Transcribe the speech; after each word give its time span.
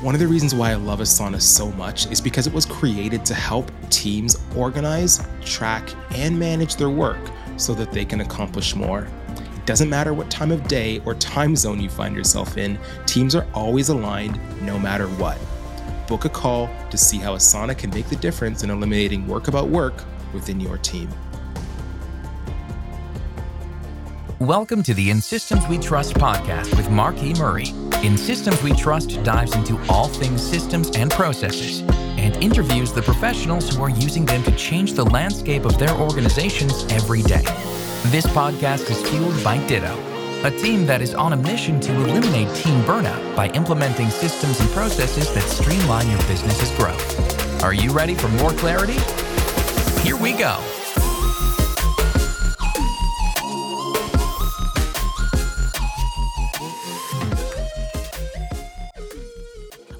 One 0.00 0.14
of 0.14 0.20
the 0.20 0.28
reasons 0.28 0.54
why 0.54 0.70
I 0.70 0.74
love 0.76 1.00
Asana 1.00 1.42
so 1.42 1.72
much 1.72 2.08
is 2.12 2.20
because 2.20 2.46
it 2.46 2.52
was 2.52 2.64
created 2.64 3.26
to 3.26 3.34
help 3.34 3.72
teams 3.90 4.36
organize, 4.54 5.26
track, 5.44 5.90
and 6.14 6.38
manage 6.38 6.76
their 6.76 6.88
work 6.88 7.18
so 7.56 7.74
that 7.74 7.90
they 7.90 8.04
can 8.04 8.20
accomplish 8.20 8.76
more. 8.76 9.08
It 9.56 9.66
doesn't 9.66 9.90
matter 9.90 10.14
what 10.14 10.30
time 10.30 10.52
of 10.52 10.68
day 10.68 11.02
or 11.04 11.16
time 11.16 11.56
zone 11.56 11.80
you 11.80 11.90
find 11.90 12.14
yourself 12.14 12.56
in, 12.56 12.78
teams 13.06 13.34
are 13.34 13.44
always 13.54 13.88
aligned 13.88 14.38
no 14.62 14.78
matter 14.78 15.08
what. 15.08 15.36
Book 16.06 16.26
a 16.26 16.28
call 16.28 16.70
to 16.90 16.96
see 16.96 17.18
how 17.18 17.34
Asana 17.34 17.76
can 17.76 17.90
make 17.90 18.06
the 18.06 18.14
difference 18.14 18.62
in 18.62 18.70
eliminating 18.70 19.26
work 19.26 19.48
about 19.48 19.68
work 19.68 20.04
within 20.32 20.60
your 20.60 20.78
team. 20.78 21.08
Welcome 24.38 24.84
to 24.84 24.94
the 24.94 25.10
In 25.10 25.20
Systems 25.20 25.66
We 25.66 25.76
Trust 25.76 26.14
podcast 26.14 26.76
with 26.76 26.88
Mark 26.88 27.20
E. 27.20 27.34
Murray. 27.34 27.72
In 28.04 28.16
Systems 28.16 28.62
We 28.62 28.72
Trust 28.74 29.20
dives 29.24 29.56
into 29.56 29.76
all 29.88 30.06
things 30.06 30.40
systems 30.40 30.88
and 30.96 31.10
processes 31.10 31.82
and 32.16 32.36
interviews 32.36 32.92
the 32.92 33.02
professionals 33.02 33.74
who 33.74 33.82
are 33.82 33.90
using 33.90 34.24
them 34.24 34.44
to 34.44 34.52
change 34.52 34.92
the 34.92 35.04
landscape 35.04 35.64
of 35.64 35.78
their 35.78 35.94
organizations 35.96 36.84
every 36.92 37.22
day. 37.22 37.42
This 38.04 38.24
podcast 38.26 38.88
is 38.88 39.02
fueled 39.10 39.42
by 39.42 39.58
Ditto, 39.66 39.98
a 40.44 40.50
team 40.52 40.86
that 40.86 41.02
is 41.02 41.12
on 41.12 41.32
a 41.32 41.36
mission 41.36 41.80
to 41.80 41.92
eliminate 41.92 42.54
team 42.54 42.80
burnout 42.82 43.34
by 43.34 43.48
implementing 43.48 44.10
systems 44.10 44.60
and 44.60 44.70
processes 44.70 45.34
that 45.34 45.42
streamline 45.42 46.08
your 46.08 46.22
business's 46.28 46.70
growth. 46.78 47.64
Are 47.64 47.74
you 47.74 47.90
ready 47.90 48.14
for 48.14 48.28
more 48.28 48.52
clarity? 48.52 48.98
Here 50.02 50.16
we 50.16 50.34
go. 50.34 50.56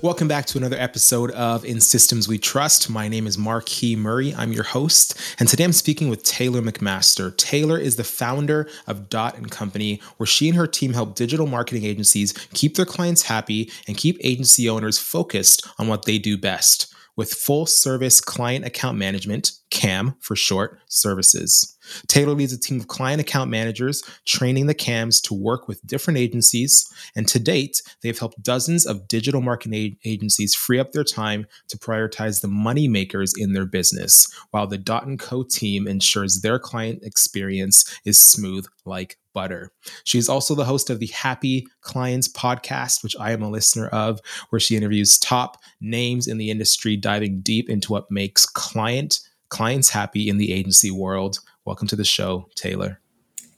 Welcome 0.00 0.28
back 0.28 0.46
to 0.46 0.58
another 0.58 0.76
episode 0.78 1.32
of 1.32 1.64
In 1.64 1.80
Systems 1.80 2.28
We 2.28 2.38
Trust. 2.38 2.88
My 2.88 3.08
name 3.08 3.26
is 3.26 3.36
Marquis 3.36 3.96
Murray. 3.96 4.32
I'm 4.32 4.52
your 4.52 4.62
host, 4.62 5.18
and 5.40 5.48
today 5.48 5.64
I'm 5.64 5.72
speaking 5.72 6.08
with 6.08 6.22
Taylor 6.22 6.62
McMaster. 6.62 7.36
Taylor 7.36 7.76
is 7.76 7.96
the 7.96 8.04
founder 8.04 8.70
of 8.86 9.08
Dot 9.08 9.36
and 9.36 9.50
Company, 9.50 10.00
where 10.16 10.26
she 10.28 10.48
and 10.48 10.56
her 10.56 10.68
team 10.68 10.92
help 10.92 11.16
digital 11.16 11.48
marketing 11.48 11.84
agencies 11.84 12.32
keep 12.54 12.76
their 12.76 12.86
clients 12.86 13.22
happy 13.22 13.72
and 13.88 13.96
keep 13.96 14.18
agency 14.22 14.68
owners 14.68 14.98
focused 14.98 15.66
on 15.80 15.88
what 15.88 16.04
they 16.04 16.16
do 16.16 16.38
best 16.38 16.94
with 17.16 17.34
full 17.34 17.66
service 17.66 18.20
client 18.20 18.64
account 18.64 18.96
management, 18.96 19.50
CAM 19.70 20.14
for 20.20 20.36
short, 20.36 20.78
services. 20.86 21.76
Taylor 22.06 22.34
leads 22.34 22.52
a 22.52 22.58
team 22.58 22.80
of 22.80 22.88
client 22.88 23.20
account 23.20 23.50
managers 23.50 24.02
training 24.24 24.66
the 24.66 24.74
CAMs 24.74 25.20
to 25.22 25.34
work 25.34 25.68
with 25.68 25.86
different 25.86 26.18
agencies. 26.18 26.90
And 27.16 27.28
to 27.28 27.38
date, 27.38 27.82
they 28.02 28.08
have 28.08 28.18
helped 28.18 28.42
dozens 28.42 28.86
of 28.86 29.08
digital 29.08 29.40
marketing 29.40 29.96
agencies 30.04 30.54
free 30.54 30.78
up 30.78 30.92
their 30.92 31.04
time 31.04 31.46
to 31.68 31.78
prioritize 31.78 32.40
the 32.40 32.48
money 32.48 32.88
makers 32.88 33.32
in 33.36 33.52
their 33.52 33.66
business, 33.66 34.26
while 34.50 34.66
the 34.66 34.78
Dot 34.78 35.06
& 35.12 35.18
Co 35.18 35.42
team 35.42 35.86
ensures 35.86 36.40
their 36.40 36.58
client 36.58 37.02
experience 37.02 37.98
is 38.04 38.18
smooth 38.18 38.66
like 38.84 39.18
butter. 39.34 39.70
She's 40.04 40.28
also 40.28 40.54
the 40.54 40.64
host 40.64 40.90
of 40.90 40.98
the 40.98 41.06
Happy 41.08 41.66
Clients 41.82 42.28
podcast, 42.28 43.02
which 43.02 43.14
I 43.20 43.32
am 43.32 43.42
a 43.42 43.50
listener 43.50 43.88
of, 43.88 44.20
where 44.48 44.58
she 44.58 44.76
interviews 44.76 45.18
top 45.18 45.58
names 45.80 46.26
in 46.26 46.38
the 46.38 46.50
industry, 46.50 46.96
diving 46.96 47.40
deep 47.40 47.70
into 47.70 47.92
what 47.92 48.10
makes 48.10 48.46
client 48.46 49.20
clients 49.48 49.90
happy 49.90 50.28
in 50.28 50.38
the 50.38 50.52
agency 50.52 50.90
world. 50.90 51.38
Welcome 51.68 51.88
to 51.88 51.96
the 51.96 52.04
show, 52.04 52.48
Taylor. 52.54 52.98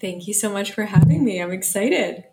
Thank 0.00 0.26
you 0.26 0.34
so 0.34 0.50
much 0.50 0.72
for 0.72 0.84
having 0.84 1.24
me. 1.24 1.40
I'm 1.40 1.52
excited. 1.52 2.24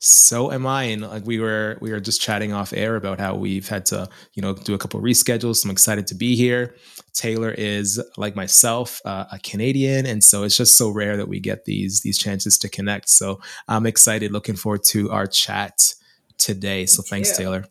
So 0.00 0.52
am 0.52 0.66
I. 0.66 0.82
And 0.82 1.00
like 1.00 1.24
we 1.24 1.40
were 1.40 1.78
we 1.80 1.92
were 1.92 1.98
just 1.98 2.20
chatting 2.20 2.52
off 2.52 2.74
air 2.74 2.96
about 2.96 3.18
how 3.18 3.36
we've 3.36 3.66
had 3.66 3.86
to, 3.86 4.06
you 4.34 4.42
know, 4.42 4.52
do 4.52 4.74
a 4.74 4.78
couple 4.78 5.00
reschedules. 5.00 5.56
So 5.56 5.68
I'm 5.68 5.70
excited 5.70 6.06
to 6.08 6.14
be 6.14 6.36
here. 6.36 6.74
Taylor 7.14 7.52
is 7.52 7.98
like 8.18 8.36
myself, 8.36 9.00
uh, 9.06 9.24
a 9.32 9.38
Canadian, 9.38 10.04
and 10.04 10.22
so 10.22 10.42
it's 10.42 10.58
just 10.58 10.76
so 10.76 10.90
rare 10.90 11.16
that 11.16 11.26
we 11.26 11.40
get 11.40 11.64
these 11.64 12.02
these 12.02 12.18
chances 12.18 12.58
to 12.58 12.68
connect. 12.68 13.08
So 13.08 13.40
I'm 13.68 13.86
excited, 13.86 14.30
looking 14.30 14.56
forward 14.56 14.84
to 14.88 15.10
our 15.10 15.26
chat 15.26 15.94
today. 16.36 16.84
So 16.84 17.00
Me 17.00 17.08
thanks, 17.08 17.30
too. 17.30 17.44
Taylor. 17.44 17.64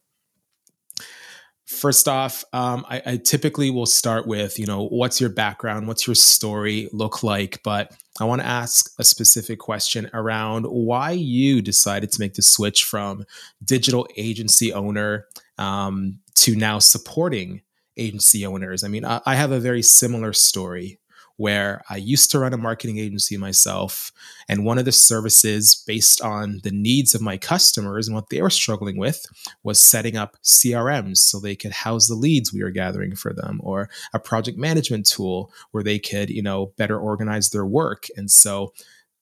First 1.65 2.07
off, 2.07 2.43
um, 2.53 2.85
I, 2.87 3.01
I 3.05 3.17
typically 3.17 3.71
will 3.71 3.87
start 3.87 4.27
with, 4.27 4.59
you 4.59 4.67
know, 4.67 4.85
what's 4.87 5.19
your 5.19 5.31
background, 5.31 5.87
what's 5.87 6.05
your 6.05 6.15
story 6.15 6.89
look 6.93 7.23
like, 7.23 7.61
but 7.63 7.91
I 8.19 8.25
want 8.25 8.41
to 8.41 8.47
ask 8.47 8.93
a 8.99 9.03
specific 9.03 9.57
question 9.57 10.09
around 10.13 10.65
why 10.65 11.11
you 11.11 11.63
decided 11.63 12.11
to 12.11 12.21
make 12.21 12.35
the 12.35 12.43
switch 12.43 12.83
from 12.83 13.25
digital 13.63 14.07
agency 14.15 14.71
owner 14.73 15.25
um, 15.57 16.19
to 16.35 16.55
now 16.55 16.77
supporting 16.77 17.61
agency 17.97 18.45
owners. 18.45 18.83
I 18.83 18.87
mean, 18.87 19.03
I, 19.03 19.21
I 19.25 19.33
have 19.33 19.51
a 19.51 19.59
very 19.59 19.81
similar 19.81 20.33
story 20.33 20.99
where 21.38 21.81
I 21.90 21.97
used 21.97 22.31
to 22.31 22.40
run 22.40 22.53
a 22.53 22.57
marketing 22.57 22.97
agency 22.97 23.38
myself. 23.38 24.12
And 24.47 24.63
one 24.63 24.78
of 24.78 24.85
the 24.85 24.91
services, 24.91 25.84
based 25.85 26.22
on 26.22 26.62
the 26.63 26.72
needs 26.72 27.13
of 27.13 27.22
my 27.22 27.38
customers 27.38 28.07
and 28.07 28.16
what 28.16 28.29
they 28.29 28.41
were 28.41 28.50
struggling 28.50 28.97
with, 28.97 29.25
was 29.63 29.81
setting 29.81 30.16
up 30.16 30.38
CRMs 30.44 31.18
so 31.18 31.40
they 31.40 31.56
could 31.56 31.72
house 31.72 32.07
the 32.07 32.16
leads 32.16 32.53
we 32.53 32.63
were 32.63 32.72
gathering 32.72 33.16
for 33.16 33.34
them, 33.34 33.59
or 33.63 33.90
a 34.13 34.19
project 34.19 34.57
management 34.57 35.06
tool 35.06 35.51
where 35.72 35.84
they 35.84 36.00
could, 36.00 36.29
you 36.29 36.41
know, 36.41 36.74
better 36.78 36.97
organize 36.97 37.50
their 37.50 37.66
work. 37.66 38.07
And 38.16 38.31
so 38.31 38.74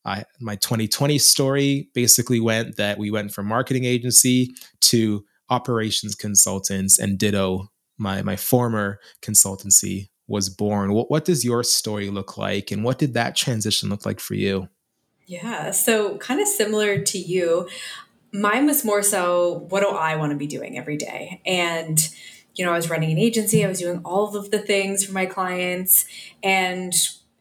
I, 0.06 0.26
my 0.40 0.56
2020 0.56 1.18
story 1.18 1.90
basically 1.94 2.40
went 2.40 2.76
that 2.76 2.98
we 2.98 3.10
went 3.10 3.34
from 3.34 3.48
marketing 3.48 3.86
agency 3.86 4.54
to 4.82 5.24
operations 5.50 6.16
consultants 6.16 7.00
and 7.00 7.18
ditto 7.18 7.70
my 7.98 8.22
my 8.24 8.36
former 8.36 9.00
consultancy 9.22 10.10
was 10.28 10.50
born. 10.50 10.94
What, 10.94 11.12
what 11.12 11.26
does 11.26 11.44
your 11.44 11.64
story 11.64 12.10
look 12.10 12.38
like, 12.38 12.72
and 12.72 12.84
what 12.84 12.98
did 12.98 13.14
that 13.14 13.36
transition 13.36 13.90
look 13.90 14.06
like 14.06 14.20
for 14.20 14.36
you? 14.36 14.70
Yeah, 15.26 15.72
so 15.72 16.18
kind 16.18 16.42
of 16.42 16.48
similar 16.48 17.00
to 17.00 17.18
you. 17.18 17.70
Mine 18.32 18.66
was 18.66 18.84
more 18.84 19.04
so, 19.04 19.66
what 19.70 19.82
do 19.82 19.90
I 19.90 20.16
want 20.16 20.32
to 20.32 20.38
be 20.38 20.48
doing 20.48 20.78
every 20.78 20.98
day? 20.98 21.42
And 21.46 22.00
you 22.56 22.64
know, 22.64 22.72
I 22.72 22.76
was 22.76 22.90
running 22.90 23.12
an 23.12 23.18
agency, 23.18 23.66
I 23.66 23.68
was 23.68 23.80
doing 23.80 24.02
all 24.06 24.36
of 24.36 24.52
the 24.52 24.60
things 24.60 25.04
for 25.04 25.12
my 25.12 25.26
clients, 25.26 26.06
and 26.44 26.94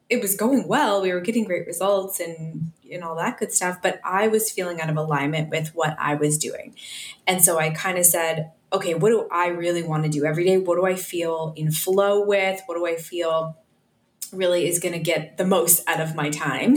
it 0.09 0.22
was 0.22 0.34
going 0.34 0.66
well. 0.66 1.03
We 1.03 1.12
were 1.12 1.20
getting 1.20 1.44
great 1.44 1.66
results 1.66 2.20
and 2.20 2.72
and 2.91 3.03
all 3.03 3.16
that 3.16 3.38
good 3.38 3.53
stuff, 3.53 3.81
but 3.82 4.00
I 4.04 4.28
was 4.28 4.50
feeling 4.50 4.81
out 4.81 4.91
of 4.91 4.97
alignment 4.97 5.50
with 5.50 5.75
what 5.75 5.97
I 5.99 6.14
was 6.14 6.37
doing. 6.37 6.75
And 7.26 7.43
so 7.43 7.59
I 7.59 7.70
kind 7.70 7.97
of 7.97 8.04
said, 8.04 8.53
okay, 8.72 8.94
what 8.94 9.10
do 9.10 9.28
I 9.31 9.49
really 9.49 9.83
want 9.83 10.05
to 10.05 10.09
do 10.09 10.25
every 10.25 10.44
day? 10.44 10.59
What 10.59 10.77
do 10.77 10.87
I 10.87 10.94
feel 10.94 11.53
in 11.56 11.71
flow 11.71 12.25
with? 12.25 12.60
What 12.66 12.77
do 12.77 12.87
I 12.87 12.97
feel 12.97 13.56
really 14.33 14.66
is 14.66 14.78
going 14.78 14.94
to 14.94 14.99
get 14.99 15.37
the 15.37 15.44
most 15.44 15.83
out 15.87 16.00
of 16.00 16.15
my 16.15 16.31
time? 16.31 16.77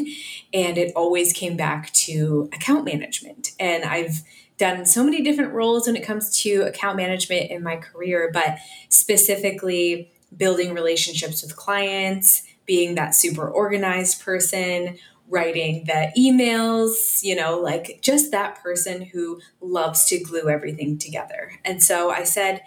And 0.53 0.77
it 0.77 0.91
always 0.95 1.31
came 1.31 1.55
back 1.55 1.91
to 1.93 2.49
account 2.53 2.85
management. 2.85 3.51
And 3.59 3.85
I've 3.85 4.21
done 4.57 4.85
so 4.85 5.03
many 5.03 5.21
different 5.21 5.53
roles 5.53 5.87
when 5.87 5.95
it 5.95 6.03
comes 6.03 6.41
to 6.41 6.61
account 6.63 6.97
management 6.97 7.51
in 7.51 7.63
my 7.63 7.77
career, 7.77 8.29
but 8.33 8.57
specifically 8.89 10.11
building 10.35 10.73
relationships 10.73 11.41
with 11.41 11.55
clients, 11.55 12.43
being 12.65 12.95
that 12.95 13.15
super 13.15 13.47
organized 13.47 14.21
person, 14.21 14.97
writing 15.29 15.85
the 15.85 16.11
emails, 16.17 17.23
you 17.23 17.35
know, 17.35 17.59
like 17.59 17.99
just 18.01 18.31
that 18.31 18.61
person 18.61 19.01
who 19.01 19.41
loves 19.59 20.05
to 20.05 20.19
glue 20.19 20.49
everything 20.49 20.97
together. 20.97 21.59
And 21.63 21.81
so 21.81 22.11
I 22.11 22.23
said, 22.23 22.61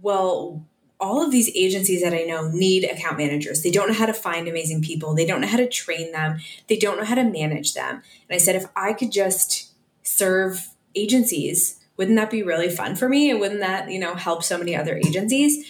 well, 0.00 0.64
all 0.98 1.22
of 1.22 1.30
these 1.30 1.50
agencies 1.54 2.02
that 2.02 2.14
I 2.14 2.22
know 2.22 2.48
need 2.48 2.84
account 2.84 3.18
managers. 3.18 3.62
They 3.62 3.70
don't 3.70 3.88
know 3.88 3.94
how 3.94 4.06
to 4.06 4.14
find 4.14 4.48
amazing 4.48 4.80
people. 4.80 5.14
They 5.14 5.26
don't 5.26 5.42
know 5.42 5.46
how 5.46 5.58
to 5.58 5.68
train 5.68 6.12
them. 6.12 6.38
They 6.68 6.78
don't 6.78 6.96
know 6.96 7.04
how 7.04 7.16
to 7.16 7.24
manage 7.24 7.74
them. 7.74 7.96
And 7.96 8.34
I 8.34 8.38
said, 8.38 8.56
if 8.56 8.64
I 8.74 8.94
could 8.94 9.12
just 9.12 9.72
serve 10.02 10.68
agencies, 10.94 11.78
wouldn't 11.98 12.16
that 12.16 12.30
be 12.30 12.42
really 12.42 12.70
fun 12.70 12.96
for 12.96 13.08
me? 13.08 13.30
And 13.30 13.40
wouldn't 13.40 13.60
that, 13.60 13.90
you 13.90 13.98
know, 13.98 14.14
help 14.14 14.42
so 14.42 14.56
many 14.56 14.74
other 14.74 14.96
agencies? 14.96 15.66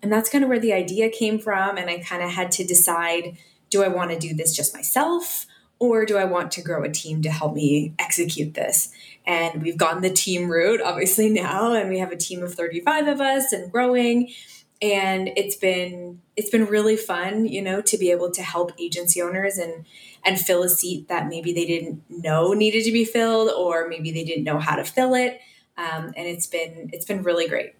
And 0.00 0.12
that's 0.12 0.30
kind 0.30 0.44
of 0.44 0.48
where 0.48 0.60
the 0.60 0.72
idea 0.72 1.10
came 1.10 1.40
from. 1.40 1.76
And 1.76 1.90
I 1.90 1.98
kind 1.98 2.22
of 2.22 2.30
had 2.30 2.52
to 2.52 2.64
decide 2.64 3.36
do 3.70 3.82
I 3.82 3.88
want 3.88 4.10
to 4.10 4.18
do 4.18 4.34
this 4.34 4.54
just 4.54 4.74
myself? 4.74 5.46
Or 5.80 6.04
do 6.04 6.16
I 6.16 6.24
want 6.24 6.50
to 6.52 6.62
grow 6.62 6.82
a 6.82 6.90
team 6.90 7.22
to 7.22 7.30
help 7.30 7.54
me 7.54 7.94
execute 7.98 8.54
this? 8.54 8.92
And 9.26 9.62
we've 9.62 9.76
gone 9.76 10.00
the 10.00 10.10
team 10.10 10.50
route, 10.50 10.80
obviously, 10.80 11.28
now, 11.30 11.72
and 11.72 11.88
we 11.88 12.00
have 12.00 12.10
a 12.10 12.16
team 12.16 12.42
of 12.42 12.54
35 12.54 13.06
of 13.06 13.20
us 13.20 13.52
and 13.52 13.70
growing. 13.70 14.32
And 14.80 15.30
it's 15.36 15.56
been 15.56 16.20
it's 16.36 16.50
been 16.50 16.66
really 16.66 16.96
fun, 16.96 17.46
you 17.46 17.62
know, 17.62 17.80
to 17.82 17.98
be 17.98 18.10
able 18.10 18.30
to 18.30 18.42
help 18.42 18.72
agency 18.78 19.20
owners 19.20 19.58
and 19.58 19.84
and 20.24 20.38
fill 20.38 20.62
a 20.62 20.68
seat 20.68 21.08
that 21.08 21.28
maybe 21.28 21.52
they 21.52 21.66
didn't 21.66 22.02
know 22.08 22.52
needed 22.52 22.84
to 22.84 22.92
be 22.92 23.04
filled, 23.04 23.50
or 23.50 23.88
maybe 23.88 24.10
they 24.12 24.24
didn't 24.24 24.44
know 24.44 24.58
how 24.58 24.76
to 24.76 24.84
fill 24.84 25.14
it. 25.14 25.40
Um, 25.76 26.12
and 26.16 26.26
it's 26.26 26.46
been 26.46 26.90
it's 26.92 27.04
been 27.04 27.22
really 27.22 27.48
great. 27.48 27.74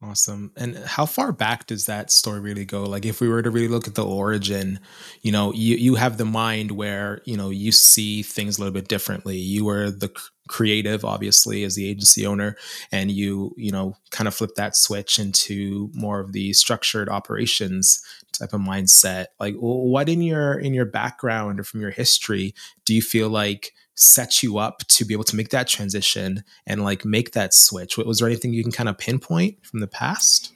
Awesome. 0.00 0.52
And 0.56 0.76
how 0.78 1.06
far 1.06 1.32
back 1.32 1.66
does 1.66 1.86
that 1.86 2.12
story 2.12 2.38
really 2.38 2.64
go? 2.64 2.84
Like 2.84 3.04
if 3.04 3.20
we 3.20 3.28
were 3.28 3.42
to 3.42 3.50
really 3.50 3.66
look 3.66 3.88
at 3.88 3.96
the 3.96 4.04
origin, 4.04 4.78
you 5.22 5.32
know, 5.32 5.52
you 5.52 5.74
you 5.74 5.96
have 5.96 6.18
the 6.18 6.24
mind 6.24 6.70
where, 6.70 7.20
you 7.24 7.36
know, 7.36 7.50
you 7.50 7.72
see 7.72 8.22
things 8.22 8.56
a 8.58 8.60
little 8.60 8.72
bit 8.72 8.86
differently. 8.86 9.36
You 9.38 9.64
were 9.64 9.90
the 9.90 10.10
creative 10.48 11.04
obviously 11.04 11.62
as 11.62 11.74
the 11.74 11.86
agency 11.86 12.24
owner 12.26 12.56
and 12.90 13.10
you 13.10 13.52
you 13.58 13.70
know 13.70 13.94
kind 14.10 14.26
of 14.26 14.34
flip 14.34 14.48
that 14.56 14.74
switch 14.74 15.18
into 15.18 15.90
more 15.92 16.20
of 16.20 16.32
the 16.32 16.54
structured 16.54 17.06
operations 17.10 18.00
type 18.32 18.54
of 18.54 18.60
mindset 18.62 19.26
like 19.38 19.54
what 19.56 20.08
in 20.08 20.22
your 20.22 20.58
in 20.58 20.72
your 20.72 20.86
background 20.86 21.60
or 21.60 21.64
from 21.64 21.82
your 21.82 21.90
history 21.90 22.54
do 22.86 22.94
you 22.94 23.02
feel 23.02 23.28
like 23.28 23.74
set 23.98 24.44
you 24.44 24.58
up 24.58 24.78
to 24.86 25.04
be 25.04 25.12
able 25.12 25.24
to 25.24 25.34
make 25.34 25.48
that 25.50 25.66
transition 25.66 26.44
and 26.66 26.84
like 26.84 27.04
make 27.04 27.32
that 27.32 27.52
switch. 27.52 27.98
Was 27.98 28.20
there 28.20 28.28
anything 28.28 28.52
you 28.52 28.62
can 28.62 28.72
kind 28.72 28.88
of 28.88 28.96
pinpoint 28.96 29.64
from 29.66 29.80
the 29.80 29.88
past? 29.88 30.52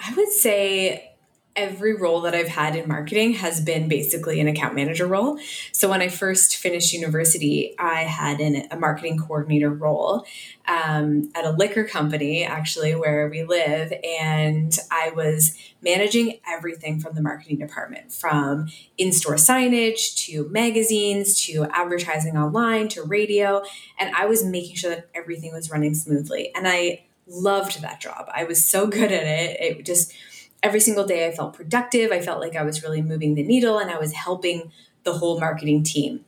I 0.00 0.12
would 0.14 0.30
say 0.30 1.11
every 1.54 1.94
role 1.94 2.22
that 2.22 2.34
I've 2.34 2.48
had 2.48 2.74
in 2.76 2.88
marketing 2.88 3.34
has 3.34 3.60
been 3.60 3.86
basically 3.88 4.40
an 4.40 4.48
account 4.48 4.74
manager 4.74 5.06
role. 5.06 5.38
So 5.72 5.88
when 5.88 6.00
I 6.00 6.08
first 6.08 6.56
finished 6.56 6.92
university, 6.92 7.74
I 7.78 8.02
had 8.04 8.40
an, 8.40 8.66
a 8.70 8.78
marketing 8.78 9.18
coordinator 9.18 9.70
role 9.70 10.24
um, 10.66 11.30
at 11.34 11.44
a 11.44 11.50
liquor 11.50 11.84
company, 11.84 12.44
actually, 12.44 12.94
where 12.94 13.28
we 13.28 13.44
live. 13.44 13.92
And 14.02 14.76
I 14.90 15.10
was 15.10 15.56
managing 15.82 16.38
everything 16.48 17.00
from 17.00 17.14
the 17.14 17.22
marketing 17.22 17.58
department 17.58 18.12
from 18.12 18.68
in 18.96 19.12
store 19.12 19.34
signage 19.34 20.16
to 20.26 20.48
magazines 20.48 21.44
to 21.46 21.66
advertising 21.72 22.36
online 22.36 22.88
to 22.88 23.02
radio. 23.02 23.62
And 23.98 24.14
I 24.14 24.24
was 24.24 24.42
making 24.42 24.76
sure 24.76 24.90
that 24.90 25.08
everything 25.14 25.52
was 25.52 25.70
running 25.70 25.94
smoothly. 25.94 26.50
And 26.54 26.66
I 26.66 27.04
loved 27.26 27.82
that 27.82 28.00
job. 28.00 28.28
I 28.34 28.44
was 28.44 28.64
so 28.64 28.86
good 28.88 29.12
at 29.12 29.26
it. 29.26 29.60
It 29.60 29.84
just, 29.84 30.14
every 30.62 30.80
single 30.80 31.04
day 31.04 31.26
I 31.26 31.32
felt 31.32 31.54
productive. 31.54 32.12
I 32.12 32.20
felt 32.20 32.40
like 32.40 32.56
I 32.56 32.62
was 32.62 32.82
really 32.82 33.02
moving 33.02 33.34
the 33.34 33.42
needle 33.42 33.78
and 33.78 33.90
I 33.90 33.98
was 33.98 34.12
helping 34.12 34.70
the 35.04 35.14
whole 35.14 35.40
marketing 35.40 35.82
team. 35.82 36.24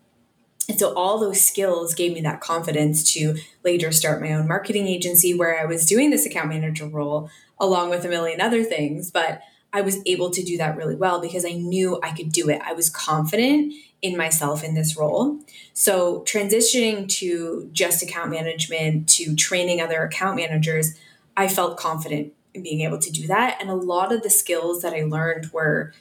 And 0.68 0.78
so 0.78 0.94
all 0.94 1.18
those 1.18 1.42
skills 1.42 1.94
gave 1.94 2.14
me 2.14 2.22
that 2.22 2.40
confidence 2.40 3.12
to 3.12 3.36
later 3.64 3.92
start 3.92 4.22
my 4.22 4.32
own 4.32 4.48
marketing 4.48 4.86
agency 4.86 5.34
where 5.34 5.60
I 5.60 5.66
was 5.66 5.86
doing 5.86 6.10
this 6.10 6.26
account 6.26 6.48
manager 6.48 6.86
role 6.86 7.30
along 7.60 7.90
with 7.90 8.04
a 8.04 8.08
million 8.08 8.40
other 8.40 8.64
things. 8.64 9.10
But 9.10 9.42
I 9.72 9.82
was 9.82 9.98
able 10.06 10.30
to 10.30 10.42
do 10.42 10.56
that 10.58 10.76
really 10.76 10.94
well 10.94 11.20
because 11.20 11.44
I 11.44 11.52
knew 11.52 11.98
I 12.02 12.12
could 12.12 12.32
do 12.32 12.48
it. 12.48 12.62
I 12.64 12.72
was 12.72 12.88
confident 12.88 13.74
in 14.00 14.16
myself 14.16 14.62
in 14.62 14.74
this 14.74 14.96
role. 14.96 15.40
So 15.72 16.22
transitioning 16.26 17.08
to 17.08 17.68
just 17.72 18.02
account 18.02 18.30
management 18.30 19.08
to 19.10 19.34
training 19.34 19.80
other 19.80 20.02
account 20.02 20.36
managers, 20.36 20.94
I 21.36 21.48
felt 21.48 21.78
confident 21.78 22.33
being 22.62 22.80
able 22.82 22.98
to 22.98 23.10
do 23.10 23.26
that. 23.26 23.58
And 23.60 23.70
a 23.70 23.74
lot 23.74 24.12
of 24.12 24.22
the 24.22 24.30
skills 24.30 24.82
that 24.82 24.94
I 24.94 25.02
learned 25.02 25.52
were 25.52 25.92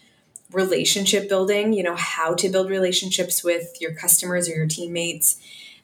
relationship 0.51 1.27
building, 1.27 1.73
you 1.73 1.83
know, 1.83 1.95
how 1.95 2.35
to 2.35 2.49
build 2.49 2.69
relationships 2.69 3.43
with 3.43 3.81
your 3.81 3.93
customers 3.93 4.47
or 4.47 4.53
your 4.53 4.67
teammates, 4.67 5.41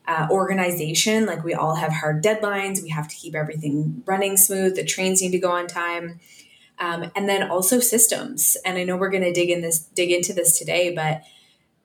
uh, 0.07 0.27
organization. 0.31 1.25
Like 1.25 1.43
we 1.43 1.53
all 1.53 1.75
have 1.75 1.91
hard 1.91 2.23
deadlines, 2.23 2.81
we 2.81 2.89
have 2.89 3.07
to 3.07 3.15
keep 3.15 3.35
everything 3.35 4.03
running 4.05 4.37
smooth, 4.37 4.75
the 4.75 4.83
trains 4.83 5.21
need 5.21 5.31
to 5.31 5.39
go 5.39 5.51
on 5.51 5.67
time. 5.67 6.19
Um, 6.79 7.11
and 7.15 7.27
then 7.27 7.49
also 7.49 7.79
systems. 7.79 8.55
And 8.63 8.77
I 8.77 8.83
know 8.83 8.95
we're 8.95 9.09
going 9.09 9.23
to 9.23 9.33
dig 9.33 9.49
in 9.49 9.61
this, 9.61 9.79
dig 9.79 10.11
into 10.11 10.33
this 10.33 10.57
today, 10.57 10.93
but 10.95 11.23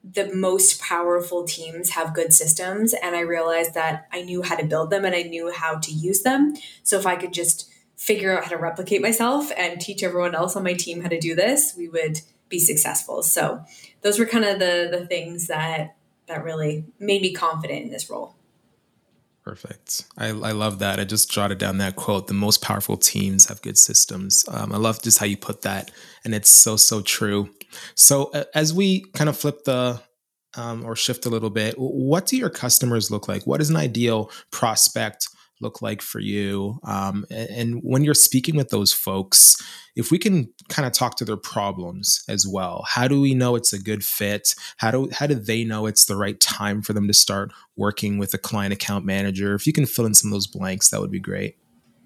the 0.05 0.33
most 0.35 0.81
powerful 0.81 1.45
teams 1.45 1.91
have 1.91 2.15
good 2.15 2.33
systems. 2.33 2.95
And 2.95 3.17
I 3.17 3.21
realized 3.21 3.75
that 3.75 4.07
I 4.13 4.23
knew 4.23 4.43
how 4.43 4.55
to 4.55 4.65
build 4.65 4.91
them 4.91 5.05
and 5.05 5.15
I 5.15 5.23
knew 5.23 5.51
how 5.51 5.79
to 5.79 5.91
use 5.91 6.23
them. 6.23 6.55
So 6.83 6.99
if 6.99 7.07
I 7.07 7.17
could 7.17 7.33
just 7.33 7.71
figure 8.05 8.37
out 8.37 8.45
how 8.45 8.51
to 8.51 8.59
replicate 8.59 9.01
myself 9.01 9.51
and 9.56 9.81
teach 9.81 10.03
everyone 10.03 10.35
else 10.35 10.56
on 10.56 10.62
my 10.62 10.75
team 10.75 11.01
how 11.01 11.09
to 11.09 11.19
do 11.19 11.35
this, 11.35 11.75
we 11.77 11.89
would 11.89 12.21
be 12.51 12.59
successful. 12.59 13.23
So 13.23 13.65
those 14.03 14.19
were 14.19 14.27
kind 14.27 14.45
of 14.45 14.59
the 14.59 14.89
the 14.91 15.06
things 15.06 15.47
that 15.47 15.97
that 16.27 16.45
really 16.45 16.85
made 16.99 17.23
me 17.23 17.33
confident 17.33 17.85
in 17.85 17.91
this 17.91 18.11
role. 18.11 18.35
Perfect. 19.43 20.06
I, 20.17 20.29
I 20.29 20.53
love 20.53 20.79
that. 20.79 20.99
I 20.99 21.05
just 21.05 21.31
jotted 21.31 21.59
down 21.59 21.77
that 21.79 21.97
quote. 21.97 22.29
The 22.29 22.35
most 22.35 22.62
powerful 22.62 22.97
teams 22.97 23.47
have 23.47 23.61
good 23.61 23.77
systems. 23.77 24.45
Um, 24.49 24.73
I 24.73 24.79
love 24.79 25.03
just 25.03 25.19
how 25.19 25.27
you 25.27 25.37
put 25.37 25.62
that, 25.62 25.91
and 26.25 26.35
it's 26.35 26.50
so 26.50 26.77
so 26.77 27.00
true. 27.00 27.50
So 27.95 28.31
uh, 28.35 28.45
as 28.55 28.73
we 28.75 29.00
kind 29.12 29.29
of 29.29 29.37
flip 29.37 29.65
the 29.65 30.00
um, 30.57 30.85
or 30.85 30.95
shift 30.95 31.27
a 31.27 31.31
little 31.31 31.50
bit, 31.50 31.75
what 31.79 32.27
do 32.27 32.37
your 32.37 32.50
customers 32.50 33.11
look 33.11 33.29
like? 33.29 33.47
What 33.47 33.61
is 33.61 33.71
an 33.71 33.77
ideal 33.77 34.31
prospect 34.50 35.29
look 35.64 35.82
like 35.82 36.02
for 36.02 36.20
you? 36.20 36.78
Um, 36.84 37.25
and, 37.31 37.50
and 37.50 37.81
when 37.82 38.05
you're 38.05 38.14
speaking 38.14 38.55
with 38.56 38.69
those 38.69 38.93
folks, 38.93 39.56
if 39.96 40.11
we 40.11 40.19
can 40.19 40.49
kind 40.69 40.87
of 40.87 40.93
talk 40.93 41.16
to 41.16 41.25
their 41.25 41.37
problems 41.37 42.22
as 42.28 42.46
well, 42.46 42.84
how 42.87 43.08
do 43.08 43.20
we 43.20 43.34
know 43.34 43.56
it's 43.56 43.72
a 43.72 43.82
good 43.82 44.05
fit? 44.05 44.55
How 44.76 44.90
do 44.90 45.08
how 45.12 45.26
do 45.26 45.34
they 45.34 45.64
know 45.64 45.87
it's 45.87 46.05
the 46.05 46.16
right 46.16 46.38
time 46.38 46.82
for 46.82 46.93
them 46.93 47.08
to 47.08 47.14
start 47.14 47.52
working 47.76 48.19
with 48.19 48.34
a 48.34 48.38
client 48.38 48.72
account 48.72 49.05
manager? 49.05 49.55
If 49.55 49.66
you 49.66 49.72
can 49.72 49.87
fill 49.87 50.06
in 50.06 50.14
some 50.14 50.31
of 50.31 50.34
those 50.34 50.46
blanks, 50.46 50.90
that 50.90 51.00
would 51.00 51.11
be 51.11 51.20
great. 51.20 51.56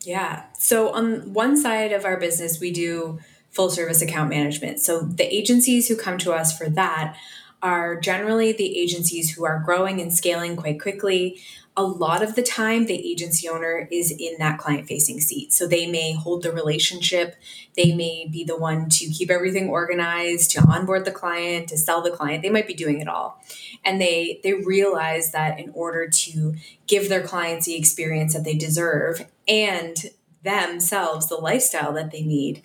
Yeah. 0.02 0.44
So 0.58 0.93
on 0.93 1.32
one 1.32 1.56
side 1.56 1.93
of 1.93 2.05
our 2.05 2.19
business, 2.19 2.60
we 2.60 2.70
do 2.70 3.19
full 3.50 3.70
service 3.70 4.02
account 4.02 4.31
management. 4.31 4.81
So 4.81 5.00
the 5.00 5.34
agencies 5.34 5.88
who 5.88 5.96
come 5.96 6.19
to 6.19 6.32
us 6.32 6.56
for 6.56 6.69
that 6.70 7.16
are 7.62 7.99
generally 7.99 8.52
the 8.52 8.78
agencies 8.78 9.31
who 9.31 9.44
are 9.44 9.62
growing 9.64 10.00
and 10.00 10.14
scaling 10.14 10.56
quite 10.56 10.81
quickly 10.81 11.40
a 11.79 11.83
lot 11.83 12.25
of 12.25 12.35
the 12.35 12.43
time 12.43 12.87
the 12.87 13.09
agency 13.09 13.49
owner 13.49 13.87
is 13.93 14.11
in 14.11 14.35
that 14.41 14.59
client 14.59 14.89
facing 14.89 15.21
seat. 15.21 15.53
So 15.53 15.65
they 15.65 15.87
may 15.87 16.13
hold 16.13 16.43
the 16.43 16.51
relationship. 16.51 17.37
They 17.77 17.95
may 17.95 18.27
be 18.29 18.43
the 18.43 18.57
one 18.57 18.89
to 18.89 19.07
keep 19.07 19.31
everything 19.31 19.69
organized 19.69 20.51
to 20.51 20.63
onboard 20.63 21.05
the 21.05 21.13
client 21.13 21.69
to 21.69 21.79
sell 21.79 22.03
the 22.03 22.11
client. 22.11 22.43
They 22.43 22.51
might 22.51 22.67
be 22.67 22.75
doing 22.75 23.01
it 23.01 23.07
all. 23.07 23.41
And 23.85 24.01
they 24.01 24.41
they 24.43 24.55
realize 24.55 25.31
that 25.31 25.61
in 25.61 25.71
order 25.73 26.09
to 26.09 26.57
give 26.89 27.09
their 27.09 27.23
clients 27.23 27.67
the 27.67 27.77
experience 27.77 28.35
that 28.35 28.43
they 28.43 28.55
deserve 28.55 29.25
and 29.47 30.11
themselves 30.43 31.29
the 31.29 31.37
lifestyle 31.37 31.93
that 31.93 32.11
they 32.11 32.23
need 32.23 32.61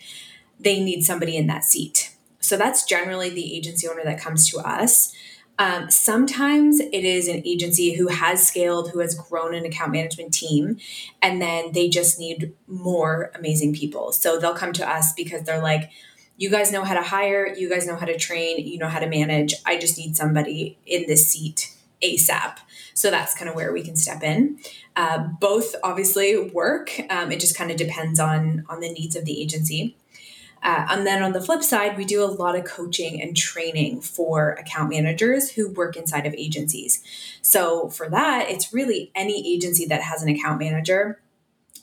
they 0.60 0.80
need 0.80 1.04
somebody 1.04 1.38
in 1.38 1.46
that 1.48 1.64
seat. 1.64 2.16
So 2.40 2.58
that's 2.58 2.84
generally 2.84 3.30
the 3.30 3.56
agency 3.56 3.88
owner 3.88 4.04
that 4.06 4.20
comes 4.20 4.50
to 4.50 4.58
us 4.58 5.14
um, 5.60 5.90
sometimes 5.92 6.80
it 6.80 7.04
is 7.04 7.28
an 7.28 7.44
agency 7.46 7.94
who 7.94 8.08
has 8.08 8.46
scaled, 8.46 8.92
who 8.92 9.00
has 9.00 9.16
grown 9.16 9.54
an 9.54 9.66
account 9.66 9.92
management 9.92 10.34
team, 10.34 10.78
and 11.22 11.42
then 11.42 11.72
they 11.74 11.90
just 11.90 12.20
need 12.20 12.54
more 12.68 13.32
amazing 13.36 13.74
people. 13.74 14.12
So 14.12 14.40
they'll 14.40 14.56
come 14.56 14.74
to 14.74 14.90
us 14.90 15.14
because 15.14 15.44
they're 15.44 15.62
like, 15.62 15.92
you 16.38 16.50
guys 16.50 16.72
know 16.72 16.84
how 16.84 16.96
to 16.96 17.04
hire, 17.04 17.48
you 17.48 17.70
guys 17.70 17.86
know 17.86 17.96
how 17.96 18.08
to 18.08 18.18
train, 18.18 18.66
you 18.66 18.80
know 18.80 18.88
how 18.88 19.00
to 19.00 19.08
manage. 19.08 19.54
I 19.66 19.78
just 19.78 19.98
need 19.98 20.18
somebody 20.18 20.80
in 20.88 21.06
this 21.08 21.28
seat 21.28 21.72
ASAP. 22.02 22.58
So 22.96 23.12
that's 23.12 23.36
kind 23.36 23.48
of 23.48 23.56
where 23.56 23.72
we 23.72 23.84
can 23.84 23.96
step 23.96 24.24
in. 24.24 24.60
Uh, 24.96 25.20
both 25.40 25.76
obviously 25.84 26.38
work. 26.38 26.92
Um, 27.10 27.32
it 27.32 27.40
just 27.40 27.56
kind 27.56 27.72
of 27.72 27.78
depends 27.78 28.20
on 28.20 28.66
on 28.68 28.80
the 28.80 28.92
needs 28.92 29.16
of 29.16 29.26
the 29.26 29.42
agency. 29.42 29.96
Uh, 30.64 30.86
and 30.90 31.06
then 31.06 31.22
on 31.22 31.34
the 31.34 31.42
flip 31.42 31.62
side, 31.62 31.98
we 31.98 32.06
do 32.06 32.24
a 32.24 32.26
lot 32.26 32.58
of 32.58 32.64
coaching 32.64 33.22
and 33.22 33.36
training 33.36 34.02
for 34.02 34.52
account 34.52 34.90
managers 34.90 35.52
who 35.52 35.70
work 35.70 35.98
inside 35.98 36.26
of 36.26 36.34
agencies. 36.34 37.04
So 37.42 37.90
for 37.90 38.10
that, 38.10 38.50
it's 38.50 38.74
really 38.74 39.12
any 39.14 39.54
agency 39.54 39.86
that 39.88 40.02
has 40.02 40.24
an 40.24 40.30
account 40.30 40.60
manager. 40.60 41.22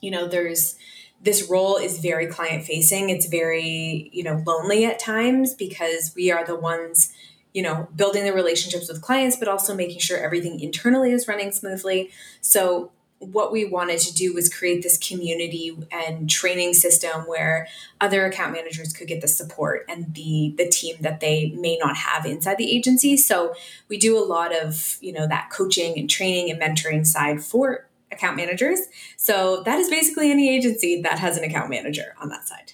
You 0.01 0.11
know, 0.11 0.27
there's 0.27 0.77
this 1.23 1.51
role 1.51 1.77
is 1.77 1.99
very 1.99 2.27
client 2.27 2.65
facing. 2.65 3.11
It's 3.11 3.27
very, 3.27 4.09
you 4.11 4.23
know, 4.23 4.43
lonely 4.47 4.87
at 4.87 4.99
times 4.99 5.53
because 5.53 6.15
we 6.17 6.31
are 6.31 6.47
the 6.47 6.57
ones 6.57 7.13
you 7.53 7.63
know, 7.63 7.89
building 7.97 8.25
the 8.25 8.33
relationships 8.33 8.89
with 8.89 9.03
clients, 9.03 9.37
but 9.37 9.49
also 9.49 9.75
making 9.75 9.99
sure 9.99 10.19
everything 10.19 10.61
internally 10.61 11.11
is 11.13 11.27
running 11.27 11.51
smoothly. 11.51 12.11
So 12.41 12.93
what 13.21 13.53
we 13.53 13.67
wanted 13.67 13.99
to 13.99 14.15
do 14.15 14.33
was 14.33 14.49
create 14.49 14.83
this 14.83 14.97
community 14.97 15.77
and 15.93 16.29
training 16.29 16.73
system 16.73 17.23
where 17.27 17.69
other 18.01 18.25
account 18.25 18.53
managers 18.53 18.95
could 18.95 19.07
get 19.07 19.21
the 19.21 19.29
support 19.29 19.85
and 19.89 20.15
the 20.15 20.55
the 20.57 20.67
team 20.67 20.97
that 21.01 21.21
they 21.21 21.51
may 21.51 21.77
not 21.77 21.97
have 21.97 22.25
inside 22.25 22.57
the 22.57 22.75
agency. 22.75 23.19
So 23.19 23.55
we 23.89 23.99
do 23.99 24.19
a 24.19 24.25
lot 24.25 24.57
of 24.57 24.97
you 25.03 25.13
know 25.13 25.29
that 25.29 25.51
coaching 25.51 25.99
and 25.99 26.09
training 26.09 26.51
and 26.51 26.61
mentoring 26.61 27.07
side 27.07 27.45
for 27.45 27.87
account 28.11 28.37
managers. 28.37 28.81
So 29.19 29.63
that 29.65 29.79
is 29.79 29.91
basically 29.91 30.31
any 30.31 30.55
agency 30.55 31.03
that 31.03 31.19
has 31.19 31.37
an 31.37 31.45
account 31.45 31.69
manager 31.69 32.15
on 32.21 32.31
that 32.31 32.49
side 32.49 32.73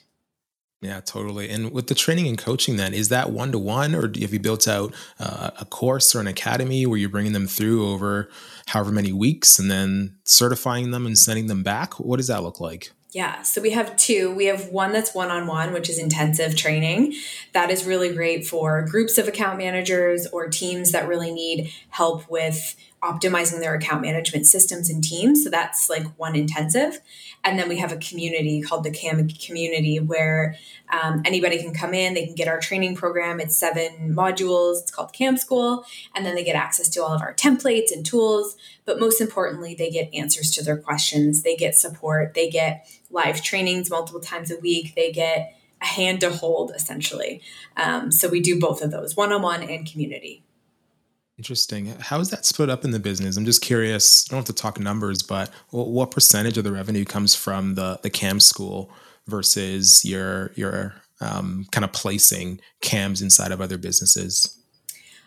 yeah, 0.83 1.01
totally. 1.01 1.49
And 1.49 1.73
with 1.73 1.87
the 1.87 1.95
training 1.95 2.29
and 2.29 2.37
coaching, 2.37 2.77
then 2.77 2.93
is 2.93 3.09
that 3.09 3.31
one 3.31 3.51
to 3.53 3.59
one, 3.59 3.95
or 3.95 4.03
have 4.03 4.33
you 4.33 4.39
built 4.39 4.69
out 4.69 4.95
uh, 5.19 5.51
a 5.59 5.65
course 5.65 6.15
or 6.15 6.21
an 6.21 6.27
academy 6.27 6.85
where 6.85 6.99
you're 6.99 7.09
bringing 7.09 7.33
them 7.33 7.47
through 7.47 7.89
over 7.89 8.29
however 8.67 8.93
many 8.93 9.13
weeks 9.13 9.59
and 9.59 9.71
then 9.71 10.17
certifying 10.25 10.91
them 10.91 11.07
and 11.07 11.19
sending 11.19 11.47
them 11.47 11.63
back? 11.63 11.95
What 11.95 12.19
does 12.19 12.27
that 12.27 12.43
look 12.43 12.61
like? 12.61 12.93
Yeah, 13.13 13.41
so 13.43 13.63
we 13.63 13.71
have 13.71 13.97
two. 13.97 14.35
We 14.35 14.45
have 14.47 14.69
one 14.69 14.93
that's 14.93 15.15
one 15.15 15.31
on 15.31 15.47
one, 15.47 15.73
which 15.73 15.89
is 15.89 15.99
intensive 15.99 16.55
training. 16.55 17.15
That 17.55 17.71
is 17.71 17.87
really 17.87 18.13
great 18.13 18.47
for 18.47 18.83
groups 18.83 19.17
of 19.17 19.27
account 19.27 19.57
managers 19.57 20.27
or 20.27 20.49
teams 20.49 20.93
that 20.93 21.09
really 21.09 21.33
need 21.33 21.73
help 21.89 22.29
with 22.29 22.77
optimizing 23.03 23.61
their 23.61 23.75
account 23.75 24.03
management 24.03 24.47
systems 24.47 24.89
and 24.89 25.05
teams. 25.05 25.45
So 25.45 25.51
that's 25.51 25.89
like 25.89 26.07
one 26.19 26.35
intensive. 26.35 27.01
And 27.45 27.59
then 27.59 27.69
we 27.69 27.79
have 27.79 27.93
a 27.93 27.97
community 27.97 28.63
called 28.63 28.85
the 28.85 28.91
CAM 28.91 29.29
community 29.29 30.01
where 30.01 30.57
um, 30.91 31.23
anybody 31.25 31.59
can 31.59 31.75
come 31.75 31.95
in, 31.95 32.15
they 32.15 32.25
can 32.25 32.35
get 32.35 32.49
our 32.49 32.59
training 32.59 32.97
program. 32.97 33.39
It's 33.39 33.57
seven 33.57 34.15
modules, 34.15 34.81
it's 34.81 34.91
called 34.91 35.13
CAM 35.13 35.37
School. 35.37 35.85
And 36.15 36.25
then 36.25 36.35
they 36.35 36.45
get 36.45 36.57
access 36.57 36.89
to 36.91 37.03
all 37.03 37.13
of 37.13 37.21
our 37.21 37.35
templates 37.35 37.93
and 37.93 38.05
tools. 38.05 38.57
But 38.85 38.99
most 38.99 39.21
importantly, 39.21 39.75
they 39.75 39.91
get 39.91 40.13
answers 40.15 40.51
to 40.53 40.65
their 40.65 40.77
questions, 40.77 41.43
they 41.43 41.57
get 41.57 41.75
support, 41.75 42.35
they 42.35 42.49
get 42.49 42.89
live 43.11 43.43
trainings 43.43 43.91
multiple 43.91 44.21
times 44.21 44.51
a 44.51 44.59
week, 44.59 44.95
they 44.95 45.13
get 45.13 45.55
a 45.83 45.87
hand 45.87 46.21
to 46.21 46.31
hold 46.31 46.73
essentially. 46.75 47.43
Um, 47.77 48.11
so 48.11 48.29
we 48.29 48.41
do 48.41 48.59
both 48.59 48.83
of 48.83 48.91
those 48.91 49.17
one 49.17 49.33
on 49.33 49.43
one 49.43 49.63
and 49.63 49.91
community. 49.91 50.43
Interesting. 51.39 51.87
How 52.01 52.19
is 52.21 52.31
that 52.31 52.47
split 52.47 52.71
up 52.71 52.85
in 52.85 52.93
the 52.93 52.99
business? 52.99 53.37
I'm 53.37 53.45
just 53.45 53.61
curious. 53.61 54.27
I 54.27 54.31
don't 54.31 54.39
have 54.39 54.57
to 54.57 54.63
talk 54.63 54.81
numbers, 54.81 55.23
but 55.23 55.51
what 55.71 56.11
percentage 56.11 56.57
of 56.57 56.65
the 56.65 56.73
revenue 56.73 57.05
comes 57.05 57.35
from 57.35 57.75
the 57.75 58.01
the 58.03 58.09
cam 58.09 58.41
school 58.41 58.91
versus 59.27 60.03
your 60.05 60.53
your 60.55 60.95
um, 61.21 61.67
kind 61.73 61.85
of 61.85 61.93
placing 61.93 62.61
cams 62.81 63.21
inside 63.21 63.53
of 63.53 63.61
other 63.61 63.77
businesses? 63.77 64.57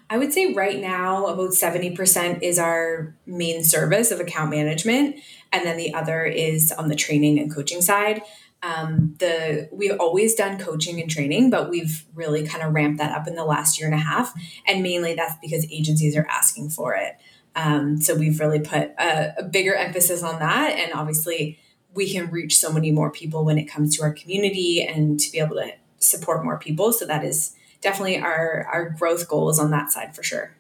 I 0.10 0.18
would 0.18 0.34
say 0.34 0.54
right 0.54 0.80
now 0.80 1.28
about 1.28 1.52
70% 1.52 2.42
is 2.42 2.58
our 2.58 3.16
main 3.28 3.64
service 3.64 4.10
of 4.10 4.20
account 4.20 4.50
management. 4.50 5.18
And 5.52 5.66
then 5.66 5.78
the 5.78 5.94
other 5.94 6.26
is 6.26 6.72
on 6.72 6.90
the 6.90 6.96
training 6.96 7.38
and 7.38 7.54
coaching 7.54 7.82
side 7.82 8.24
um, 8.62 9.16
the 9.20 9.70
we've 9.72 9.98
always 10.00 10.36
done 10.36 10.60
coaching 10.60 11.00
and 11.00 11.10
training, 11.10 11.50
but 11.50 11.70
we've 11.70 12.06
really 12.14 12.46
kind 12.46 12.64
of 12.64 12.74
ramped 12.74 12.98
that 13.00 13.18
up 13.18 13.28
in 13.28 13.36
the 13.36 13.46
last 13.46 13.80
year 13.80 13.88
and 13.88 13.96
a 13.96 14.04
half, 14.04 14.34
and 14.68 14.84
mainly 14.84 15.14
that's 15.14 15.36
because 15.42 15.66
agencies 15.72 16.16
are 16.16 16.28
asking 16.30 16.70
for 16.70 16.94
it. 16.96 17.18
Um, 17.56 18.00
so 18.02 18.16
we've 18.16 18.40
really 18.40 18.60
put 18.60 18.92
a, 19.00 19.34
a 19.40 19.44
bigger 19.44 19.76
emphasis 19.76 20.24
on 20.24 20.40
that, 20.40 20.78
and 20.78 20.94
obviously 20.94 21.58
we 21.94 22.12
can 22.12 22.30
reach 22.30 22.58
so 22.58 22.72
many 22.72 22.92
more 22.92 23.12
people 23.12 23.46
when 23.46 23.58
it 23.58 23.66
comes 23.66 23.96
to 23.98 24.04
our 24.04 24.14
community 24.14 24.84
and 24.84 25.20
to 25.20 25.32
be 25.32 25.40
able 25.40 25.56
to 25.56 25.72
support 25.98 26.44
more 26.44 26.60
people. 26.60 26.92
So 26.94 27.06
that 27.06 27.24
is 27.24 27.56
definitely 27.82 28.18
our 28.20 28.68
our 28.72 28.90
growth 28.90 29.28
goals 29.28 29.60
on 29.60 29.72
that 29.72 29.92
side 29.92 30.16
for 30.16 30.24
sure. 30.24 30.56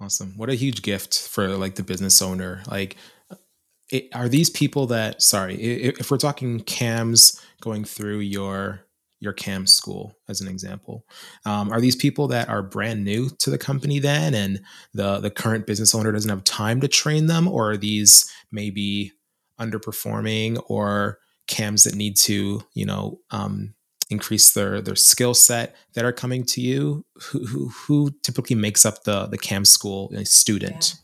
Awesome. 0.00 0.32
What 0.36 0.50
a 0.50 0.54
huge 0.54 0.82
gift 0.82 1.28
for 1.28 1.48
like 1.56 1.76
the 1.76 1.84
business 1.84 2.20
owner. 2.20 2.62
Like 2.66 2.96
it, 3.92 4.08
are 4.14 4.28
these 4.28 4.50
people 4.50 4.86
that 4.88 5.22
sorry 5.22 5.54
if, 5.54 6.10
we're 6.10 6.18
talking 6.18 6.60
cams 6.60 7.40
going 7.60 7.84
through 7.84 8.18
your 8.18 8.80
your 9.20 9.32
cam 9.32 9.68
school 9.68 10.16
as 10.28 10.40
an 10.40 10.48
example 10.48 11.06
um, 11.44 11.70
are 11.70 11.80
these 11.80 11.94
people 11.94 12.26
that 12.28 12.48
are 12.48 12.62
brand 12.62 13.04
new 13.04 13.30
to 13.38 13.50
the 13.50 13.58
company 13.58 14.00
then 14.00 14.34
and 14.34 14.60
the 14.94 15.18
the 15.20 15.30
current 15.30 15.66
business 15.66 15.94
owner 15.94 16.12
doesn't 16.12 16.30
have 16.30 16.44
time 16.44 16.80
to 16.80 16.88
train 16.88 17.26
them? 17.26 17.48
Or 17.48 17.72
are 17.72 17.76
these 17.76 18.30
maybe 18.50 19.12
underperforming 19.60 20.62
or 20.68 21.18
cams 21.46 21.84
that 21.84 21.94
need 21.94 22.16
to 22.16 22.62
you 22.74 22.86
know 22.86 23.20
um, 23.30 23.74
increase 24.10 24.52
their 24.52 24.80
their 24.80 24.96
skill 24.96 25.34
set 25.34 25.76
that 25.94 26.04
are 26.04 26.12
coming 26.12 26.44
to 26.44 26.60
you? 26.60 27.04
Who, 27.20 27.46
who, 27.46 27.68
who 27.68 28.10
typically 28.22 28.56
makes 28.56 28.84
up 28.84 29.04
the 29.04 29.26
the 29.26 29.38
cam 29.38 29.64
school 29.64 30.10
student? 30.24 30.94
Yeah. 30.94 30.98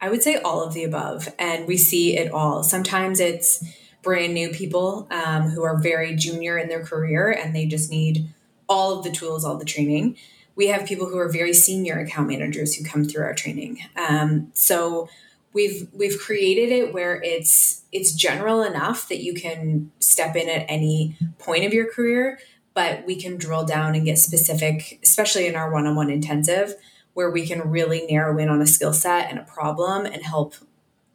I 0.00 0.08
would 0.08 0.22
say 0.22 0.36
all 0.36 0.62
of 0.62 0.72
the 0.72 0.84
above, 0.84 1.28
and 1.38 1.66
we 1.66 1.76
see 1.76 2.16
it 2.16 2.32
all. 2.32 2.62
Sometimes 2.62 3.20
it's 3.20 3.62
brand 4.02 4.34
new 4.34 4.50
people 4.50 5.06
um, 5.10 5.50
who 5.50 5.62
are 5.62 5.78
very 5.78 6.14
junior 6.14 6.58
in 6.58 6.68
their 6.68 6.84
career 6.84 7.30
and 7.30 7.54
they 7.54 7.66
just 7.66 7.90
need 7.90 8.28
all 8.68 8.98
of 8.98 9.04
the 9.04 9.10
tools, 9.10 9.44
all 9.44 9.56
the 9.56 9.64
training. 9.64 10.16
We 10.56 10.68
have 10.68 10.86
people 10.86 11.06
who 11.06 11.18
are 11.18 11.28
very 11.28 11.52
senior 11.52 11.98
account 11.98 12.28
managers 12.28 12.74
who 12.74 12.84
come 12.84 13.04
through 13.04 13.24
our 13.24 13.34
training. 13.34 13.80
Um, 13.96 14.50
so 14.54 15.08
we've 15.52 15.88
we've 15.92 16.18
created 16.18 16.70
it 16.70 16.94
where 16.94 17.20
it's 17.22 17.82
it's 17.92 18.12
general 18.12 18.62
enough 18.62 19.08
that 19.08 19.22
you 19.22 19.34
can 19.34 19.90
step 19.98 20.36
in 20.36 20.48
at 20.48 20.66
any 20.68 21.16
point 21.38 21.64
of 21.64 21.74
your 21.74 21.92
career, 21.92 22.38
but 22.74 23.04
we 23.06 23.16
can 23.16 23.36
drill 23.36 23.64
down 23.64 23.94
and 23.94 24.04
get 24.04 24.18
specific, 24.18 25.00
especially 25.02 25.46
in 25.46 25.56
our 25.56 25.70
one-on-one 25.70 26.10
intensive 26.10 26.74
where 27.14 27.30
we 27.30 27.46
can 27.46 27.70
really 27.70 28.06
narrow 28.06 28.38
in 28.38 28.48
on 28.48 28.60
a 28.60 28.66
skill 28.66 28.92
set 28.92 29.30
and 29.30 29.38
a 29.38 29.42
problem 29.42 30.06
and 30.06 30.22
help 30.22 30.54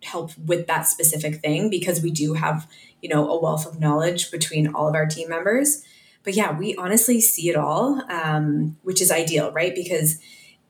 help 0.03 0.37
with 0.37 0.67
that 0.67 0.83
specific 0.83 1.37
thing 1.37 1.69
because 1.69 2.01
we 2.01 2.11
do 2.11 2.33
have 2.33 2.67
you 3.01 3.09
know 3.09 3.29
a 3.29 3.41
wealth 3.41 3.65
of 3.65 3.79
knowledge 3.79 4.31
between 4.31 4.73
all 4.73 4.87
of 4.87 4.95
our 4.95 5.05
team 5.05 5.29
members. 5.29 5.83
But 6.23 6.33
yeah 6.33 6.57
we 6.57 6.75
honestly 6.75 7.21
see 7.21 7.49
it 7.49 7.55
all 7.55 8.01
um, 8.11 8.77
which 8.83 9.01
is 9.01 9.11
ideal 9.11 9.51
right? 9.51 9.73
Because 9.73 10.19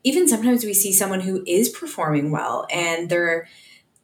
even 0.04 0.28
sometimes 0.28 0.64
we 0.64 0.72
see 0.72 0.92
someone 0.92 1.20
who 1.20 1.42
is 1.46 1.68
performing 1.68 2.30
well 2.30 2.66
and 2.70 3.08
their 3.10 3.48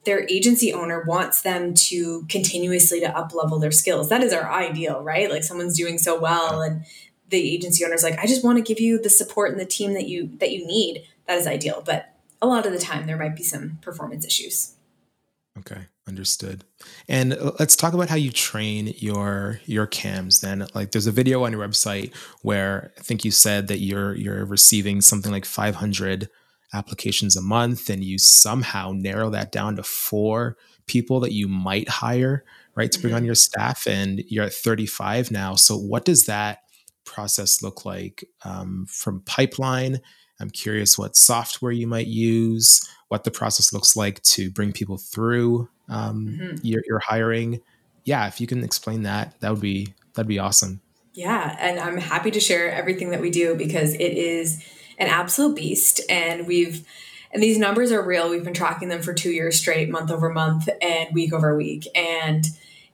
their 0.04 0.26
agency 0.28 0.72
owner 0.72 1.04
wants 1.06 1.42
them 1.42 1.74
to 1.74 2.26
continuously 2.28 2.98
to 2.98 3.16
up 3.16 3.32
level 3.32 3.60
their 3.60 3.70
skills. 3.70 4.08
That 4.08 4.22
is 4.22 4.32
our 4.32 4.50
ideal 4.50 5.02
right? 5.02 5.30
Like 5.30 5.44
someone's 5.44 5.76
doing 5.76 5.96
so 5.98 6.18
well 6.18 6.60
and 6.60 6.84
the 7.32 7.54
agency 7.54 7.84
owner's 7.84 8.04
like 8.04 8.18
i 8.18 8.26
just 8.26 8.44
want 8.44 8.58
to 8.58 8.62
give 8.62 8.78
you 8.78 9.00
the 9.00 9.10
support 9.10 9.50
and 9.50 9.58
the 9.58 9.64
team 9.64 9.94
that 9.94 10.06
you 10.06 10.30
that 10.38 10.52
you 10.52 10.64
need 10.66 11.02
that 11.26 11.38
is 11.38 11.46
ideal. 11.46 11.82
But 11.84 12.14
a 12.40 12.46
lot 12.46 12.66
of 12.66 12.72
the 12.72 12.78
time, 12.78 13.06
there 13.06 13.16
might 13.16 13.36
be 13.36 13.42
some 13.42 13.78
performance 13.80 14.26
issues. 14.26 14.74
Okay, 15.58 15.86
understood. 16.08 16.64
And 17.08 17.34
uh, 17.34 17.52
let's 17.58 17.76
talk 17.76 17.92
about 17.92 18.08
how 18.08 18.16
you 18.16 18.30
train 18.30 18.94
your 18.96 19.60
your 19.66 19.86
cams. 19.86 20.40
Then, 20.40 20.66
like, 20.74 20.92
there's 20.92 21.06
a 21.06 21.12
video 21.12 21.44
on 21.44 21.52
your 21.52 21.66
website 21.66 22.14
where 22.42 22.92
I 22.98 23.02
think 23.02 23.24
you 23.24 23.30
said 23.30 23.68
that 23.68 23.80
you're 23.80 24.14
you're 24.14 24.44
receiving 24.44 25.00
something 25.00 25.30
like 25.30 25.44
500 25.44 26.28
applications 26.74 27.36
a 27.36 27.42
month, 27.42 27.90
and 27.90 28.02
you 28.02 28.18
somehow 28.18 28.92
narrow 28.94 29.30
that 29.30 29.52
down 29.52 29.76
to 29.76 29.82
four 29.82 30.56
people 30.86 31.20
that 31.20 31.32
you 31.32 31.48
might 31.48 31.88
hire, 31.88 32.44
right, 32.74 32.90
to 32.90 33.00
bring 33.00 33.10
mm-hmm. 33.12 33.18
on 33.18 33.24
your 33.24 33.34
staff, 33.34 33.86
and 33.86 34.24
you're 34.28 34.44
at 34.44 34.54
35 34.54 35.30
now. 35.30 35.54
So, 35.54 35.76
what 35.76 36.04
does 36.04 36.26
that 36.26 36.60
process 37.04 37.62
look 37.62 37.84
like 37.84 38.24
um, 38.44 38.86
from 38.88 39.20
pipeline? 39.20 40.00
I'm 40.40 40.50
curious 40.50 40.98
what 40.98 41.16
software 41.16 41.72
you 41.72 41.86
might 41.86 42.06
use, 42.06 42.80
what 43.08 43.24
the 43.24 43.30
process 43.30 43.72
looks 43.72 43.96
like 43.96 44.22
to 44.22 44.50
bring 44.50 44.72
people 44.72 44.98
through 44.98 45.68
um, 45.88 46.26
mm-hmm. 46.26 46.56
your, 46.62 46.82
your 46.86 46.98
hiring. 46.98 47.60
Yeah, 48.04 48.26
if 48.26 48.40
you 48.40 48.46
can 48.46 48.64
explain 48.64 49.02
that, 49.02 49.38
that 49.40 49.50
would 49.50 49.60
be 49.60 49.94
that'd 50.14 50.28
be 50.28 50.38
awesome. 50.38 50.80
Yeah, 51.14 51.56
and 51.60 51.78
I'm 51.78 51.98
happy 51.98 52.30
to 52.30 52.40
share 52.40 52.72
everything 52.72 53.10
that 53.10 53.20
we 53.20 53.30
do 53.30 53.54
because 53.54 53.94
it 53.94 54.00
is 54.00 54.64
an 54.98 55.08
absolute 55.08 55.56
beast, 55.56 56.00
and 56.08 56.46
we've 56.46 56.86
and 57.32 57.42
these 57.42 57.58
numbers 57.58 57.92
are 57.92 58.04
real. 58.04 58.30
We've 58.30 58.44
been 58.44 58.54
tracking 58.54 58.88
them 58.88 59.02
for 59.02 59.14
two 59.14 59.30
years 59.30 59.58
straight, 59.58 59.88
month 59.88 60.10
over 60.10 60.30
month 60.30 60.68
and 60.80 61.14
week 61.14 61.32
over 61.32 61.56
week, 61.56 61.86
and 61.94 62.44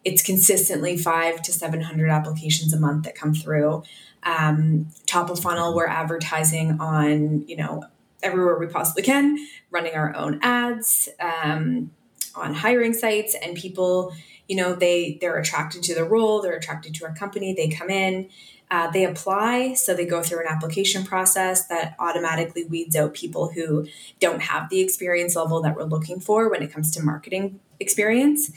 it's 0.04 0.22
consistently 0.22 0.96
five 0.96 1.42
to 1.42 1.52
seven 1.52 1.80
hundred 1.80 2.10
applications 2.10 2.72
a 2.72 2.80
month 2.80 3.04
that 3.04 3.14
come 3.14 3.34
through. 3.34 3.82
Um, 4.22 4.88
top 5.06 5.30
of 5.30 5.40
funnel 5.40 5.74
we're 5.74 5.86
advertising 5.86 6.80
on 6.80 7.46
you 7.46 7.56
know 7.56 7.84
everywhere 8.22 8.58
we 8.58 8.66
possibly 8.66 9.02
can 9.02 9.38
running 9.70 9.94
our 9.94 10.14
own 10.14 10.40
ads 10.42 11.08
um, 11.20 11.90
on 12.34 12.54
hiring 12.54 12.94
sites 12.94 13.36
and 13.40 13.56
people 13.56 14.12
you 14.48 14.56
know 14.56 14.74
they 14.74 15.18
they're 15.20 15.38
attracted 15.38 15.82
to 15.84 15.94
the 15.94 16.04
role 16.04 16.42
they're 16.42 16.56
attracted 16.56 16.94
to 16.94 17.04
our 17.04 17.14
company 17.14 17.54
they 17.54 17.68
come 17.68 17.90
in 17.90 18.28
uh, 18.70 18.90
they 18.90 19.04
apply 19.04 19.72
so 19.74 19.94
they 19.94 20.04
go 20.04 20.22
through 20.22 20.40
an 20.40 20.46
application 20.48 21.04
process 21.04 21.66
that 21.68 21.94
automatically 21.98 22.64
weeds 22.64 22.96
out 22.96 23.14
people 23.14 23.50
who 23.52 23.86
don't 24.20 24.42
have 24.42 24.68
the 24.68 24.80
experience 24.80 25.36
level 25.36 25.62
that 25.62 25.76
we're 25.76 25.84
looking 25.84 26.20
for 26.20 26.50
when 26.50 26.62
it 26.62 26.72
comes 26.72 26.90
to 26.90 27.02
marketing 27.02 27.60
experience 27.80 28.50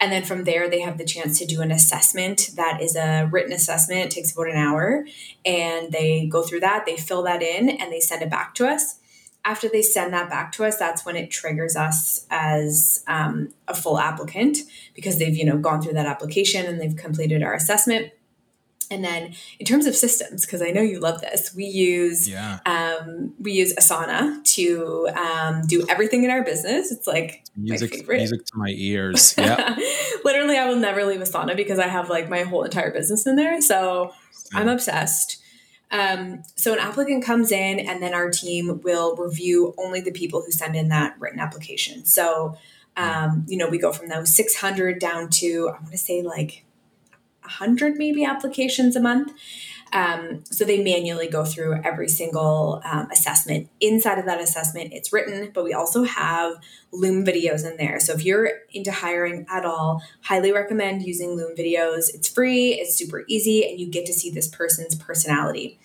and 0.00 0.12
then 0.12 0.24
from 0.24 0.44
there, 0.44 0.70
they 0.70 0.80
have 0.80 0.96
the 0.96 1.04
chance 1.04 1.38
to 1.38 1.46
do 1.46 1.60
an 1.60 1.72
assessment 1.72 2.50
that 2.54 2.80
is 2.80 2.94
a 2.94 3.28
written 3.32 3.52
assessment. 3.52 4.06
It 4.06 4.10
takes 4.12 4.32
about 4.32 4.48
an 4.48 4.56
hour. 4.56 5.04
And 5.44 5.90
they 5.90 6.26
go 6.26 6.42
through 6.42 6.60
that, 6.60 6.86
they 6.86 6.96
fill 6.96 7.22
that 7.24 7.42
in, 7.42 7.68
and 7.68 7.92
they 7.92 8.00
send 8.00 8.22
it 8.22 8.30
back 8.30 8.54
to 8.56 8.68
us. 8.68 9.00
After 9.44 9.68
they 9.68 9.82
send 9.82 10.12
that 10.12 10.28
back 10.28 10.52
to 10.52 10.64
us, 10.64 10.76
that's 10.76 11.04
when 11.04 11.16
it 11.16 11.30
triggers 11.30 11.74
us 11.74 12.26
as 12.30 13.02
um, 13.06 13.54
a 13.66 13.74
full 13.74 13.98
applicant 13.98 14.58
because 14.94 15.18
they've, 15.18 15.34
you 15.34 15.44
know, 15.44 15.58
gone 15.58 15.80
through 15.80 15.94
that 15.94 16.06
application 16.06 16.66
and 16.66 16.80
they've 16.80 16.96
completed 16.96 17.42
our 17.42 17.54
assessment. 17.54 18.12
And 18.90 19.04
then 19.04 19.34
in 19.58 19.66
terms 19.66 19.86
of 19.86 19.94
systems, 19.94 20.46
because 20.46 20.62
I 20.62 20.70
know 20.70 20.80
you 20.80 20.98
love 20.98 21.20
this, 21.20 21.54
we 21.54 21.64
use 21.64 22.28
yeah. 22.28 22.60
um, 22.64 23.34
we 23.38 23.52
use 23.52 23.74
Asana 23.74 24.42
to 24.54 25.08
um, 25.14 25.62
do 25.66 25.84
everything 25.88 26.24
in 26.24 26.30
our 26.30 26.42
business. 26.42 26.90
It's 26.90 27.06
like 27.06 27.44
music, 27.56 28.08
music 28.08 28.46
to 28.46 28.56
my 28.56 28.70
ears. 28.70 29.34
Yeah, 29.38 29.76
literally, 30.24 30.56
I 30.56 30.66
will 30.66 30.76
never 30.76 31.04
leave 31.04 31.20
Asana 31.20 31.54
because 31.56 31.78
I 31.78 31.86
have 31.86 32.08
like 32.08 32.28
my 32.28 32.42
whole 32.42 32.62
entire 32.62 32.90
business 32.90 33.26
in 33.26 33.36
there. 33.36 33.60
So 33.60 34.12
yeah. 34.52 34.60
I'm 34.60 34.68
obsessed. 34.68 35.42
Um, 35.90 36.42
so 36.56 36.72
an 36.72 36.78
applicant 36.78 37.24
comes 37.24 37.52
in, 37.52 37.80
and 37.80 38.02
then 38.02 38.14
our 38.14 38.30
team 38.30 38.80
will 38.82 39.16
review 39.16 39.74
only 39.78 40.00
the 40.00 40.12
people 40.12 40.42
who 40.42 40.50
send 40.50 40.76
in 40.76 40.88
that 40.88 41.14
written 41.18 41.40
application. 41.40 42.04
So 42.04 42.56
Um, 42.96 43.44
you 43.46 43.56
know, 43.56 43.68
we 43.68 43.78
go 43.78 43.92
from 43.92 44.08
those 44.08 44.34
600 44.34 44.98
down 44.98 45.30
to, 45.38 45.68
I 45.68 45.72
want 45.80 45.92
to 45.92 45.98
say 45.98 46.20
like 46.20 46.64
100 47.48 47.96
maybe 47.96 48.24
applications 48.24 48.96
a 48.96 49.00
month. 49.00 49.32
Um, 49.92 50.44
so 50.44 50.64
they 50.64 50.82
manually 50.82 51.28
go 51.28 51.44
through 51.44 51.80
every 51.82 52.08
single 52.08 52.82
um, 52.84 53.10
assessment. 53.10 53.68
Inside 53.80 54.18
of 54.18 54.26
that 54.26 54.40
assessment, 54.40 54.92
it's 54.92 55.12
written, 55.12 55.50
but 55.54 55.64
we 55.64 55.72
also 55.72 56.04
have 56.04 56.56
Loom 56.92 57.24
videos 57.24 57.70
in 57.70 57.76
there. 57.76 57.98
So 58.00 58.12
if 58.12 58.24
you're 58.24 58.50
into 58.72 58.92
hiring 58.92 59.46
at 59.50 59.64
all, 59.64 60.02
highly 60.22 60.52
recommend 60.52 61.02
using 61.02 61.30
Loom 61.30 61.56
videos. 61.56 62.14
It's 62.14 62.28
free, 62.28 62.74
it's 62.74 62.96
super 62.96 63.24
easy, 63.28 63.68
and 63.68 63.80
you 63.80 63.90
get 63.90 64.06
to 64.06 64.12
see 64.12 64.30
this 64.30 64.48
person's 64.48 64.94
personality. 64.94 65.78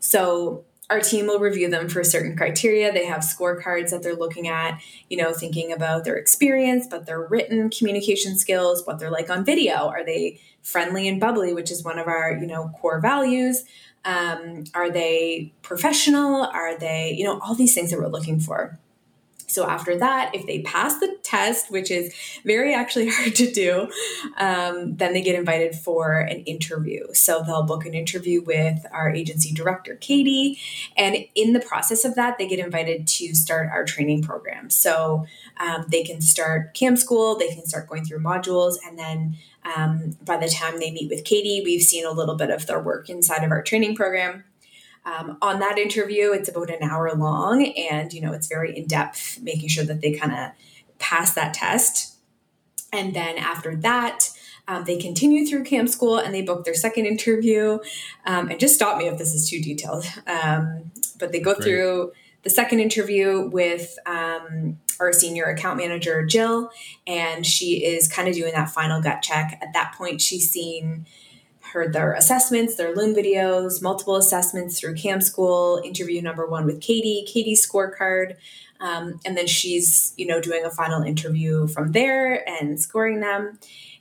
So 0.00 0.64
our 0.88 1.00
team 1.00 1.26
will 1.26 1.40
review 1.40 1.68
them 1.68 1.88
for 1.88 2.04
certain 2.04 2.36
criteria. 2.36 2.92
They 2.92 3.06
have 3.06 3.20
scorecards 3.20 3.90
that 3.90 4.02
they're 4.02 4.14
looking 4.14 4.48
at, 4.48 4.80
you 5.10 5.16
know, 5.16 5.32
thinking 5.32 5.72
about 5.72 6.04
their 6.04 6.16
experience, 6.16 6.86
but 6.88 7.06
their 7.06 7.20
written 7.20 7.70
communication 7.70 8.36
skills, 8.38 8.86
what 8.86 8.98
they're 8.98 9.10
like 9.10 9.28
on 9.28 9.44
video. 9.44 9.88
Are 9.88 10.04
they 10.04 10.40
friendly 10.62 11.08
and 11.08 11.20
bubbly, 11.20 11.52
which 11.52 11.70
is 11.70 11.84
one 11.84 11.98
of 11.98 12.06
our, 12.06 12.32
you 12.32 12.46
know, 12.46 12.68
core 12.80 13.00
values? 13.00 13.64
Um, 14.04 14.64
are 14.74 14.90
they 14.90 15.52
professional? 15.62 16.44
Are 16.44 16.78
they, 16.78 17.14
you 17.18 17.24
know, 17.24 17.40
all 17.40 17.56
these 17.56 17.74
things 17.74 17.90
that 17.90 17.98
we're 17.98 18.06
looking 18.06 18.38
for. 18.38 18.78
So 19.56 19.66
after 19.66 19.96
that, 19.96 20.34
if 20.34 20.44
they 20.44 20.60
pass 20.60 21.00
the 21.00 21.16
test, 21.22 21.70
which 21.70 21.90
is 21.90 22.12
very 22.44 22.74
actually 22.74 23.08
hard 23.12 23.34
to 23.36 23.50
do, 23.50 23.90
um, 24.36 24.96
then 24.96 25.14
they 25.14 25.22
get 25.22 25.34
invited 25.34 25.74
for 25.74 26.18
an 26.18 26.40
interview. 26.40 27.06
So 27.14 27.42
they'll 27.42 27.62
book 27.62 27.86
an 27.86 27.94
interview 27.94 28.42
with 28.42 28.84
our 28.92 29.08
agency 29.10 29.54
director, 29.54 29.94
Katie. 29.94 30.58
And 30.94 31.16
in 31.34 31.54
the 31.54 31.60
process 31.60 32.04
of 32.04 32.16
that, 32.16 32.36
they 32.36 32.46
get 32.46 32.58
invited 32.58 33.06
to 33.06 33.34
start 33.34 33.70
our 33.72 33.86
training 33.86 34.24
program. 34.24 34.68
So 34.68 35.24
um, 35.56 35.86
they 35.88 36.04
can 36.04 36.20
start 36.20 36.74
CAM 36.74 36.98
school, 36.98 37.38
they 37.38 37.48
can 37.48 37.64
start 37.64 37.88
going 37.88 38.04
through 38.04 38.20
modules, 38.20 38.74
and 38.86 38.98
then 38.98 39.38
um, 39.74 40.18
by 40.22 40.36
the 40.36 40.50
time 40.50 40.80
they 40.80 40.90
meet 40.90 41.08
with 41.08 41.24
Katie, 41.24 41.62
we've 41.64 41.80
seen 41.80 42.04
a 42.04 42.10
little 42.10 42.36
bit 42.36 42.50
of 42.50 42.66
their 42.66 42.78
work 42.78 43.08
inside 43.08 43.42
of 43.42 43.50
our 43.50 43.62
training 43.62 43.96
program. 43.96 44.44
Um, 45.06 45.38
on 45.40 45.60
that 45.60 45.78
interview, 45.78 46.32
it's 46.32 46.48
about 46.48 46.68
an 46.68 46.82
hour 46.82 47.10
long, 47.14 47.64
and 47.64 48.12
you 48.12 48.20
know 48.20 48.32
it's 48.32 48.48
very 48.48 48.76
in 48.76 48.86
depth, 48.86 49.38
making 49.40 49.68
sure 49.68 49.84
that 49.84 50.02
they 50.02 50.12
kind 50.12 50.32
of 50.32 50.50
pass 50.98 51.32
that 51.34 51.54
test. 51.54 52.16
And 52.92 53.14
then 53.14 53.38
after 53.38 53.74
that, 53.76 54.30
um, 54.68 54.84
they 54.84 54.96
continue 54.96 55.46
through 55.46 55.64
CAM 55.64 55.86
school 55.86 56.18
and 56.18 56.34
they 56.34 56.42
book 56.42 56.64
their 56.64 56.74
second 56.74 57.06
interview. 57.06 57.78
Um, 58.24 58.48
and 58.48 58.58
just 58.58 58.74
stop 58.74 58.98
me 58.98 59.06
if 59.06 59.18
this 59.18 59.34
is 59.34 59.48
too 59.48 59.60
detailed. 59.60 60.04
Um, 60.26 60.90
but 61.18 61.32
they 61.32 61.40
go 61.40 61.54
Great. 61.54 61.64
through 61.64 62.12
the 62.42 62.50
second 62.50 62.80
interview 62.80 63.48
with 63.48 63.98
um, 64.06 64.78
our 65.00 65.12
senior 65.12 65.44
account 65.44 65.78
manager, 65.78 66.24
Jill, 66.26 66.70
and 67.06 67.46
she 67.46 67.84
is 67.84 68.06
kind 68.06 68.28
of 68.28 68.34
doing 68.34 68.52
that 68.52 68.70
final 68.70 69.00
gut 69.00 69.22
check. 69.22 69.58
At 69.62 69.72
that 69.72 69.94
point, 69.96 70.20
she's 70.20 70.50
seen 70.50 71.06
heard 71.72 71.92
their 71.92 72.12
assessments, 72.12 72.76
their 72.76 72.94
Loom 72.94 73.14
videos, 73.14 73.82
multiple 73.82 74.16
assessments 74.16 74.78
through 74.78 74.94
CAM 74.94 75.20
School, 75.20 75.80
interview 75.84 76.22
number 76.22 76.46
one 76.46 76.66
with 76.66 76.80
Katie, 76.80 77.24
Katie's 77.26 77.66
scorecard. 77.66 78.36
Um, 78.80 79.20
and 79.24 79.36
then 79.36 79.46
she's, 79.46 80.12
you 80.16 80.26
know, 80.26 80.40
doing 80.40 80.64
a 80.64 80.70
final 80.70 81.02
interview 81.02 81.66
from 81.66 81.92
there 81.92 82.48
and 82.48 82.78
scoring 82.80 83.20
them. 83.20 83.58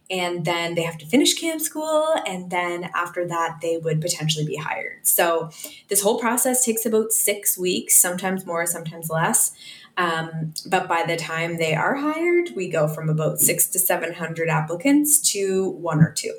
And 0.10 0.45
then 0.45 0.75
they 0.75 0.84
have 0.84 1.00
to 1.00 1.05
finish 1.05 1.34
CAM 1.34 1.60
school. 1.60 2.13
And 2.27 2.51
then 2.51 2.89
after 2.93 3.27
that, 3.27 3.57
they 3.62 3.77
would 3.77 4.01
potentially 4.01 4.45
be 4.45 4.55
hired. 4.55 5.07
So 5.07 5.50
this 5.88 6.01
whole 6.01 6.19
process 6.19 6.63
takes 6.63 6.86
about 6.86 7.12
six 7.12 7.57
weeks, 7.57 7.95
sometimes 7.95 8.45
more, 8.45 8.65
sometimes 8.65 9.10
less. 9.10 9.53
Um, 9.98 10.53
but 10.67 10.88
by 10.88 11.03
the 11.07 11.15
time 11.15 11.57
they 11.57 11.74
are 11.74 11.95
hired, 11.95 12.50
we 12.55 12.69
go 12.69 12.88
from 12.88 13.10
about 13.10 13.39
six 13.39 13.67
to 13.69 13.79
700 13.79 14.50
applicants 14.50 15.19
to 15.31 15.69
one 15.69 16.01
or 16.01 16.12
two. 16.12 16.34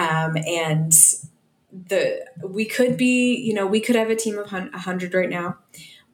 Um, 0.00 0.38
and 0.46 0.92
the 1.72 2.24
we 2.42 2.64
could 2.64 2.96
be, 2.96 3.36
you 3.36 3.52
know, 3.52 3.66
we 3.66 3.80
could 3.80 3.96
have 3.96 4.08
a 4.08 4.16
team 4.16 4.38
of 4.38 4.50
100 4.50 5.14
right 5.14 5.28
now, 5.28 5.58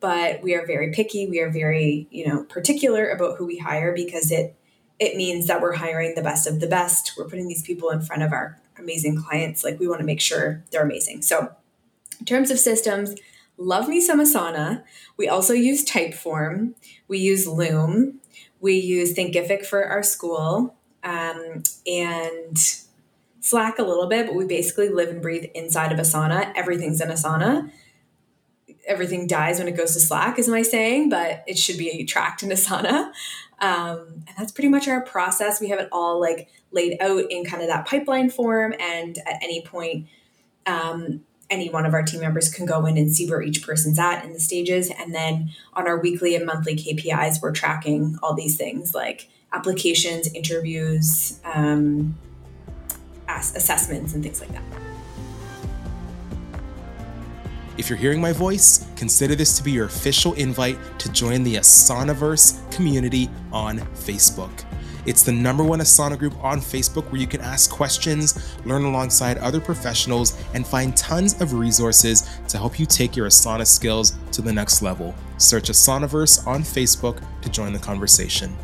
but 0.01 0.43
we 0.43 0.55
are 0.55 0.67
very 0.67 0.91
picky. 0.91 1.29
We 1.29 1.41
are 1.41 1.51
very, 1.51 2.09
you 2.11 2.27
know, 2.27 2.43
particular 2.45 3.09
about 3.09 3.39
who 3.39 3.47
we 3.47 3.59
hire 3.59 3.95
because 3.95 4.33
it 4.33 4.57
it 4.99 5.17
means 5.17 5.47
that 5.47 5.61
we're 5.61 5.75
hiring 5.75 6.15
the 6.15 6.23
best 6.23 6.49
of 6.49 6.59
the 6.59 6.67
best. 6.67 7.13
We're 7.17 7.29
putting 7.29 7.47
these 7.47 7.63
people 7.63 7.91
in 7.91 8.01
front 8.01 8.23
of 8.23 8.33
our 8.33 8.59
amazing 8.77 9.23
clients. 9.23 9.63
Like 9.63 9.79
we 9.79 9.87
want 9.87 10.01
to 10.01 10.07
make 10.07 10.21
sure 10.21 10.65
they're 10.73 10.83
amazing. 10.83 11.23
So, 11.23 11.53
in 12.19 12.27
terms 12.27 12.51
of 12.51 12.59
systems, 12.59 13.15
love 13.57 13.89
me 13.89 14.01
some 14.01 14.21
Asana. 14.21 14.83
We 15.17 15.29
also 15.29 15.53
use 15.53 15.85
Typeform. 15.85 16.75
We 17.07 17.19
use 17.19 17.47
Loom. 17.47 18.21
We 18.59 18.75
use 18.75 19.15
Thinkific 19.15 19.65
for 19.65 19.85
our 19.85 20.03
school. 20.03 20.75
Um, 21.05 21.63
and 21.87 22.59
Slack 23.47 23.79
a 23.79 23.85
little 23.85 24.09
bit, 24.09 24.27
but 24.27 24.35
we 24.35 24.45
basically 24.45 24.89
live 24.89 25.09
and 25.09 25.23
breathe 25.23 25.45
inside 25.55 25.93
of 25.93 26.01
Asana. 26.01 26.53
Everything's 26.57 27.01
in 27.01 27.11
Asana. 27.11 27.71
Everything 28.89 29.29
dies 29.29 29.61
when 29.61 29.69
it 29.69 29.77
goes 29.77 29.95
to 29.95 30.01
Slack, 30.01 30.37
is 30.37 30.49
my 30.49 30.63
saying, 30.63 31.11
but 31.11 31.45
it 31.47 31.57
should 31.57 31.79
be 31.79 32.05
tracked 32.05 32.43
in 32.43 32.49
Asana. 32.49 33.13
Um, 33.61 34.25
and 34.27 34.37
that's 34.37 34.51
pretty 34.51 34.69
much 34.69 34.89
our 34.89 35.01
process. 35.01 35.61
We 35.61 35.69
have 35.69 35.79
it 35.79 35.89
all 35.93 36.21
like 36.21 36.49
laid 36.73 36.97
out 37.01 37.31
in 37.31 37.45
kind 37.45 37.63
of 37.63 37.69
that 37.69 37.87
pipeline 37.87 38.31
form, 38.31 38.75
and 38.81 39.17
at 39.19 39.41
any 39.41 39.63
point, 39.63 40.09
um, 40.67 41.21
any 41.49 41.71
one 41.71 41.87
of 41.87 41.95
our 41.95 42.03
team 42.03 42.23
members 42.23 42.53
can 42.53 42.67
go 42.67 42.85
in 42.85 42.99
and 42.99 43.15
see 43.15 43.31
where 43.31 43.43
each 43.43 43.65
person's 43.65 44.01
at 44.01 44.25
in 44.25 44.33
the 44.33 44.41
stages. 44.41 44.91
And 44.91 45.15
then 45.15 45.51
on 45.73 45.87
our 45.87 46.01
weekly 46.01 46.35
and 46.35 46.45
monthly 46.45 46.75
KPIs, 46.75 47.41
we're 47.41 47.53
tracking 47.53 48.19
all 48.25 48.35
these 48.35 48.57
things 48.57 48.93
like 48.93 49.29
applications, 49.53 50.27
interviews, 50.35 51.39
um, 51.45 52.19
assessments 53.29 54.15
and 54.15 54.23
things 54.23 54.41
like 54.41 54.53
that. 54.53 54.63
If 57.79 57.91
you're 57.91 57.99
hearing 57.99 58.23
my 58.23 58.33
voice, 58.33 58.87
consider 58.97 59.35
this 59.35 59.57
to 59.59 59.63
be 59.63 59.71
your 59.71 59.85
official 59.85 60.33
invite 60.35 60.79
to 60.99 61.13
join 61.13 61.45
the 61.45 61.57
Asanaverse 61.57 62.73
community 62.73 63.29
on 63.53 63.79
Facebook. 63.79 64.65
It's 65.05 65.23
the 65.23 65.31
number 65.31 65.63
one 65.63 65.79
Asana 65.79 66.19
group 66.19 66.35
on 66.43 66.61
Facebook 66.61 67.05
where 67.13 67.21
you 67.21 67.29
can 67.29 67.41
ask 67.41 67.71
questions, 67.71 68.57
learn 68.65 68.83
alongside 68.85 69.39
other 69.39 69.61
professionals, 69.61 70.43
and 70.53 70.67
find 70.67 70.97
tons 70.97 71.41
of 71.41 71.53
resources 71.53 72.29
to 72.49 72.59
help 72.59 72.81
you 72.81 72.87
take 72.87 73.15
your 73.15 73.29
Asana 73.29 73.67
skills 73.67 74.17
to 74.33 74.43
the 74.43 74.53
next 74.53 74.83
level. 74.83 75.15
Search 75.39 75.69
Asanaverse 75.69 76.45
on 76.45 76.63
Facebook 76.63 77.23
to 77.43 77.49
join 77.49 77.73
the 77.73 77.79
conversation. 77.79 78.57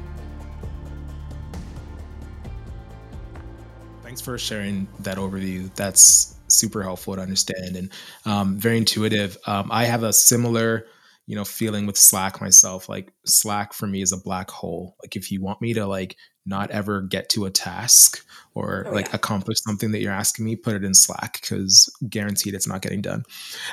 For 4.22 4.38
sharing 4.38 4.88
that 5.00 5.18
overview. 5.18 5.74
That's 5.74 6.36
super 6.48 6.82
helpful 6.82 7.16
to 7.16 7.22
understand 7.22 7.76
and 7.76 7.90
um, 8.26 8.58
very 8.58 8.78
intuitive. 8.78 9.36
Um, 9.46 9.70
I 9.72 9.84
have 9.84 10.02
a 10.02 10.12
similar, 10.12 10.86
you 11.26 11.34
know, 11.34 11.44
feeling 11.44 11.86
with 11.86 11.96
Slack 11.96 12.40
myself. 12.40 12.88
Like 12.88 13.12
Slack 13.26 13.72
for 13.72 13.86
me 13.86 14.02
is 14.02 14.12
a 14.12 14.18
black 14.18 14.50
hole. 14.50 14.96
Like 15.02 15.16
if 15.16 15.30
you 15.30 15.40
want 15.40 15.60
me 15.60 15.74
to 15.74 15.86
like 15.86 16.16
not 16.44 16.70
ever 16.70 17.02
get 17.02 17.28
to 17.30 17.44
a 17.44 17.50
task 17.50 18.24
or 18.54 18.86
oh, 18.88 18.92
like 18.92 19.08
yeah. 19.08 19.16
accomplish 19.16 19.58
something 19.62 19.92
that 19.92 20.00
you're 20.00 20.12
asking 20.12 20.44
me, 20.44 20.56
put 20.56 20.74
it 20.74 20.84
in 20.84 20.94
Slack 20.94 21.40
because 21.40 21.92
guaranteed 22.08 22.54
it's 22.54 22.68
not 22.68 22.82
getting 22.82 23.00
done. 23.00 23.24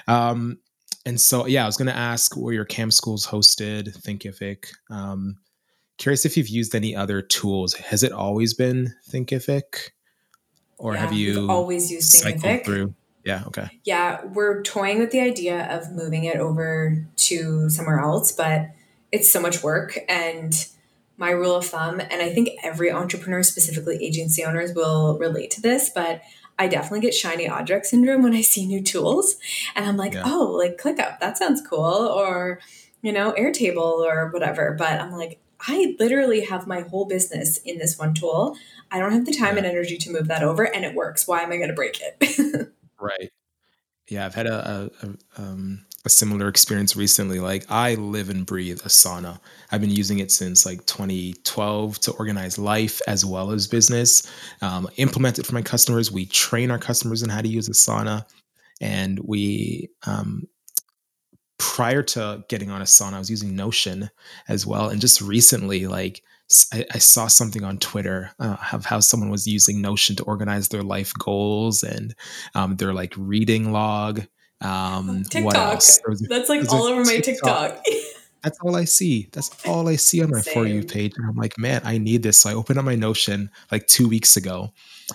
Um, 0.07 0.59
and 1.05 1.19
so, 1.19 1.47
yeah, 1.47 1.63
I 1.63 1.65
was 1.65 1.77
going 1.77 1.88
to 1.88 1.95
ask 1.95 2.35
where 2.35 2.53
your 2.53 2.65
CAM 2.65 2.91
schools 2.91 3.25
hosted, 3.25 3.97
Thinkific. 4.01 4.67
Um, 4.89 5.38
curious 5.97 6.25
if 6.25 6.38
you've 6.38 6.49
used 6.49 6.75
any 6.75 6.95
other 6.95 7.21
tools. 7.21 7.73
Has 7.73 8.03
it 8.03 8.12
always 8.12 8.53
been 8.53 8.93
Thinkific? 9.09 9.91
Or 10.79 10.93
yeah, 10.93 10.99
have 11.01 11.13
you 11.13 11.47
always 11.49 11.91
used 11.91 12.11
Thinkific? 12.13 12.65
Through? 12.65 12.95
Yeah. 13.23 13.43
Okay. 13.47 13.69
Yeah, 13.83 14.25
we're 14.25 14.63
toying 14.63 14.97
with 14.99 15.11
the 15.11 15.19
idea 15.19 15.67
of 15.69 15.91
moving 15.91 16.23
it 16.23 16.37
over 16.37 17.05
to 17.17 17.69
somewhere 17.69 17.99
else, 17.99 18.31
but 18.31 18.71
it's 19.11 19.31
so 19.31 19.39
much 19.39 19.61
work. 19.61 19.99
And 20.07 20.53
my 21.17 21.31
rule 21.31 21.55
of 21.55 21.65
thumb, 21.65 21.99
and 21.99 22.21
I 22.21 22.29
think 22.29 22.49
every 22.63 22.91
entrepreneur, 22.91 23.43
specifically 23.43 24.03
agency 24.03 24.43
owners, 24.43 24.73
will 24.73 25.17
relate 25.19 25.51
to 25.51 25.61
this, 25.61 25.91
but 25.93 26.21
I 26.57 26.67
definitely 26.67 27.01
get 27.01 27.13
shiny 27.13 27.47
object 27.47 27.85
syndrome 27.87 28.23
when 28.23 28.33
I 28.33 28.41
see 28.41 28.65
new 28.65 28.81
tools. 28.81 29.35
And 29.75 29.85
I'm 29.85 29.97
like, 29.97 30.13
yeah. 30.13 30.23
oh, 30.25 30.45
like 30.57 30.77
ClickUp, 30.77 31.19
that 31.19 31.37
sounds 31.37 31.61
cool. 31.61 31.83
Or, 31.83 32.59
you 33.01 33.11
know, 33.11 33.33
Airtable 33.33 33.77
or 33.77 34.29
whatever. 34.31 34.75
But 34.77 34.99
I'm 34.99 35.11
like, 35.11 35.39
I 35.67 35.95
literally 36.00 36.41
have 36.45 36.67
my 36.67 36.82
whole 36.82 37.06
business 37.06 37.58
in 37.58 37.78
this 37.78 37.98
one 37.98 38.13
tool. 38.13 38.58
I 38.91 39.00
don't 39.00 39.12
have 39.12 39.26
the 39.26 39.34
time 39.34 39.54
yeah. 39.54 39.60
and 39.60 39.65
energy 39.67 39.98
to 39.98 40.12
move 40.12 40.28
that 40.28 40.43
over, 40.43 40.63
and 40.63 40.86
it 40.86 40.95
works. 40.95 41.28
Why 41.28 41.41
am 41.41 41.52
I 41.52 41.58
going 41.58 41.69
to 41.69 41.76
break 41.76 42.00
it? 42.02 42.72
right. 43.00 43.32
Yeah, 44.08 44.26
I've 44.26 44.36
had 44.36 44.48
a, 44.48 44.89
a, 45.04 45.06
a, 45.06 45.41
um, 45.41 45.86
a, 46.04 46.10
similar 46.10 46.48
experience 46.48 46.95
recently. 46.95 47.39
Like 47.39 47.65
I 47.69 47.93
live 47.95 48.30
and 48.30 48.43
breathe 48.43 48.80
Asana. 48.80 49.39
I've 49.72 49.82
been 49.82 49.91
using 49.91 50.17
it 50.17 50.32
since 50.32 50.65
like 50.65 50.84
2012 50.88 52.00
to 52.00 52.12
organize 52.13 52.58
life 52.58 53.02
as 53.08 53.24
well 53.24 53.52
as 53.52 53.67
business. 53.67 54.28
Um, 54.63 54.89
implement 54.98 55.38
it 55.38 55.45
for 55.45 55.54
my 55.54 55.62
customers. 55.62 56.12
We 56.12 56.26
train 56.26 56.72
our 56.72 56.80
customers 56.80 57.22
on 57.22 57.30
how 57.30 57.41
to 57.41 57.48
use 57.48 57.69
Asana, 57.69 58.26
and 58.82 59.19
we 59.19 59.89
um, 60.08 60.48
prior 61.60 62.02
to 62.02 62.43
getting 62.50 62.72
on 62.72 62.82
Asana, 62.82 63.13
I 63.13 63.19
was 63.19 63.30
using 63.30 63.56
Notion 63.56 64.10
as 64.48 64.65
well. 64.65 64.89
And 64.89 65.00
just 65.00 65.22
recently, 65.22 65.86
like 65.86 66.24
I, 66.74 66.86
I 66.91 66.98
saw 66.98 67.28
something 67.28 67.63
on 67.63 67.78
Twitter 67.78 68.32
uh, 68.39 68.58
of 68.74 68.86
how 68.86 69.02
someone 69.02 69.30
was 69.30 69.45
using 69.45 69.82
Notion 69.82 70.15
to 70.15 70.24
organize 70.24 70.69
their 70.69 70.82
life 70.82 71.13
goals 71.19 71.84
and 71.84 72.15
um, 72.56 72.78
their 72.78 72.93
like 72.93 73.13
reading 73.15 73.72
log. 73.72 74.26
Um, 74.62 75.24
TikTok. 75.30 75.45
What 75.45 75.56
else? 75.56 76.00
Was, 76.08 76.22
That's 76.22 76.50
like 76.50 76.67
all 76.74 76.84
over 76.84 77.04
my 77.04 77.19
TikTok. 77.19 77.84
That's 78.41 78.58
all 78.62 78.76
I 78.76 78.86
see. 78.86 79.28
That's 79.34 79.52
all 79.65 79.89
I 79.89 79.98
see 79.98 80.24
on 80.24 80.32
my 80.32 80.39
Same. 80.39 80.54
For 80.54 80.65
You 80.65 80.84
page. 80.84 81.13
And 81.17 81.28
I'm 81.28 81.36
like, 81.36 81.58
man, 81.58 81.82
I 81.84 81.98
need 81.98 82.24
this. 82.24 82.38
So 82.38 82.50
I 82.50 82.54
opened 82.54 82.80
up 82.80 82.86
my 82.86 82.95
Notion 82.95 83.52
like 83.69 83.86
two 83.88 84.08
weeks 84.08 84.38
ago 84.38 84.72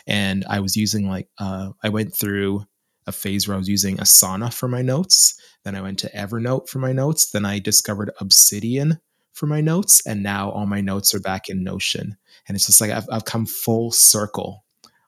and 0.06 0.44
I 0.48 0.60
was 0.60 0.76
using 0.76 1.08
like, 1.08 1.28
uh, 1.38 1.70
I 1.82 1.88
went 1.88 2.14
through 2.14 2.66
a 3.06 3.12
phase 3.12 3.46
where 3.46 3.54
I 3.54 3.58
was 3.58 3.68
using 3.68 3.96
Asana 3.98 4.52
for 4.52 4.68
my 4.68 4.82
notes. 4.82 5.38
Then 5.64 5.74
I 5.74 5.80
went 5.80 5.98
to 6.00 6.10
Evernote 6.10 6.68
for 6.68 6.78
my 6.78 6.92
notes. 6.92 7.30
Then 7.30 7.44
I 7.44 7.58
discovered 7.58 8.10
Obsidian 8.20 9.00
for 9.32 9.46
my 9.46 9.60
notes. 9.60 10.04
And 10.06 10.22
now 10.22 10.50
all 10.50 10.66
my 10.66 10.80
notes 10.80 11.14
are 11.14 11.20
back 11.20 11.48
in 11.48 11.64
Notion. 11.64 12.16
And 12.46 12.56
it's 12.56 12.66
just 12.66 12.80
like 12.80 12.90
I've, 12.90 13.08
I've 13.10 13.24
come 13.24 13.46
full 13.46 13.90
circle 13.90 14.64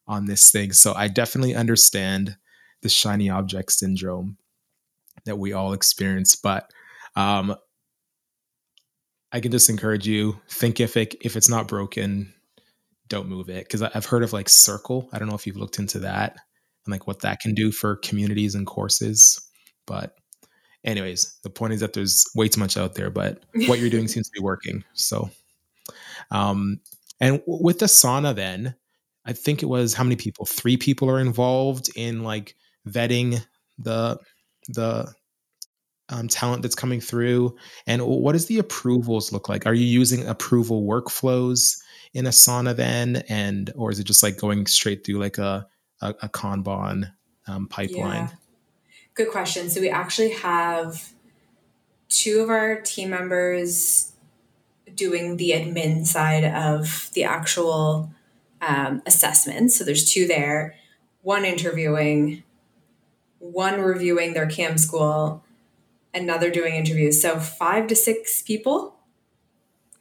on 0.06 0.26
this 0.26 0.50
thing. 0.50 0.72
So 0.72 0.94
I 0.94 1.08
definitely 1.08 1.54
understand 1.54 2.36
the 2.82 2.88
shiny 2.88 3.30
object 3.30 3.72
syndrome 3.72 4.36
that 5.24 5.38
we 5.38 5.52
all 5.52 5.72
experience. 5.72 6.36
But 6.36 6.70
um, 7.14 7.56
I 9.32 9.40
can 9.40 9.52
just 9.52 9.70
encourage 9.70 10.06
you 10.06 10.40
Thinkific, 10.48 11.16
if 11.20 11.36
it's 11.36 11.48
not 11.48 11.68
broken, 11.68 12.32
don't 13.08 13.28
move 13.28 13.48
it. 13.48 13.64
Because 13.64 13.82
I've 13.82 14.06
heard 14.06 14.22
of 14.22 14.32
like 14.32 14.48
Circle. 14.48 15.08
I 15.12 15.18
don't 15.18 15.28
know 15.28 15.34
if 15.34 15.46
you've 15.46 15.56
looked 15.56 15.78
into 15.78 16.00
that 16.00 16.36
and 16.86 16.92
like 16.92 17.06
what 17.06 17.20
that 17.20 17.40
can 17.40 17.54
do 17.54 17.70
for 17.70 17.96
communities 17.96 18.54
and 18.54 18.66
courses. 18.66 19.40
But 19.86 20.16
anyways, 20.84 21.38
the 21.42 21.50
point 21.50 21.74
is 21.74 21.80
that 21.80 21.92
there's 21.92 22.24
way 22.34 22.48
too 22.48 22.60
much 22.60 22.76
out 22.76 22.94
there, 22.94 23.10
but 23.10 23.42
what 23.66 23.78
you're 23.78 23.90
doing 23.90 24.08
seems 24.08 24.28
to 24.28 24.32
be 24.32 24.42
working. 24.42 24.84
So, 24.94 25.30
um, 26.30 26.80
and 27.20 27.42
with 27.46 27.78
Asana, 27.78 28.34
then 28.34 28.74
I 29.24 29.32
think 29.32 29.62
it 29.62 29.66
was 29.66 29.94
how 29.94 30.04
many 30.04 30.16
people? 30.16 30.46
Three 30.46 30.76
people 30.76 31.10
are 31.10 31.20
involved 31.20 31.90
in 31.96 32.22
like 32.22 32.54
vetting 32.88 33.44
the 33.78 34.18
the 34.68 35.12
um, 36.08 36.28
talent 36.28 36.62
that's 36.62 36.74
coming 36.76 37.00
through, 37.00 37.56
and 37.86 38.02
what 38.02 38.32
does 38.32 38.46
the 38.46 38.58
approvals 38.58 39.32
look 39.32 39.48
like? 39.48 39.66
Are 39.66 39.74
you 39.74 39.86
using 39.86 40.26
approval 40.26 40.84
workflows 40.86 41.76
in 42.14 42.26
Asana 42.26 42.76
then, 42.76 43.24
and 43.28 43.72
or 43.74 43.90
is 43.90 43.98
it 43.98 44.04
just 44.04 44.22
like 44.22 44.36
going 44.36 44.66
straight 44.66 45.04
through 45.04 45.18
like 45.18 45.38
a 45.38 45.66
a, 46.00 46.14
a 46.22 46.28
Kanban 46.28 47.12
um, 47.46 47.68
pipeline? 47.68 48.24
Yeah. 48.24 48.36
Good 49.14 49.30
question. 49.30 49.70
So 49.70 49.80
we 49.80 49.88
actually 49.88 50.32
have 50.32 51.12
two 52.08 52.40
of 52.40 52.50
our 52.50 52.80
team 52.80 53.10
members 53.10 54.12
doing 54.94 55.36
the 55.36 55.50
admin 55.50 56.06
side 56.06 56.44
of 56.44 57.10
the 57.14 57.24
actual 57.24 58.10
um, 58.60 59.02
assessment. 59.06 59.72
So 59.72 59.84
there's 59.84 60.04
two 60.04 60.26
there, 60.26 60.74
one 61.22 61.44
interviewing, 61.44 62.42
one 63.38 63.80
reviewing 63.80 64.34
their 64.34 64.46
CAM 64.46 64.78
school, 64.78 65.44
another 66.14 66.50
doing 66.50 66.74
interviews. 66.74 67.20
So 67.20 67.38
five 67.38 67.86
to 67.88 67.96
six 67.96 68.42
people. 68.42 68.96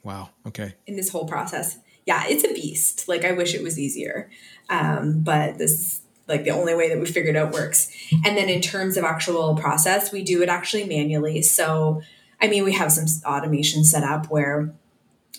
Wow. 0.02 0.30
Okay. 0.46 0.74
In 0.86 0.96
this 0.96 1.10
whole 1.10 1.26
process. 1.26 1.78
Yeah, 2.06 2.24
it's 2.26 2.44
a 2.44 2.54
beast. 2.54 3.08
Like 3.08 3.24
I 3.24 3.32
wish 3.32 3.54
it 3.54 3.62
was 3.62 3.78
easier. 3.78 4.30
Um, 4.70 5.20
but 5.20 5.58
this 5.58 5.72
is 5.72 6.00
like 6.28 6.44
the 6.44 6.50
only 6.50 6.74
way 6.74 6.88
that 6.88 6.98
we 6.98 7.06
figured 7.06 7.36
out 7.36 7.52
works. 7.52 7.90
And 8.24 8.36
then 8.36 8.48
in 8.48 8.60
terms 8.60 8.96
of 8.96 9.04
actual 9.04 9.54
process, 9.56 10.12
we 10.12 10.22
do 10.22 10.42
it 10.42 10.48
actually 10.48 10.84
manually. 10.84 11.42
So, 11.42 12.02
I 12.40 12.48
mean, 12.48 12.64
we 12.64 12.72
have 12.72 12.92
some 12.92 13.06
automation 13.24 13.84
set 13.84 14.02
up 14.02 14.26
where 14.26 14.72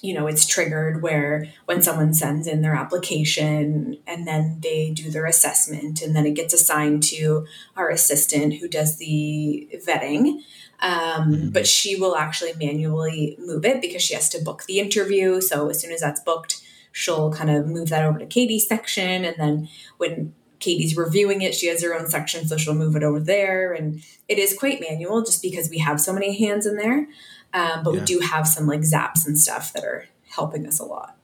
you 0.01 0.13
know 0.13 0.27
it's 0.27 0.45
triggered 0.45 1.01
where 1.01 1.47
when 1.65 1.81
someone 1.81 2.13
sends 2.13 2.45
in 2.45 2.61
their 2.61 2.75
application 2.75 3.97
and 4.05 4.27
then 4.27 4.59
they 4.61 4.91
do 4.91 5.09
their 5.09 5.25
assessment 5.25 6.01
and 6.01 6.15
then 6.15 6.25
it 6.25 6.35
gets 6.35 6.53
assigned 6.53 7.01
to 7.01 7.47
our 7.75 7.89
assistant 7.89 8.53
who 8.55 8.67
does 8.67 8.97
the 8.97 9.67
vetting 9.87 10.43
um, 10.79 10.91
mm-hmm. 10.91 11.49
but 11.49 11.67
she 11.67 11.95
will 11.95 12.15
actually 12.15 12.53
manually 12.53 13.35
move 13.39 13.65
it 13.65 13.81
because 13.81 14.01
she 14.01 14.13
has 14.13 14.29
to 14.29 14.43
book 14.43 14.63
the 14.67 14.79
interview 14.79 15.41
so 15.41 15.69
as 15.69 15.81
soon 15.81 15.91
as 15.91 16.01
that's 16.01 16.21
booked 16.21 16.61
she'll 16.97 17.31
kind 17.31 17.51
of 17.51 17.67
move 17.67 17.89
that 17.89 18.03
over 18.03 18.17
to 18.17 18.25
Katie's 18.25 18.67
section. 18.67 19.23
And 19.23 19.35
then 19.37 19.69
when 19.97 20.33
Katie's 20.59 20.97
reviewing 20.97 21.43
it, 21.43 21.53
she 21.53 21.67
has 21.67 21.83
her 21.83 21.93
own 21.93 22.07
section, 22.07 22.47
so 22.47 22.57
she'll 22.57 22.73
move 22.73 22.95
it 22.95 23.03
over 23.03 23.19
there. 23.19 23.71
And 23.71 24.01
it 24.27 24.39
is 24.39 24.57
quite 24.57 24.81
manual 24.81 25.21
just 25.23 25.43
because 25.43 25.69
we 25.69 25.77
have 25.77 26.01
so 26.01 26.11
many 26.11 26.35
hands 26.35 26.65
in 26.65 26.75
there. 26.75 27.07
Um, 27.53 27.83
but 27.83 27.93
yeah. 27.93 27.99
we 27.99 28.05
do 28.05 28.19
have 28.21 28.47
some 28.47 28.65
like 28.65 28.79
zaps 28.79 29.27
and 29.27 29.37
stuff 29.37 29.73
that 29.73 29.83
are 29.83 30.05
helping 30.27 30.65
us 30.65 30.79
a 30.79 30.85
lot. 30.85 31.15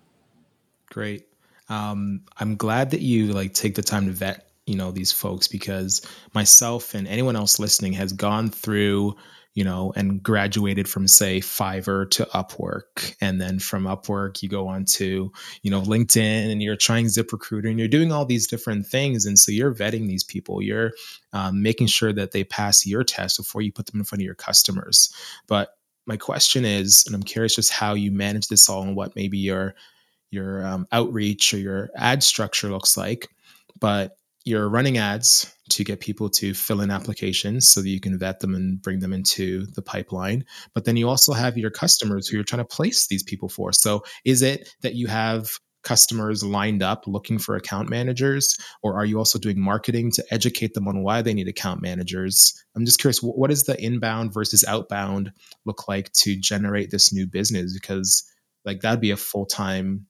Great. 0.92 1.28
Um, 1.70 2.22
I'm 2.38 2.56
glad 2.56 2.92
that 2.92 3.02
you 3.02 3.34
like 3.34 3.56
take 3.56 3.74
the 3.74 3.82
time 3.82 4.06
to 4.06 4.12
vet, 4.12 4.48
you 4.68 4.76
know, 4.76 4.92
these 4.92 5.12
folks 5.12 5.48
because 5.48 6.08
myself 6.36 6.94
and 6.94 7.08
anyone 7.08 7.36
else 7.36 7.58
listening 7.58 7.94
has 7.94 8.14
gone 8.14 8.52
through 8.52 9.16
you 9.54 9.64
know, 9.64 9.94
and 9.96 10.22
graduated 10.24 10.90
from 10.90 11.08
say 11.08 11.40
Fiverr 11.40 12.10
to 12.12 12.26
Upwork. 12.34 13.16
And 13.22 13.40
then 13.40 13.60
from 13.60 13.84
Upwork, 13.84 14.42
you 14.42 14.50
go 14.50 14.68
on 14.68 14.86
to, 14.86 15.32
you 15.62 15.72
know, 15.72 15.82
LinkedIn 15.82 16.52
and 16.52 16.62
you're 16.62 16.76
trying 16.76 17.06
ZipRecruiter 17.06 17.70
and 17.70 17.78
you're 17.78 17.88
doing 17.88 18.12
all 18.12 18.26
these 18.26 18.48
different 18.48 18.88
things. 18.88 19.26
And 19.26 19.38
so 19.38 19.52
you're 19.52 19.74
vetting 19.74 20.08
these 20.08 20.24
people, 20.24 20.62
you're 20.62 20.92
um, 21.34 21.62
making 21.62 21.88
sure 21.88 22.12
that 22.14 22.32
they 22.32 22.44
pass 22.44 22.86
your 22.86 23.04
test 23.04 23.38
before 23.38 23.62
you 23.62 23.72
put 23.72 23.86
them 23.86 24.00
in 24.00 24.06
front 24.06 24.22
of 24.22 24.26
your 24.26 24.36
customers. 24.36 25.14
But 25.48 25.78
my 26.08 26.18
question 26.18 26.66
is, 26.66 27.04
and 27.06 27.16
I'm 27.16 27.24
curious 27.24 27.56
just 27.56 27.72
how 27.72 27.94
you 27.94 28.12
manage 28.12 28.48
this 28.48 28.68
all 28.70 28.82
and 28.82 28.96
what 28.96 29.16
maybe 29.16 29.38
your 29.38 29.76
your 30.32 30.66
um, 30.66 30.88
outreach 30.92 31.54
or 31.54 31.60
your 31.60 31.92
ad 31.96 32.24
structure 32.24 32.70
looks 32.70 32.98
like. 32.98 33.30
But 33.80 34.18
you're 34.46 34.68
running 34.68 34.98
ads 34.98 35.53
to 35.70 35.84
get 35.84 36.00
people 36.00 36.30
to 36.30 36.54
fill 36.54 36.82
in 36.82 36.92
applications 36.92 37.70
so 37.70 37.82
that 37.82 37.90
you 37.90 38.00
can 38.00 38.20
vet 38.20 38.40
them 38.40 38.54
and 38.54 38.82
bring 38.82 39.00
them 39.00 39.14
into 39.14 39.66
the 39.68 39.82
pipeline. 39.82 40.46
But 40.74 40.86
then 40.86 40.98
you 40.98 41.08
also 41.08 41.34
have 41.34 41.58
your 41.58 41.72
customers 41.72 42.28
who 42.28 42.36
you're 42.36 42.44
trying 42.44 42.62
to 42.62 42.76
place 42.76 43.08
these 43.08 43.24
people 43.24 43.50
for. 43.50 43.72
So 43.72 44.04
is 44.26 44.42
it 44.42 44.70
that 44.82 44.96
you 44.96 45.08
have 45.08 45.50
customers 45.84 46.44
lined 46.44 46.82
up 46.82 47.04
looking 47.08 47.38
for 47.38 47.56
account 47.56 47.90
managers, 47.90 48.58
or 48.82 48.96
are 48.96 49.06
you 49.06 49.18
also 49.18 49.38
doing 49.38 49.60
marketing 49.60 50.12
to 50.12 50.24
educate 50.32 50.74
them 50.74 50.88
on 50.88 51.04
why 51.04 51.22
they 51.22 51.34
need 51.34 51.48
account 51.48 51.82
managers? 51.82 52.54
I'm 52.76 52.86
just 52.86 53.00
curious, 53.00 53.20
what 53.20 53.50
does 53.50 53.64
the 53.64 53.82
inbound 53.82 54.34
versus 54.34 54.64
outbound 54.66 55.32
look 55.66 55.88
like 55.88 56.12
to 56.14 56.38
generate 56.40 56.90
this 56.90 57.14
new 57.14 57.28
business? 57.28 57.74
Because 57.74 58.24
like 58.66 58.82
that'd 58.82 59.02
be 59.02 59.12
a 59.12 59.18
full 59.18 59.46
time 59.46 60.08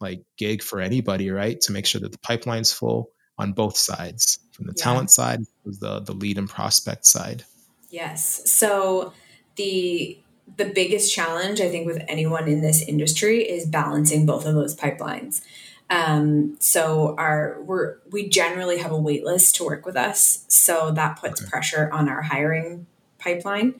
like 0.00 0.22
gig 0.36 0.62
for 0.62 0.80
anybody, 0.80 1.30
right? 1.30 1.60
To 1.62 1.72
make 1.72 1.86
sure 1.86 2.00
that 2.00 2.12
the 2.12 2.18
pipeline's 2.18 2.72
full 2.72 3.10
on 3.38 3.52
both 3.52 3.76
sides 3.76 4.38
from 4.52 4.66
the 4.66 4.74
yeah. 4.76 4.84
talent 4.84 5.10
side 5.10 5.40
the 5.64 6.00
the 6.00 6.12
lead 6.12 6.38
and 6.38 6.48
prospect 6.48 7.06
side 7.06 7.44
yes 7.90 8.42
so 8.50 9.12
the 9.56 10.18
the 10.56 10.64
biggest 10.64 11.14
challenge 11.14 11.60
i 11.60 11.68
think 11.68 11.86
with 11.86 12.02
anyone 12.08 12.48
in 12.48 12.60
this 12.60 12.82
industry 12.82 13.48
is 13.48 13.66
balancing 13.66 14.26
both 14.26 14.46
of 14.46 14.54
those 14.54 14.74
pipelines 14.74 15.42
um, 15.90 16.56
so 16.60 17.14
our 17.16 17.62
we're 17.62 17.96
we 18.10 18.28
generally 18.28 18.78
have 18.78 18.92
a 18.92 18.98
wait 18.98 19.24
list 19.24 19.56
to 19.56 19.64
work 19.64 19.86
with 19.86 19.96
us 19.96 20.44
so 20.48 20.90
that 20.90 21.18
puts 21.18 21.40
okay. 21.40 21.50
pressure 21.50 21.88
on 21.92 22.08
our 22.08 22.22
hiring 22.22 22.86
pipeline 23.18 23.74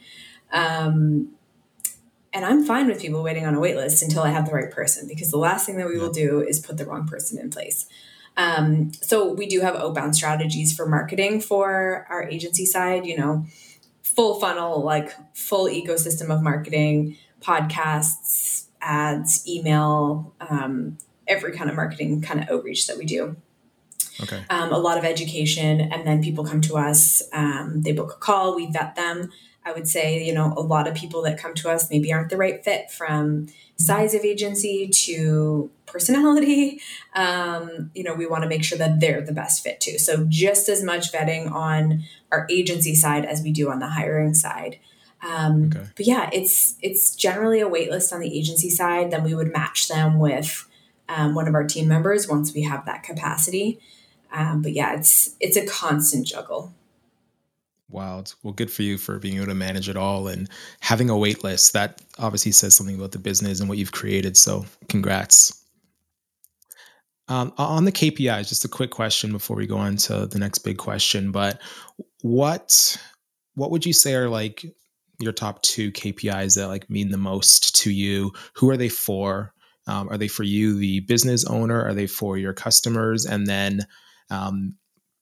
um, 0.52 1.28
and 2.32 2.44
i'm 2.44 2.64
fine 2.64 2.86
with 2.86 3.00
people 3.00 3.22
waiting 3.22 3.44
on 3.44 3.54
a 3.54 3.60
wait 3.60 3.76
list 3.76 4.02
until 4.02 4.22
i 4.22 4.30
have 4.30 4.46
the 4.46 4.52
right 4.52 4.70
person 4.70 5.06
because 5.06 5.30
the 5.30 5.38
last 5.38 5.66
thing 5.66 5.76
that 5.76 5.86
we 5.86 5.96
yeah. 5.96 6.02
will 6.02 6.12
do 6.12 6.40
is 6.40 6.60
put 6.60 6.78
the 6.78 6.86
wrong 6.86 7.06
person 7.06 7.38
in 7.38 7.50
place 7.50 7.86
um, 8.38 8.92
so 8.92 9.32
we 9.32 9.46
do 9.46 9.60
have 9.60 9.74
outbound 9.74 10.14
strategies 10.14 10.74
for 10.74 10.86
marketing 10.86 11.40
for 11.40 12.06
our 12.08 12.22
agency 12.22 12.64
side, 12.64 13.04
you 13.04 13.18
know, 13.18 13.44
full 14.00 14.38
funnel, 14.38 14.80
like 14.82 15.12
full 15.36 15.66
ecosystem 15.66 16.32
of 16.32 16.40
marketing, 16.40 17.16
podcasts, 17.42 18.66
ads, 18.80 19.46
email, 19.46 20.32
um, 20.40 20.98
every 21.26 21.52
kind 21.52 21.68
of 21.68 21.74
marketing 21.74 22.22
kind 22.22 22.40
of 22.40 22.48
outreach 22.48 22.86
that 22.86 22.96
we 22.96 23.04
do. 23.04 23.36
Okay. 24.22 24.44
Um, 24.50 24.72
a 24.72 24.78
lot 24.78 24.98
of 24.98 25.04
education, 25.04 25.80
and 25.80 26.06
then 26.06 26.22
people 26.22 26.44
come 26.44 26.60
to 26.62 26.76
us. 26.76 27.22
Um, 27.32 27.82
they 27.82 27.92
book 27.92 28.12
a 28.12 28.16
call, 28.18 28.54
we 28.54 28.70
vet 28.70 28.94
them. 28.94 29.32
I 29.68 29.72
would 29.72 29.86
say, 29.86 30.24
you 30.24 30.32
know, 30.32 30.54
a 30.56 30.62
lot 30.62 30.88
of 30.88 30.94
people 30.94 31.20
that 31.22 31.38
come 31.38 31.52
to 31.56 31.68
us 31.68 31.90
maybe 31.90 32.10
aren't 32.10 32.30
the 32.30 32.38
right 32.38 32.64
fit 32.64 32.90
from 32.90 33.48
size 33.76 34.14
of 34.14 34.22
agency 34.22 34.88
to 34.88 35.70
personality. 35.84 36.80
Um, 37.14 37.90
you 37.94 38.02
know, 38.02 38.14
we 38.14 38.26
want 38.26 38.44
to 38.44 38.48
make 38.48 38.64
sure 38.64 38.78
that 38.78 38.98
they're 38.98 39.20
the 39.20 39.32
best 39.32 39.62
fit 39.62 39.78
too. 39.78 39.98
So 39.98 40.24
just 40.28 40.70
as 40.70 40.82
much 40.82 41.12
vetting 41.12 41.52
on 41.52 42.04
our 42.32 42.46
agency 42.50 42.94
side 42.94 43.26
as 43.26 43.42
we 43.42 43.52
do 43.52 43.70
on 43.70 43.78
the 43.78 43.88
hiring 43.88 44.32
side. 44.32 44.78
Um, 45.22 45.70
okay. 45.74 45.86
But 45.96 46.06
yeah, 46.06 46.30
it's 46.32 46.76
it's 46.80 47.14
generally 47.14 47.60
a 47.60 47.68
wait 47.68 47.90
list 47.90 48.12
on 48.12 48.20
the 48.20 48.38
agency 48.38 48.70
side. 48.70 49.10
Then 49.10 49.22
we 49.22 49.34
would 49.34 49.52
match 49.52 49.88
them 49.88 50.18
with 50.18 50.66
um, 51.10 51.34
one 51.34 51.46
of 51.46 51.54
our 51.54 51.64
team 51.64 51.88
members 51.88 52.26
once 52.26 52.54
we 52.54 52.62
have 52.62 52.86
that 52.86 53.02
capacity. 53.02 53.80
Um, 54.32 54.62
but 54.62 54.72
yeah, 54.72 54.94
it's 54.94 55.34
it's 55.40 55.56
a 55.56 55.66
constant 55.66 56.26
juggle. 56.26 56.72
Wild. 57.90 58.34
Well, 58.42 58.52
good 58.52 58.70
for 58.70 58.82
you 58.82 58.98
for 58.98 59.18
being 59.18 59.36
able 59.36 59.46
to 59.46 59.54
manage 59.54 59.88
it 59.88 59.96
all 59.96 60.28
and 60.28 60.48
having 60.80 61.08
a 61.08 61.16
wait 61.16 61.42
list. 61.42 61.72
That 61.72 62.02
obviously 62.18 62.52
says 62.52 62.76
something 62.76 62.96
about 62.96 63.12
the 63.12 63.18
business 63.18 63.60
and 63.60 63.68
what 63.68 63.78
you've 63.78 63.92
created. 63.92 64.36
So, 64.36 64.66
congrats. 64.88 65.64
Um, 67.28 67.52
on 67.58 67.84
the 67.84 67.92
KPIs, 67.92 68.48
just 68.48 68.64
a 68.64 68.68
quick 68.68 68.90
question 68.90 69.32
before 69.32 69.56
we 69.56 69.66
go 69.66 69.76
on 69.76 69.96
to 69.98 70.26
the 70.26 70.38
next 70.38 70.58
big 70.58 70.78
question. 70.78 71.30
But 71.30 71.60
what 72.22 72.96
what 73.54 73.70
would 73.70 73.84
you 73.84 73.92
say 73.92 74.14
are 74.14 74.28
like 74.28 74.64
your 75.20 75.32
top 75.32 75.62
two 75.62 75.90
KPIs 75.92 76.56
that 76.56 76.68
like 76.68 76.88
mean 76.88 77.10
the 77.10 77.18
most 77.18 77.74
to 77.82 77.90
you? 77.90 78.32
Who 78.54 78.70
are 78.70 78.76
they 78.76 78.88
for? 78.88 79.52
Um, 79.86 80.08
are 80.10 80.18
they 80.18 80.28
for 80.28 80.42
you, 80.42 80.74
the 80.74 81.00
business 81.00 81.44
owner? 81.46 81.82
Are 81.82 81.94
they 81.94 82.06
for 82.06 82.36
your 82.36 82.52
customers? 82.52 83.24
And 83.24 83.46
then 83.46 83.80
um, 84.30 84.74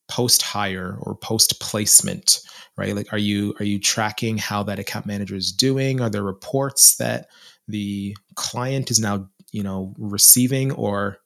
post 0.08 0.42
hire 0.42 0.96
or 1.00 1.14
post 1.14 1.60
placement, 1.60 2.40
right? 2.76 2.94
Like, 2.94 3.12
are 3.12 3.18
you 3.18 3.54
are 3.60 3.64
you 3.64 3.78
tracking 3.78 4.38
how 4.38 4.62
that 4.64 4.78
account 4.78 5.06
manager 5.06 5.34
is 5.34 5.52
doing? 5.52 6.00
Are 6.00 6.10
there 6.10 6.22
reports 6.22 6.96
that 6.96 7.28
the 7.68 8.16
client 8.34 8.90
is 8.90 9.00
now 9.00 9.28
you 9.52 9.62
know 9.62 9.94
receiving 9.98 10.72
or 10.72 11.18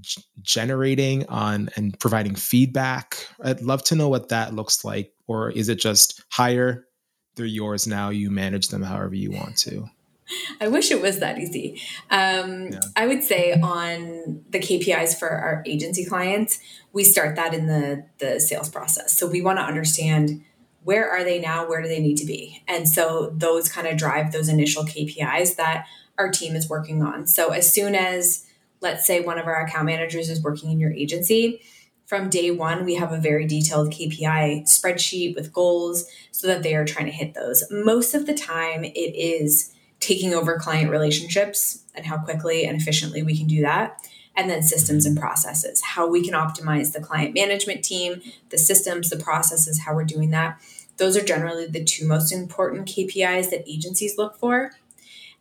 g- 0.00 0.22
generating 0.42 1.26
on 1.26 1.70
and 1.76 1.98
providing 1.98 2.34
feedback? 2.34 3.26
I'd 3.42 3.62
love 3.62 3.82
to 3.84 3.94
know 3.94 4.08
what 4.08 4.28
that 4.28 4.54
looks 4.54 4.84
like. 4.84 5.12
Or 5.26 5.50
is 5.50 5.68
it 5.68 5.80
just 5.80 6.22
hire? 6.30 6.86
They're 7.36 7.46
yours 7.46 7.86
now. 7.86 8.08
You 8.10 8.30
manage 8.30 8.68
them 8.68 8.82
however 8.82 9.14
you 9.14 9.30
want 9.30 9.56
to. 9.58 9.88
I 10.60 10.68
wish 10.68 10.90
it 10.90 11.02
was 11.02 11.20
that 11.20 11.38
easy. 11.38 11.80
Um, 12.10 12.68
yeah. 12.68 12.80
I 12.96 13.06
would 13.06 13.22
say 13.22 13.52
on 13.52 14.44
the 14.50 14.58
KPIs 14.58 15.18
for 15.18 15.28
our 15.28 15.62
agency 15.66 16.04
clients, 16.04 16.58
we 16.92 17.04
start 17.04 17.36
that 17.36 17.54
in 17.54 17.66
the 17.66 18.04
the 18.18 18.40
sales 18.40 18.68
process. 18.68 19.16
So 19.16 19.26
we 19.26 19.40
want 19.40 19.58
to 19.58 19.64
understand 19.64 20.44
where 20.84 21.10
are 21.10 21.24
they 21.24 21.38
now, 21.38 21.68
where 21.68 21.82
do 21.82 21.88
they 21.88 22.00
need 22.00 22.16
to 22.18 22.26
be, 22.26 22.62
and 22.66 22.88
so 22.88 23.32
those 23.34 23.68
kind 23.68 23.86
of 23.86 23.96
drive 23.96 24.32
those 24.32 24.48
initial 24.48 24.84
KPIs 24.84 25.56
that 25.56 25.86
our 26.18 26.30
team 26.30 26.56
is 26.56 26.68
working 26.68 27.02
on. 27.02 27.26
So 27.26 27.50
as 27.50 27.72
soon 27.72 27.94
as 27.94 28.44
let's 28.80 29.06
say 29.06 29.20
one 29.20 29.38
of 29.38 29.46
our 29.46 29.64
account 29.64 29.86
managers 29.86 30.30
is 30.30 30.42
working 30.42 30.70
in 30.70 30.78
your 30.78 30.92
agency, 30.92 31.60
from 32.06 32.30
day 32.30 32.50
one, 32.50 32.84
we 32.84 32.94
have 32.94 33.12
a 33.12 33.18
very 33.18 33.46
detailed 33.46 33.92
KPI 33.92 34.62
spreadsheet 34.62 35.34
with 35.34 35.52
goals 35.52 36.06
so 36.30 36.46
that 36.46 36.62
they 36.62 36.74
are 36.74 36.86
trying 36.86 37.06
to 37.06 37.12
hit 37.12 37.34
those. 37.34 37.64
Most 37.70 38.14
of 38.14 38.24
the 38.24 38.34
time, 38.34 38.82
it 38.82 39.14
is 39.14 39.74
taking 40.00 40.34
over 40.34 40.58
client 40.58 40.90
relationships 40.90 41.84
and 41.94 42.06
how 42.06 42.18
quickly 42.18 42.64
and 42.64 42.80
efficiently 42.80 43.22
we 43.22 43.36
can 43.36 43.46
do 43.46 43.60
that. 43.62 43.98
And 44.36 44.48
then 44.48 44.62
systems 44.62 45.04
and 45.04 45.18
processes, 45.18 45.82
how 45.82 46.06
we 46.06 46.24
can 46.24 46.34
optimize 46.34 46.92
the 46.92 47.00
client 47.00 47.34
management 47.34 47.84
team, 47.84 48.22
the 48.50 48.58
systems, 48.58 49.10
the 49.10 49.16
processes, 49.16 49.80
how 49.80 49.94
we're 49.94 50.04
doing 50.04 50.30
that. 50.30 50.60
Those 50.96 51.16
are 51.16 51.24
generally 51.24 51.66
the 51.66 51.82
two 51.82 52.06
most 52.06 52.32
important 52.32 52.86
KPIs 52.86 53.50
that 53.50 53.68
agencies 53.68 54.16
look 54.16 54.36
for. 54.36 54.72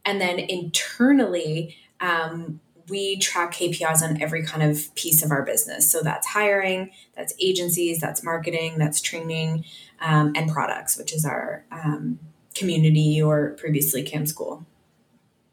And 0.03 0.19
then 0.19 0.39
internally, 0.39 1.75
um, 1.99 2.59
we 2.89 3.17
track 3.17 3.53
KPIs 3.53 4.01
on 4.01 4.21
every 4.21 4.43
kind 4.43 4.63
of 4.63 4.93
piece 4.95 5.23
of 5.23 5.31
our 5.31 5.43
business. 5.43 5.91
So 5.91 6.01
that's 6.01 6.27
hiring, 6.27 6.91
that's 7.15 7.33
agencies, 7.39 7.99
that's 7.99 8.23
marketing, 8.23 8.77
that's 8.77 9.01
training, 9.01 9.65
um, 9.99 10.33
and 10.35 10.49
products, 10.49 10.97
which 10.97 11.13
is 11.13 11.25
our 11.25 11.65
um, 11.71 12.19
community 12.57 13.21
or 13.21 13.51
previously 13.59 14.03
Cam 14.03 14.25
School. 14.25 14.65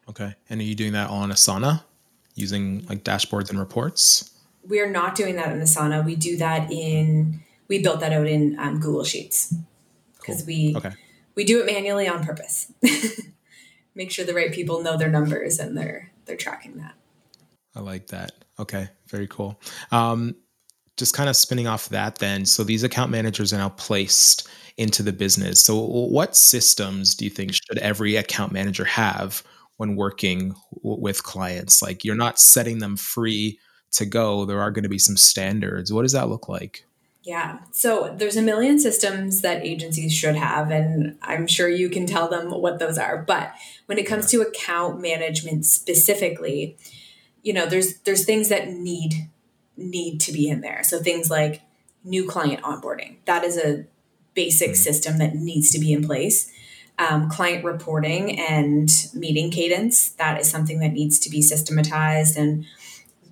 Okay. 0.08 0.34
And 0.50 0.60
are 0.60 0.64
you 0.64 0.74
doing 0.74 0.92
that 0.92 1.10
on 1.10 1.30
Asana 1.30 1.82
using 2.34 2.84
like 2.88 3.04
dashboards 3.04 3.50
and 3.50 3.58
reports? 3.58 4.30
We 4.66 4.80
are 4.80 4.90
not 4.90 5.14
doing 5.14 5.36
that 5.36 5.52
in 5.52 5.60
Asana. 5.60 6.04
We 6.04 6.16
do 6.16 6.36
that 6.38 6.70
in, 6.70 7.42
we 7.68 7.82
built 7.82 8.00
that 8.00 8.12
out 8.12 8.26
in 8.26 8.58
um, 8.58 8.80
Google 8.80 9.04
Sheets 9.04 9.54
because 10.18 10.38
cool. 10.38 10.46
we, 10.46 10.74
okay. 10.76 10.92
we 11.34 11.44
do 11.44 11.60
it 11.60 11.66
manually 11.66 12.08
on 12.08 12.24
purpose. 12.24 12.72
Make 13.94 14.10
sure 14.10 14.24
the 14.24 14.34
right 14.34 14.52
people 14.52 14.82
know 14.82 14.96
their 14.96 15.10
numbers 15.10 15.58
and 15.58 15.76
they're, 15.76 16.10
they're 16.24 16.36
tracking 16.36 16.78
that. 16.78 16.94
I 17.76 17.80
like 17.80 18.08
that. 18.08 18.32
Okay. 18.58 18.88
Very 19.08 19.26
cool. 19.26 19.60
Um, 19.90 20.36
just 20.96 21.14
kind 21.14 21.28
of 21.28 21.36
spinning 21.36 21.66
off 21.66 21.88
that 21.88 22.16
then. 22.16 22.44
So 22.44 22.64
these 22.64 22.82
account 22.82 23.10
managers 23.10 23.52
are 23.52 23.58
now 23.58 23.70
placed 23.70 24.48
into 24.76 25.02
the 25.02 25.12
business. 25.12 25.64
So, 25.64 25.76
what 25.76 26.36
systems 26.36 27.14
do 27.14 27.24
you 27.24 27.30
think 27.30 27.52
should 27.52 27.78
every 27.78 28.16
account 28.16 28.52
manager 28.52 28.84
have 28.84 29.42
when 29.76 29.96
working 29.96 30.54
w- 30.82 31.00
with 31.00 31.22
clients? 31.22 31.80
Like, 31.80 32.04
you're 32.04 32.16
not 32.16 32.38
setting 32.38 32.80
them 32.80 32.96
free 32.96 33.58
to 33.92 34.04
go, 34.04 34.44
there 34.44 34.60
are 34.60 34.70
going 34.70 34.82
to 34.82 34.88
be 34.88 34.98
some 34.98 35.16
standards. 35.16 35.92
What 35.92 36.02
does 36.02 36.12
that 36.12 36.28
look 36.28 36.48
like? 36.48 36.84
Yeah. 37.22 37.60
So 37.70 38.14
there's 38.18 38.36
a 38.36 38.42
million 38.42 38.78
systems 38.78 39.40
that 39.40 39.64
agencies 39.64 40.12
should 40.12 40.34
have, 40.34 40.70
and 40.70 41.16
I'm 41.22 41.46
sure 41.46 41.70
you 41.70 41.88
can 41.88 42.06
tell 42.06 42.28
them 42.28 42.50
what 42.50 42.78
those 42.78 42.98
are. 42.98 43.22
But 43.22 43.54
when 43.86 43.96
it 43.96 44.06
comes 44.06 44.30
to 44.30 44.42
account 44.42 45.00
management 45.00 45.64
specifically, 45.64 46.76
you 47.42 47.54
know, 47.54 47.64
there's 47.64 47.98
there's 48.00 48.26
things 48.26 48.50
that 48.50 48.68
need 48.68 49.30
need 49.76 50.20
to 50.20 50.32
be 50.32 50.48
in 50.48 50.60
there. 50.60 50.82
So 50.84 51.00
things 51.00 51.30
like 51.30 51.62
new 52.04 52.26
client 52.26 52.62
onboarding. 52.62 53.16
That 53.24 53.44
is 53.44 53.56
a 53.56 53.86
basic 54.34 54.70
mm-hmm. 54.70 54.76
system 54.76 55.18
that 55.18 55.34
needs 55.34 55.70
to 55.70 55.78
be 55.78 55.92
in 55.92 56.04
place. 56.04 56.50
Um, 56.96 57.28
client 57.28 57.64
reporting 57.64 58.38
and 58.38 58.88
meeting 59.14 59.50
cadence, 59.50 60.10
that 60.10 60.40
is 60.40 60.48
something 60.48 60.78
that 60.78 60.92
needs 60.92 61.18
to 61.20 61.30
be 61.30 61.42
systematized 61.42 62.36
and 62.36 62.66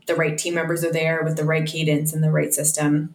the 0.06 0.14
right 0.14 0.36
team 0.36 0.54
members 0.54 0.84
are 0.84 0.92
there 0.92 1.22
with 1.22 1.36
the 1.36 1.44
right 1.44 1.66
cadence 1.66 2.12
and 2.12 2.22
the 2.22 2.30
right 2.30 2.52
system. 2.52 3.14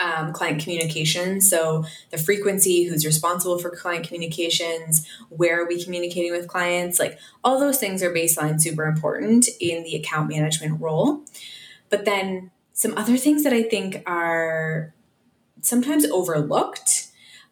Um, 0.00 0.32
client 0.32 0.62
communication. 0.62 1.40
So, 1.40 1.84
the 2.10 2.18
frequency, 2.18 2.84
who's 2.84 3.04
responsible 3.04 3.58
for 3.58 3.70
client 3.70 4.06
communications, 4.06 5.08
where 5.28 5.60
are 5.60 5.66
we 5.66 5.82
communicating 5.82 6.30
with 6.30 6.46
clients? 6.46 7.00
Like, 7.00 7.18
all 7.42 7.58
those 7.58 7.80
things 7.80 8.00
are 8.04 8.12
baseline 8.12 8.60
super 8.60 8.84
important 8.84 9.48
in 9.60 9.82
the 9.82 9.96
account 9.96 10.28
management 10.28 10.80
role. 10.80 11.24
But 11.90 12.04
then, 12.04 12.50
some 12.72 12.96
other 12.96 13.16
things 13.16 13.42
that 13.42 13.52
I 13.52 13.64
think 13.64 14.02
are 14.06 14.94
sometimes 15.62 16.04
overlooked 16.06 17.08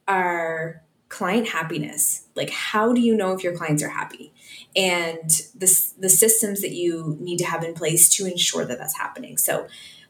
are 0.07 0.83
client 1.09 1.49
happiness. 1.49 2.27
Like, 2.37 2.51
how 2.51 2.93
do 2.93 3.01
you 3.01 3.17
know 3.17 3.33
if 3.33 3.43
your 3.43 3.57
clients 3.57 3.83
are 3.83 3.89
happy? 3.89 4.33
And 4.77 5.29
the, 5.55 5.91
the 5.99 6.09
systems 6.09 6.61
that 6.61 6.73
you 6.73 7.17
need 7.19 7.39
to 7.39 7.45
have 7.45 7.65
in 7.65 7.75
place 7.75 8.09
to 8.11 8.27
ensure 8.27 8.65
that 8.65 8.79
that's 8.79 8.97
happening. 8.97 9.37
So, 9.37 9.67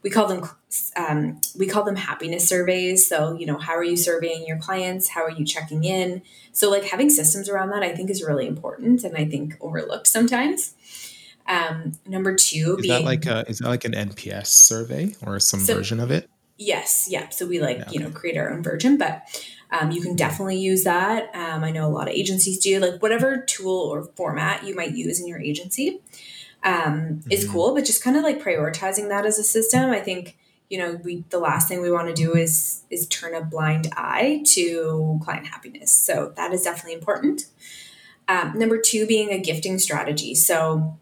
we 0.06 0.10
call 0.10 0.28
them 0.28 0.48
um, 0.94 1.40
we 1.58 1.66
call 1.66 1.82
them 1.82 1.96
happiness 1.96 2.48
surveys. 2.48 3.08
So, 3.08 3.36
you 3.36 3.44
know, 3.44 3.58
how 3.58 3.72
are 3.72 3.82
you 3.82 3.96
surveying 3.96 4.46
your 4.46 4.58
clients? 4.58 5.08
How 5.08 5.24
are 5.24 5.30
you 5.32 5.44
checking 5.44 5.82
in? 5.82 6.22
So, 6.52 6.70
like 6.70 6.84
having 6.84 7.10
systems 7.10 7.48
around 7.48 7.70
that, 7.70 7.82
I 7.82 7.92
think 7.92 8.08
is 8.08 8.22
really 8.22 8.46
important, 8.46 9.02
and 9.02 9.16
I 9.16 9.24
think 9.24 9.56
overlooked 9.60 10.06
sometimes. 10.06 10.74
Um, 11.48 11.92
number 12.06 12.34
two, 12.34 12.76
is 12.78 12.82
being, 12.82 13.04
that 13.04 13.04
like 13.04 13.26
a, 13.26 13.48
is 13.48 13.58
that 13.58 13.68
like 13.68 13.84
an 13.84 13.92
NPS 13.92 14.46
survey 14.46 15.14
or 15.24 15.38
some 15.38 15.60
so, 15.60 15.76
version 15.76 16.00
of 16.00 16.10
it? 16.10 16.28
Yes, 16.58 17.06
yeah. 17.10 17.28
So 17.28 17.46
we 17.46 17.60
like, 17.60 17.78
yeah, 17.78 17.90
you 17.90 18.00
know, 18.00 18.10
create 18.10 18.36
our 18.36 18.50
own 18.50 18.62
version, 18.62 18.96
but 18.96 19.22
um, 19.70 19.90
you 19.90 20.00
can 20.00 20.16
definitely 20.16 20.58
use 20.58 20.84
that. 20.84 21.34
Um, 21.34 21.64
I 21.64 21.70
know 21.70 21.86
a 21.86 21.90
lot 21.90 22.08
of 22.08 22.14
agencies 22.14 22.58
do, 22.58 22.78
like 22.78 23.02
whatever 23.02 23.38
tool 23.38 23.80
or 23.80 24.04
format 24.16 24.64
you 24.64 24.74
might 24.74 24.92
use 24.92 25.20
in 25.20 25.26
your 25.26 25.40
agency 25.40 26.00
um, 26.64 26.72
mm-hmm. 26.74 27.30
is 27.32 27.48
cool, 27.48 27.74
but 27.74 27.84
just 27.84 28.02
kind 28.02 28.16
of 28.16 28.22
like 28.22 28.42
prioritizing 28.42 29.08
that 29.08 29.26
as 29.26 29.38
a 29.38 29.44
system. 29.44 29.90
I 29.90 30.00
think, 30.00 30.36
you 30.70 30.78
know, 30.78 31.00
we 31.04 31.24
the 31.30 31.38
last 31.38 31.68
thing 31.68 31.80
we 31.80 31.90
want 31.90 32.08
to 32.08 32.14
do 32.14 32.34
is 32.34 32.82
is 32.90 33.06
turn 33.08 33.34
a 33.34 33.42
blind 33.42 33.88
eye 33.96 34.42
to 34.48 35.20
client 35.22 35.46
happiness. 35.46 35.92
So 35.92 36.32
that 36.36 36.52
is 36.52 36.62
definitely 36.62 36.94
important. 36.94 37.46
Um, 38.28 38.58
number 38.58 38.80
two 38.80 39.06
being 39.06 39.30
a 39.30 39.38
gifting 39.38 39.78
strategy. 39.78 40.34
So 40.34 40.98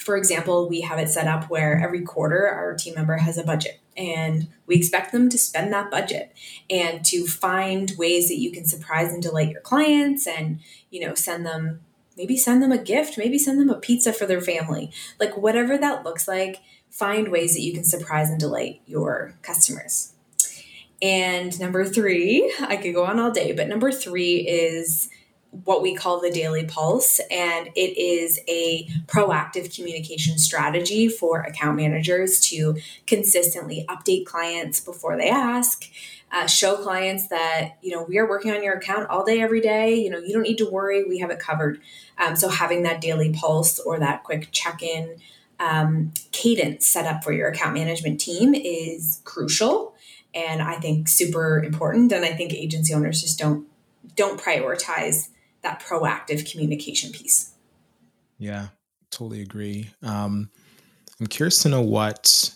for 0.00 0.16
example, 0.16 0.68
we 0.68 0.80
have 0.80 0.98
it 0.98 1.08
set 1.08 1.28
up 1.28 1.50
where 1.50 1.78
every 1.78 2.00
quarter 2.00 2.48
our 2.48 2.74
team 2.74 2.94
member 2.94 3.18
has 3.18 3.36
a 3.36 3.44
budget 3.44 3.80
and 3.96 4.48
we 4.66 4.76
expect 4.76 5.12
them 5.12 5.28
to 5.28 5.36
spend 5.36 5.72
that 5.72 5.90
budget 5.90 6.34
and 6.70 7.04
to 7.04 7.26
find 7.26 7.92
ways 7.98 8.28
that 8.28 8.38
you 8.38 8.50
can 8.50 8.64
surprise 8.64 9.12
and 9.12 9.22
delight 9.22 9.50
your 9.50 9.60
clients 9.60 10.26
and, 10.26 10.60
you 10.90 11.06
know, 11.06 11.14
send 11.14 11.44
them 11.44 11.80
maybe 12.16 12.36
send 12.36 12.62
them 12.62 12.72
a 12.72 12.76
gift, 12.76 13.16
maybe 13.16 13.38
send 13.38 13.58
them 13.58 13.70
a 13.70 13.78
pizza 13.78 14.12
for 14.12 14.26
their 14.26 14.42
family. 14.42 14.90
Like 15.18 15.38
whatever 15.38 15.78
that 15.78 16.04
looks 16.04 16.28
like, 16.28 16.60
find 16.90 17.28
ways 17.28 17.54
that 17.54 17.62
you 17.62 17.72
can 17.72 17.84
surprise 17.84 18.28
and 18.28 18.38
delight 18.38 18.82
your 18.84 19.34
customers. 19.40 20.12
And 21.00 21.58
number 21.58 21.84
3, 21.84 22.54
I 22.60 22.76
could 22.76 22.92
go 22.92 23.04
on 23.04 23.18
all 23.18 23.30
day, 23.30 23.52
but 23.52 23.68
number 23.68 23.90
3 23.90 24.36
is 24.36 25.08
what 25.64 25.82
we 25.82 25.94
call 25.94 26.20
the 26.20 26.30
daily 26.30 26.64
pulse 26.64 27.20
and 27.30 27.68
it 27.74 27.98
is 27.98 28.38
a 28.48 28.86
proactive 29.06 29.74
communication 29.74 30.38
strategy 30.38 31.08
for 31.08 31.40
account 31.40 31.76
managers 31.76 32.40
to 32.40 32.76
consistently 33.06 33.84
update 33.88 34.24
clients 34.24 34.80
before 34.80 35.16
they 35.16 35.28
ask 35.28 35.90
uh, 36.32 36.46
show 36.46 36.76
clients 36.76 37.28
that 37.28 37.76
you 37.82 37.90
know 37.90 38.02
we 38.04 38.16
are 38.16 38.28
working 38.28 38.52
on 38.52 38.62
your 38.62 38.74
account 38.74 39.08
all 39.10 39.24
day 39.24 39.40
every 39.40 39.60
day 39.60 39.94
you 39.94 40.08
know 40.08 40.18
you 40.18 40.32
don't 40.32 40.42
need 40.42 40.58
to 40.58 40.70
worry 40.70 41.04
we 41.04 41.18
have 41.18 41.30
it 41.30 41.40
covered 41.40 41.80
um, 42.18 42.36
so 42.36 42.48
having 42.48 42.84
that 42.84 43.00
daily 43.00 43.32
pulse 43.32 43.80
or 43.80 43.98
that 43.98 44.22
quick 44.22 44.48
check-in 44.52 45.16
um, 45.58 46.12
cadence 46.32 46.86
set 46.86 47.06
up 47.06 47.24
for 47.24 47.32
your 47.32 47.48
account 47.48 47.74
management 47.74 48.20
team 48.20 48.54
is 48.54 49.20
crucial 49.24 49.94
and 50.34 50.62
I 50.62 50.76
think 50.76 51.08
super 51.08 51.62
important. 51.62 52.12
And 52.12 52.24
I 52.24 52.32
think 52.32 52.52
agency 52.52 52.94
owners 52.94 53.20
just 53.20 53.38
don't 53.38 53.66
don't 54.16 54.40
prioritize 54.40 55.28
that 55.62 55.82
proactive 55.82 56.50
communication 56.50 57.12
piece. 57.12 57.52
Yeah, 58.38 58.68
totally 59.10 59.42
agree. 59.42 59.90
Um, 60.02 60.50
I'm 61.20 61.26
curious 61.26 61.62
to 61.62 61.68
know 61.68 61.82
what 61.82 62.54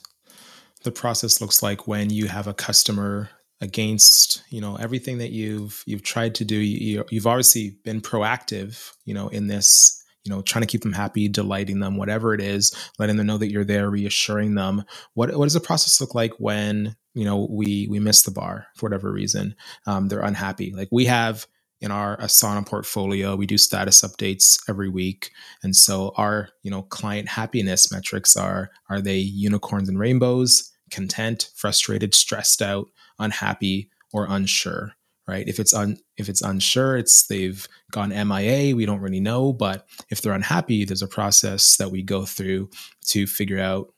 the 0.83 0.91
process 0.91 1.41
looks 1.41 1.63
like 1.63 1.87
when 1.87 2.11
you 2.11 2.27
have 2.29 2.47
a 2.47 2.55
customer 2.55 3.31
against 3.61 4.43
you 4.51 4.61
know 4.61 4.77
everything 4.77 5.19
that 5.19 5.31
you've 5.31 5.83
you've 5.87 6.03
tried 6.03 6.35
to 6.35 6.45
do 6.45 6.57
you, 6.57 7.05
you've 7.11 7.27
obviously 7.27 7.79
been 7.85 8.01
proactive 8.01 8.93
you 9.05 9.15
know 9.15 9.29
in 9.29 9.47
this 9.47 10.05
you 10.25 10.31
know 10.31 10.43
trying 10.43 10.63
to 10.63 10.67
keep 10.67 10.83
them 10.83 10.93
happy 10.93 11.29
delighting 11.29 11.79
them 11.79 11.97
whatever 11.97 12.35
it 12.35 12.41
is 12.41 12.75
letting 12.99 13.17
them 13.17 13.27
know 13.27 13.39
that 13.39 13.51
you're 13.51 13.65
there 13.65 13.89
reassuring 13.89 14.55
them 14.55 14.85
what 15.15 15.35
what 15.37 15.47
does 15.47 15.55
the 15.55 15.61
process 15.61 16.01
look 16.01 16.15
like 16.15 16.33
when 16.39 16.97
you 17.15 17.25
know 17.25 17.47
we 17.49 17.87
we 17.89 18.01
miss 18.01 18.23
the 18.23 18.31
bar 18.31 18.67
for 18.75 18.87
whatever 18.87 19.11
reason 19.11 19.55
um, 19.87 20.09
they're 20.09 20.21
unhappy 20.21 20.73
like 20.75 20.89
we 20.91 21.05
have 21.05 21.47
in 21.85 21.91
our 21.91 22.17
asana 22.17 22.67
portfolio 22.67 23.37
we 23.37 23.47
do 23.47 23.59
status 23.59 24.01
updates 24.01 24.59
every 24.71 24.89
week. 24.89 25.31
And 25.63 25.77
so 25.77 26.15
our 26.17 26.49
you 26.63 26.71
know 26.71 26.83
client 26.83 27.29
happiness 27.29 27.93
metrics 27.93 28.37
are 28.37 28.71
are 28.89 29.03
they 29.03 29.19
unicorns 29.19 29.89
and 29.89 29.99
rainbows 29.99 30.73
content 30.91 31.51
frustrated 31.55 32.15
stressed 32.15 32.63
out 32.63 32.87
unhappy 33.19 33.91
or 34.13 34.27
unsure 34.29 34.93
right? 35.27 35.47
If 35.47 35.59
it's 35.59 35.75
un 35.75 35.99
if 36.17 36.29
it's 36.31 36.43
unsure 36.43 36.97
it's 36.97 37.27
they've 37.27 37.69
gone 37.93 38.11
mia 38.11 38.75
we 38.75 38.87
don't 38.87 39.01
really 39.01 39.21
know. 39.21 39.53
But 39.53 39.87
if 40.11 40.23
they're 40.23 40.33
unhappy 40.33 40.87
there's 40.87 41.03
a 41.03 41.07
process 41.07 41.77
that 41.77 41.91
we 41.91 42.03
go 42.03 42.25
through 42.25 42.71
to 43.09 43.27
figure 43.27 43.61
out 43.61 43.93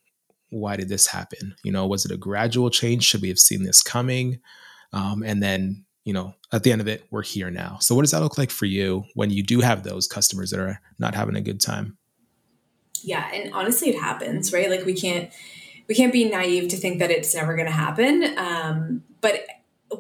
why 0.51 0.75
did 0.77 0.89
this 0.89 1.07
happen? 1.07 1.55
You 1.63 1.71
know 1.71 1.87
was 1.87 2.05
it 2.05 2.11
a 2.11 2.17
gradual 2.17 2.69
change? 2.69 3.05
Should 3.05 3.23
we 3.23 3.29
have 3.29 3.39
seen 3.39 3.63
this 3.63 3.81
coming? 3.81 4.41
Um, 4.93 5.23
and 5.23 5.43
then 5.43 5.86
you 6.07 6.15
know 6.15 6.35
at 6.53 6.63
the 6.63 6.73
end 6.73 6.81
of 6.81 6.89
it 6.89 7.05
we're 7.11 7.23
here 7.23 7.51
now 7.51 7.77
so 7.83 7.95
what 7.95 8.01
does 8.01 8.13
that 8.13 8.23
look 8.23 8.39
like 8.39 8.51
for 8.51 8.65
you 8.65 9.05
when 9.15 9.29
you 9.29 9.43
do 9.43 9.61
have 9.61 9.83
those 9.83 10.09
customers 10.09 10.51
that 10.51 10.61
are 10.61 10.81
not 10.99 11.15
having 11.15 11.37
a 11.37 11.43
good 11.43 11.61
time 11.61 11.99
yeah 13.03 13.29
and 13.35 13.53
honestly 13.53 13.91
it 13.91 14.01
happens 14.01 14.53
right 14.53 14.71
like 14.71 14.87
we 14.87 14.95
can't 14.95 15.31
we 15.89 15.95
can't 15.95 16.13
be 16.13 16.25
naive 16.29 16.69
to 16.69 16.77
think 16.77 16.99
that 16.99 17.11
it's 17.11 17.35
never 17.35 17.55
going 17.55 17.67
to 17.67 17.73
happen. 17.73 18.37
Um, 18.39 19.05
but 19.21 19.47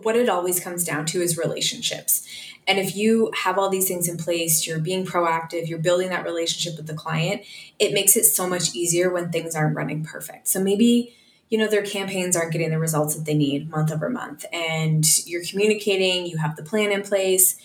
what 0.02 0.16
it 0.16 0.28
always 0.28 0.58
comes 0.58 0.84
down 0.84 1.06
to 1.06 1.20
is 1.20 1.38
relationships. 1.38 2.26
And 2.66 2.78
if 2.78 2.96
you 2.96 3.30
have 3.44 3.58
all 3.58 3.68
these 3.68 3.86
things 3.86 4.08
in 4.08 4.16
place, 4.16 4.66
you're 4.66 4.80
being 4.80 5.06
proactive, 5.06 5.68
you're 5.68 5.78
building 5.78 6.08
that 6.08 6.24
relationship 6.24 6.76
with 6.76 6.88
the 6.88 6.94
client, 6.94 7.42
it 7.78 7.92
makes 7.92 8.16
it 8.16 8.24
so 8.24 8.48
much 8.48 8.74
easier 8.74 9.12
when 9.12 9.30
things 9.30 9.54
aren't 9.54 9.76
running 9.76 10.04
perfect. 10.04 10.48
So 10.48 10.60
maybe, 10.60 11.14
you 11.48 11.58
know, 11.58 11.68
their 11.68 11.84
campaigns 11.84 12.36
aren't 12.36 12.52
getting 12.52 12.70
the 12.70 12.78
results 12.78 13.14
that 13.14 13.24
they 13.24 13.34
need 13.34 13.70
month 13.70 13.92
over 13.92 14.08
month, 14.08 14.44
and 14.52 15.26
you're 15.26 15.44
communicating, 15.44 16.26
you 16.26 16.38
have 16.38 16.56
the 16.56 16.62
plan 16.62 16.92
in 16.92 17.02
place. 17.02 17.56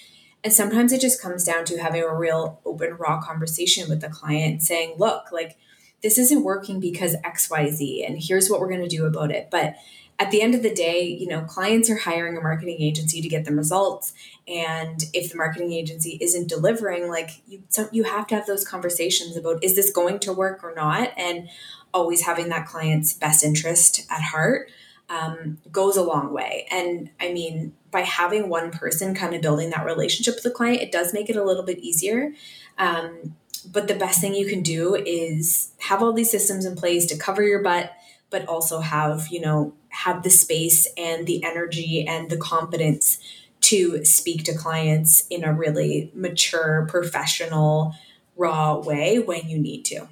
And 0.43 0.51
sometimes 0.51 0.91
it 0.91 1.01
just 1.01 1.21
comes 1.21 1.43
down 1.43 1.65
to 1.65 1.77
having 1.77 2.01
a 2.01 2.15
real 2.15 2.59
open, 2.65 2.95
raw 2.95 3.21
conversation 3.21 3.87
with 3.87 4.01
the 4.01 4.09
client 4.09 4.63
saying, 4.63 4.95
look, 4.97 5.31
like, 5.31 5.57
this 6.01 6.17
isn't 6.17 6.43
working 6.43 6.79
because 6.79 7.15
XYZ, 7.17 8.07
and 8.07 8.17
here's 8.19 8.49
what 8.49 8.59
we're 8.59 8.69
going 8.69 8.81
to 8.81 8.87
do 8.87 9.05
about 9.05 9.31
it. 9.31 9.49
But 9.51 9.75
at 10.21 10.29
the 10.29 10.41
end 10.41 10.53
of 10.53 10.61
the 10.61 10.73
day, 10.73 11.03
you 11.03 11.27
know, 11.27 11.41
clients 11.41 11.89
are 11.89 11.97
hiring 11.97 12.37
a 12.37 12.41
marketing 12.41 12.79
agency 12.79 13.21
to 13.21 13.27
get 13.27 13.45
them 13.45 13.57
results. 13.57 14.13
And 14.47 15.03
if 15.13 15.31
the 15.31 15.37
marketing 15.37 15.73
agency 15.73 16.19
isn't 16.21 16.47
delivering, 16.47 17.09
like 17.09 17.41
you, 17.47 17.63
so 17.69 17.89
you 17.91 18.03
have 18.03 18.27
to 18.27 18.35
have 18.35 18.45
those 18.45 18.67
conversations 18.67 19.35
about 19.35 19.63
is 19.63 19.75
this 19.75 19.91
going 19.91 20.19
to 20.19 20.33
work 20.33 20.63
or 20.63 20.75
not? 20.75 21.11
And 21.17 21.49
always 21.93 22.21
having 22.21 22.49
that 22.49 22.65
client's 22.65 23.13
best 23.13 23.43
interest 23.43 24.05
at 24.09 24.21
heart 24.21 24.69
um, 25.09 25.57
goes 25.71 25.97
a 25.97 26.03
long 26.03 26.33
way. 26.33 26.67
And 26.71 27.09
I 27.19 27.33
mean, 27.33 27.73
by 27.91 28.01
having 28.01 28.47
one 28.47 28.71
person 28.71 29.13
kind 29.13 29.35
of 29.35 29.41
building 29.41 29.69
that 29.71 29.85
relationship 29.85 30.35
with 30.35 30.43
the 30.43 30.51
client, 30.51 30.81
it 30.81 30.91
does 30.91 31.13
make 31.13 31.29
it 31.29 31.35
a 31.35 31.43
little 31.43 31.63
bit 31.63 31.79
easier. 31.79 32.33
Um, 32.77 33.35
but 33.69 33.87
the 33.87 33.93
best 33.93 34.21
thing 34.21 34.33
you 34.33 34.47
can 34.47 34.61
do 34.61 34.95
is 34.95 35.73
have 35.79 36.01
all 36.01 36.13
these 36.13 36.31
systems 36.31 36.65
in 36.65 36.75
place 36.75 37.05
to 37.07 37.17
cover 37.17 37.43
your 37.43 37.61
butt 37.61 37.91
but 38.31 38.47
also 38.47 38.79
have 38.79 39.27
you 39.29 39.39
know 39.39 39.73
have 39.89 40.23
the 40.23 40.29
space 40.29 40.87
and 40.97 41.27
the 41.27 41.43
energy 41.43 42.05
and 42.07 42.29
the 42.31 42.37
confidence 42.37 43.19
to 43.59 44.03
speak 44.03 44.43
to 44.43 44.57
clients 44.57 45.27
in 45.29 45.43
a 45.43 45.53
really 45.53 46.11
mature 46.15 46.87
professional 46.89 47.93
raw 48.35 48.79
way 48.79 49.19
when 49.19 49.47
you 49.47 49.59
need 49.59 49.83
to 49.83 50.07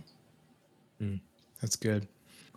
that's 1.62 1.76
good 1.76 2.08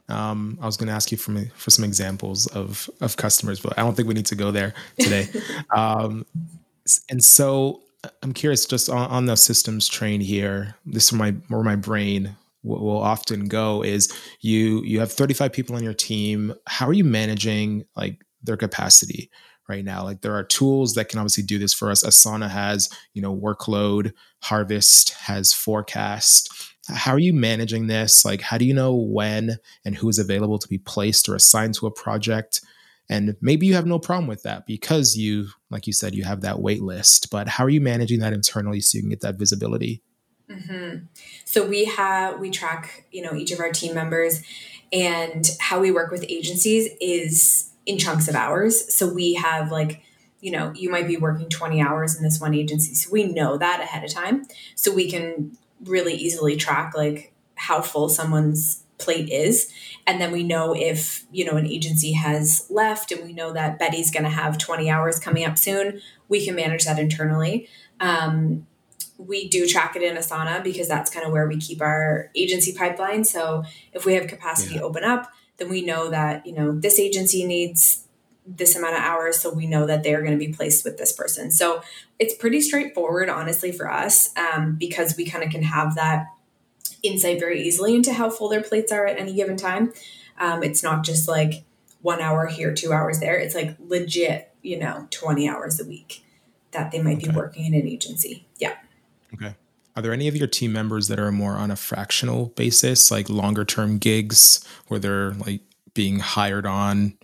um, 0.08 0.58
I 0.60 0.66
was 0.66 0.76
going 0.76 0.88
to 0.88 0.92
ask 0.92 1.10
you 1.10 1.18
for 1.18 1.30
me, 1.30 1.50
for 1.54 1.70
some 1.70 1.84
examples 1.84 2.46
of 2.48 2.90
of 3.00 3.16
customers, 3.16 3.60
but 3.60 3.78
I 3.78 3.82
don't 3.82 3.94
think 3.94 4.08
we 4.08 4.14
need 4.14 4.26
to 4.26 4.34
go 4.34 4.50
there 4.50 4.74
today. 4.98 5.28
um, 5.70 6.26
and 7.08 7.22
so 7.22 7.82
I'm 8.22 8.32
curious, 8.32 8.66
just 8.66 8.90
on, 8.90 9.10
on 9.10 9.26
the 9.26 9.36
systems 9.36 9.88
train 9.88 10.20
here. 10.20 10.74
This 10.84 11.04
is 11.04 11.12
my 11.12 11.30
where 11.48 11.62
my 11.62 11.76
brain 11.76 12.36
will, 12.62 12.80
will 12.80 13.02
often 13.02 13.48
go 13.48 13.82
is 13.82 14.12
you 14.40 14.82
you 14.82 15.00
have 15.00 15.12
35 15.12 15.52
people 15.52 15.76
on 15.76 15.84
your 15.84 15.94
team. 15.94 16.54
How 16.66 16.86
are 16.88 16.92
you 16.92 17.04
managing 17.04 17.84
like 17.96 18.24
their 18.42 18.56
capacity 18.56 19.30
right 19.68 19.84
now? 19.84 20.02
Like 20.02 20.20
there 20.20 20.34
are 20.34 20.44
tools 20.44 20.94
that 20.94 21.08
can 21.08 21.20
obviously 21.20 21.44
do 21.44 21.58
this 21.58 21.72
for 21.72 21.90
us. 21.90 22.04
Asana 22.04 22.50
has 22.50 22.90
you 23.14 23.22
know 23.22 23.34
workload, 23.34 24.12
Harvest 24.42 25.10
has 25.10 25.52
forecast. 25.52 26.71
How 26.88 27.12
are 27.12 27.18
you 27.18 27.32
managing 27.32 27.86
this? 27.86 28.24
Like, 28.24 28.40
how 28.40 28.58
do 28.58 28.64
you 28.64 28.74
know 28.74 28.94
when 28.94 29.58
and 29.84 29.94
who 29.94 30.08
is 30.08 30.18
available 30.18 30.58
to 30.58 30.68
be 30.68 30.78
placed 30.78 31.28
or 31.28 31.34
assigned 31.34 31.74
to 31.76 31.86
a 31.86 31.90
project? 31.90 32.60
And 33.08 33.36
maybe 33.40 33.66
you 33.66 33.74
have 33.74 33.86
no 33.86 33.98
problem 33.98 34.26
with 34.26 34.42
that 34.42 34.66
because 34.66 35.16
you, 35.16 35.48
like 35.70 35.86
you 35.86 35.92
said, 35.92 36.14
you 36.14 36.24
have 36.24 36.40
that 36.40 36.60
wait 36.60 36.82
list. 36.82 37.30
But 37.30 37.48
how 37.48 37.64
are 37.64 37.70
you 37.70 37.80
managing 37.80 38.20
that 38.20 38.32
internally 38.32 38.80
so 38.80 38.96
you 38.96 39.02
can 39.02 39.10
get 39.10 39.20
that 39.20 39.38
visibility? 39.38 40.02
Mm-hmm. 40.48 41.06
So 41.44 41.66
we 41.66 41.84
have 41.86 42.38
we 42.40 42.50
track 42.50 43.06
you 43.10 43.22
know 43.22 43.34
each 43.34 43.52
of 43.52 43.60
our 43.60 43.70
team 43.70 43.94
members, 43.94 44.42
and 44.92 45.48
how 45.60 45.80
we 45.80 45.90
work 45.90 46.10
with 46.10 46.24
agencies 46.28 46.90
is 47.00 47.70
in 47.86 47.98
chunks 47.98 48.28
of 48.28 48.34
hours. 48.34 48.92
So 48.94 49.12
we 49.12 49.34
have 49.34 49.70
like 49.70 50.02
you 50.40 50.50
know 50.50 50.72
you 50.74 50.90
might 50.90 51.06
be 51.06 51.16
working 51.16 51.48
20 51.48 51.80
hours 51.80 52.16
in 52.16 52.22
this 52.22 52.40
one 52.40 52.52
agency 52.52 52.94
so 52.94 53.08
we 53.10 53.24
know 53.24 53.56
that 53.56 53.80
ahead 53.80 54.04
of 54.04 54.12
time 54.12 54.44
so 54.74 54.92
we 54.92 55.08
can 55.08 55.56
really 55.84 56.14
easily 56.14 56.56
track 56.56 56.94
like 56.96 57.32
how 57.56 57.80
full 57.80 58.08
someone's 58.08 58.82
plate 58.98 59.28
is. 59.28 59.72
And 60.06 60.20
then 60.20 60.32
we 60.32 60.42
know 60.42 60.74
if 60.74 61.24
you 61.32 61.44
know 61.44 61.56
an 61.56 61.66
agency 61.66 62.12
has 62.12 62.66
left 62.70 63.12
and 63.12 63.24
we 63.24 63.32
know 63.32 63.52
that 63.52 63.78
betty's 63.78 64.10
going 64.10 64.24
to 64.24 64.30
have 64.30 64.58
20 64.58 64.88
hours 64.88 65.18
coming 65.18 65.44
up 65.44 65.58
soon 65.58 66.00
we 66.28 66.44
can 66.44 66.54
manage 66.54 66.84
that 66.84 66.98
internally. 66.98 67.68
Um, 68.00 68.66
we 69.18 69.48
do 69.48 69.66
track 69.66 69.94
it 69.96 70.02
in 70.02 70.16
asana 70.16 70.64
because 70.64 70.88
that's 70.88 71.10
kind 71.10 71.26
of 71.26 71.32
where 71.32 71.46
we 71.46 71.58
keep 71.58 71.82
our 71.82 72.30
agency 72.34 72.72
pipeline. 72.72 73.24
So 73.24 73.64
if 73.92 74.06
we 74.06 74.14
have 74.14 74.28
capacity 74.28 74.76
yeah. 74.76 74.80
open 74.80 75.04
up 75.04 75.30
then 75.62 75.68
we 75.68 75.82
know 75.82 76.10
that 76.10 76.46
you 76.46 76.52
know 76.52 76.72
this 76.72 76.98
agency 76.98 77.44
needs 77.44 78.01
this 78.46 78.74
amount 78.74 78.94
of 78.94 79.00
hours 79.00 79.38
so 79.38 79.52
we 79.52 79.66
know 79.66 79.86
that 79.86 80.02
they're 80.02 80.20
going 80.20 80.38
to 80.38 80.46
be 80.46 80.52
placed 80.52 80.84
with 80.84 80.98
this 80.98 81.12
person 81.12 81.50
so 81.50 81.80
it's 82.18 82.34
pretty 82.34 82.60
straightforward 82.60 83.28
honestly 83.28 83.70
for 83.70 83.90
us 83.90 84.30
um, 84.36 84.76
because 84.76 85.16
we 85.16 85.24
kind 85.24 85.44
of 85.44 85.50
can 85.50 85.62
have 85.62 85.94
that 85.94 86.26
insight 87.02 87.40
very 87.40 87.62
easily 87.62 87.94
into 87.94 88.12
how 88.12 88.30
full 88.30 88.48
their 88.48 88.62
plates 88.62 88.92
are 88.92 89.06
at 89.06 89.18
any 89.18 89.34
given 89.34 89.56
time. 89.56 89.92
Um, 90.38 90.62
it's 90.62 90.82
not 90.82 91.04
just 91.04 91.28
like 91.28 91.64
one 92.00 92.20
hour 92.20 92.46
here, 92.46 92.72
two 92.72 92.92
hours 92.92 93.20
there. 93.20 93.36
It's 93.36 93.54
like 93.54 93.76
legit, 93.78 94.52
you 94.62 94.78
know, 94.78 95.06
20 95.10 95.48
hours 95.48 95.80
a 95.80 95.84
week 95.84 96.24
that 96.72 96.90
they 96.90 97.02
might 97.02 97.18
okay. 97.18 97.30
be 97.30 97.36
working 97.36 97.66
in 97.66 97.74
an 97.74 97.86
agency. 97.86 98.46
Yeah. 98.58 98.76
Okay. 99.34 99.54
Are 99.94 100.02
there 100.02 100.12
any 100.12 100.26
of 100.26 100.36
your 100.36 100.46
team 100.46 100.72
members 100.72 101.08
that 101.08 101.20
are 101.20 101.30
more 101.30 101.52
on 101.52 101.70
a 101.70 101.76
fractional 101.76 102.46
basis, 102.46 103.10
like 103.10 103.28
longer 103.28 103.64
term 103.64 103.98
gigs 103.98 104.66
where 104.88 104.98
they're 104.98 105.32
like 105.32 105.60
being 105.92 106.20
hired 106.20 106.64
on 106.64 107.18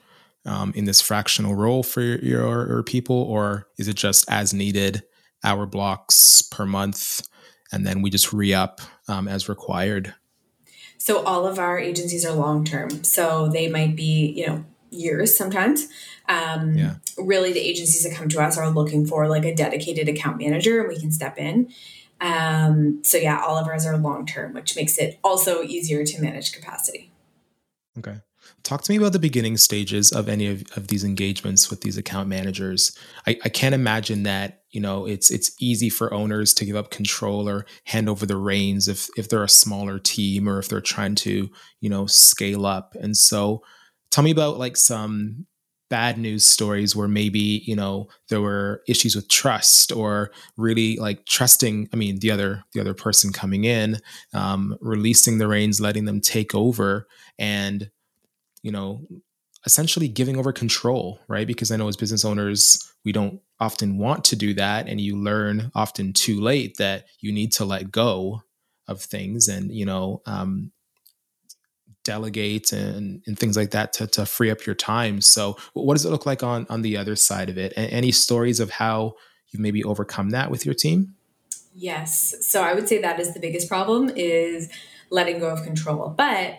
um, 0.48 0.72
in 0.74 0.86
this 0.86 1.00
fractional 1.00 1.54
role 1.54 1.82
for 1.82 2.00
your, 2.00 2.66
your 2.68 2.82
people? 2.82 3.16
Or 3.16 3.68
is 3.78 3.86
it 3.86 3.94
just 3.94 4.28
as 4.28 4.52
needed 4.52 5.02
hour 5.44 5.66
blocks 5.66 6.42
per 6.42 6.66
month? 6.66 7.22
and 7.72 7.86
then 7.86 8.02
we 8.02 8.10
just 8.10 8.32
re 8.32 8.54
up 8.54 8.80
um, 9.08 9.28
as 9.28 9.48
required. 9.48 10.14
So 10.98 11.22
all 11.24 11.46
of 11.46 11.58
our 11.58 11.78
agencies 11.78 12.24
are 12.24 12.34
long 12.34 12.64
term, 12.64 13.04
so 13.04 13.48
they 13.48 13.68
might 13.68 13.96
be 13.96 14.32
you 14.36 14.46
know 14.46 14.64
years 14.90 15.36
sometimes. 15.36 15.88
Um, 16.28 16.74
yeah. 16.74 16.94
Really, 17.16 17.52
the 17.52 17.60
agencies 17.60 18.04
that 18.04 18.14
come 18.14 18.28
to 18.30 18.40
us 18.40 18.58
are 18.58 18.70
looking 18.70 19.06
for 19.06 19.28
like 19.28 19.44
a 19.44 19.54
dedicated 19.54 20.08
account 20.08 20.38
manager, 20.38 20.80
and 20.80 20.88
we 20.88 20.98
can 20.98 21.12
step 21.12 21.38
in. 21.38 21.72
Um, 22.20 23.00
so 23.04 23.16
yeah, 23.16 23.40
all 23.40 23.56
of 23.56 23.66
ours 23.68 23.86
are 23.86 23.96
long 23.96 24.26
term, 24.26 24.54
which 24.54 24.76
makes 24.76 24.98
it 24.98 25.18
also 25.22 25.62
easier 25.62 26.04
to 26.04 26.20
manage 26.20 26.52
capacity. 26.52 27.12
Okay. 27.98 28.18
Talk 28.68 28.82
to 28.82 28.92
me 28.92 28.98
about 28.98 29.14
the 29.14 29.18
beginning 29.18 29.56
stages 29.56 30.12
of 30.12 30.28
any 30.28 30.46
of, 30.46 30.62
of 30.76 30.88
these 30.88 31.02
engagements 31.02 31.70
with 31.70 31.80
these 31.80 31.96
account 31.96 32.28
managers. 32.28 32.94
I, 33.26 33.38
I 33.42 33.48
can't 33.48 33.74
imagine 33.74 34.24
that 34.24 34.60
you 34.72 34.78
know 34.82 35.06
it's 35.06 35.30
it's 35.30 35.56
easy 35.58 35.88
for 35.88 36.12
owners 36.12 36.52
to 36.52 36.66
give 36.66 36.76
up 36.76 36.90
control 36.90 37.48
or 37.48 37.64
hand 37.84 38.10
over 38.10 38.26
the 38.26 38.36
reins 38.36 38.86
if 38.86 39.08
if 39.16 39.30
they're 39.30 39.42
a 39.42 39.48
smaller 39.48 39.98
team 39.98 40.46
or 40.46 40.58
if 40.58 40.68
they're 40.68 40.82
trying 40.82 41.14
to 41.14 41.48
you 41.80 41.88
know 41.88 42.04
scale 42.04 42.66
up. 42.66 42.94
And 43.00 43.16
so, 43.16 43.62
tell 44.10 44.22
me 44.22 44.32
about 44.32 44.58
like 44.58 44.76
some 44.76 45.46
bad 45.88 46.18
news 46.18 46.44
stories 46.44 46.94
where 46.94 47.08
maybe 47.08 47.62
you 47.64 47.74
know 47.74 48.08
there 48.28 48.42
were 48.42 48.82
issues 48.86 49.16
with 49.16 49.30
trust 49.30 49.92
or 49.92 50.30
really 50.58 50.98
like 50.98 51.24
trusting 51.24 51.88
i 51.94 51.96
mean 51.96 52.18
the 52.18 52.30
other 52.30 52.62
the 52.74 52.80
other 52.82 52.92
person 52.92 53.32
coming 53.32 53.64
in 53.64 53.96
um, 54.34 54.76
releasing 54.82 55.38
the 55.38 55.48
reins 55.48 55.80
letting 55.80 56.04
them 56.04 56.20
take 56.20 56.54
over 56.54 57.06
and 57.38 57.90
you 58.68 58.72
know 58.72 59.00
essentially 59.64 60.08
giving 60.08 60.36
over 60.36 60.52
control 60.52 61.18
right 61.26 61.46
because 61.46 61.72
i 61.72 61.76
know 61.76 61.88
as 61.88 61.96
business 61.96 62.22
owners 62.22 62.92
we 63.02 63.12
don't 63.12 63.40
often 63.60 63.96
want 63.96 64.22
to 64.22 64.36
do 64.36 64.52
that 64.52 64.86
and 64.86 65.00
you 65.00 65.16
learn 65.16 65.72
often 65.74 66.12
too 66.12 66.38
late 66.38 66.76
that 66.76 67.06
you 67.20 67.32
need 67.32 67.50
to 67.50 67.64
let 67.64 67.90
go 67.90 68.42
of 68.86 69.00
things 69.00 69.48
and 69.48 69.72
you 69.72 69.86
know 69.86 70.20
um, 70.26 70.70
delegate 72.04 72.72
and, 72.72 73.22
and 73.26 73.38
things 73.38 73.56
like 73.56 73.70
that 73.70 73.94
to, 73.94 74.06
to 74.06 74.24
free 74.24 74.50
up 74.50 74.64
your 74.64 74.74
time. 74.74 75.20
So 75.20 75.58
what 75.74 75.94
does 75.94 76.06
it 76.06 76.10
look 76.10 76.24
like 76.24 76.42
on, 76.42 76.66
on 76.70 76.80
the 76.80 76.96
other 76.96 77.16
side 77.16 77.50
of 77.50 77.58
it? 77.58 77.74
any 77.76 78.12
stories 78.12 78.60
of 78.60 78.70
how 78.70 79.14
you've 79.50 79.60
maybe 79.60 79.84
overcome 79.84 80.30
that 80.30 80.50
with 80.50 80.64
your 80.64 80.74
team? 80.74 81.14
Yes. 81.74 82.34
So 82.40 82.62
I 82.62 82.72
would 82.72 82.88
say 82.88 83.02
that 83.02 83.20
is 83.20 83.34
the 83.34 83.40
biggest 83.40 83.68
problem 83.68 84.10
is 84.16 84.70
letting 85.10 85.38
go 85.38 85.50
of 85.50 85.62
control. 85.64 86.14
But 86.16 86.56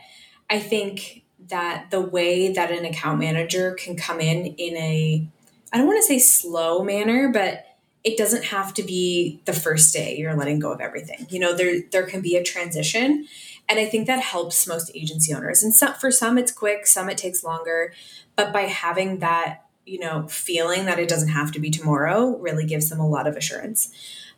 I 0.52 0.60
think 0.60 1.24
that 1.48 1.90
the 1.90 2.02
way 2.02 2.54
that 2.54 2.72
an 2.72 2.86
account 2.86 3.20
manager 3.20 3.74
can 3.74 3.96
come 3.96 4.20
in 4.20 4.46
in 4.46 4.78
a 4.78 5.28
I 5.72 5.78
don't 5.78 5.88
want 5.88 6.00
to 6.00 6.08
say 6.08 6.18
slow 6.18 6.84
manner, 6.84 7.30
but 7.32 7.66
it 8.04 8.18
doesn't 8.18 8.46
have 8.46 8.74
to 8.74 8.84
be 8.84 9.42
the 9.46 9.54
first 9.54 9.94
day 9.94 10.18
you're 10.18 10.36
letting 10.36 10.60
go 10.60 10.72
of 10.72 10.82
everything. 10.82 11.28
You 11.30 11.40
know, 11.40 11.54
there 11.56 11.82
there 11.92 12.06
can 12.06 12.22
be 12.22 12.36
a 12.36 12.44
transition 12.44 13.28
and 13.70 13.78
I 13.78 13.86
think 13.86 14.08
that 14.08 14.20
helps 14.20 14.68
most 14.68 14.92
agency 14.96 15.32
owners. 15.34 15.62
And 15.62 15.74
some, 15.74 15.94
for 15.94 16.10
some, 16.10 16.40
it's 16.40 16.52
quick, 16.52 16.88
some 16.88 17.08
it 17.08 17.20
takes 17.20 17.44
longer. 17.44 17.94
But 18.36 18.52
by 18.52 18.62
having 18.62 19.20
that, 19.20 19.66
you 19.86 20.00
know, 20.00 20.28
feeling 20.28 20.86
that 20.86 20.98
it 20.98 21.08
doesn't 21.08 21.30
have 21.30 21.52
to 21.52 21.60
be 21.60 21.70
tomorrow 21.70 22.36
really 22.38 22.66
gives 22.66 22.90
them 22.90 23.00
a 23.00 23.08
lot 23.08 23.28
of 23.28 23.38
assurance. 23.38 23.94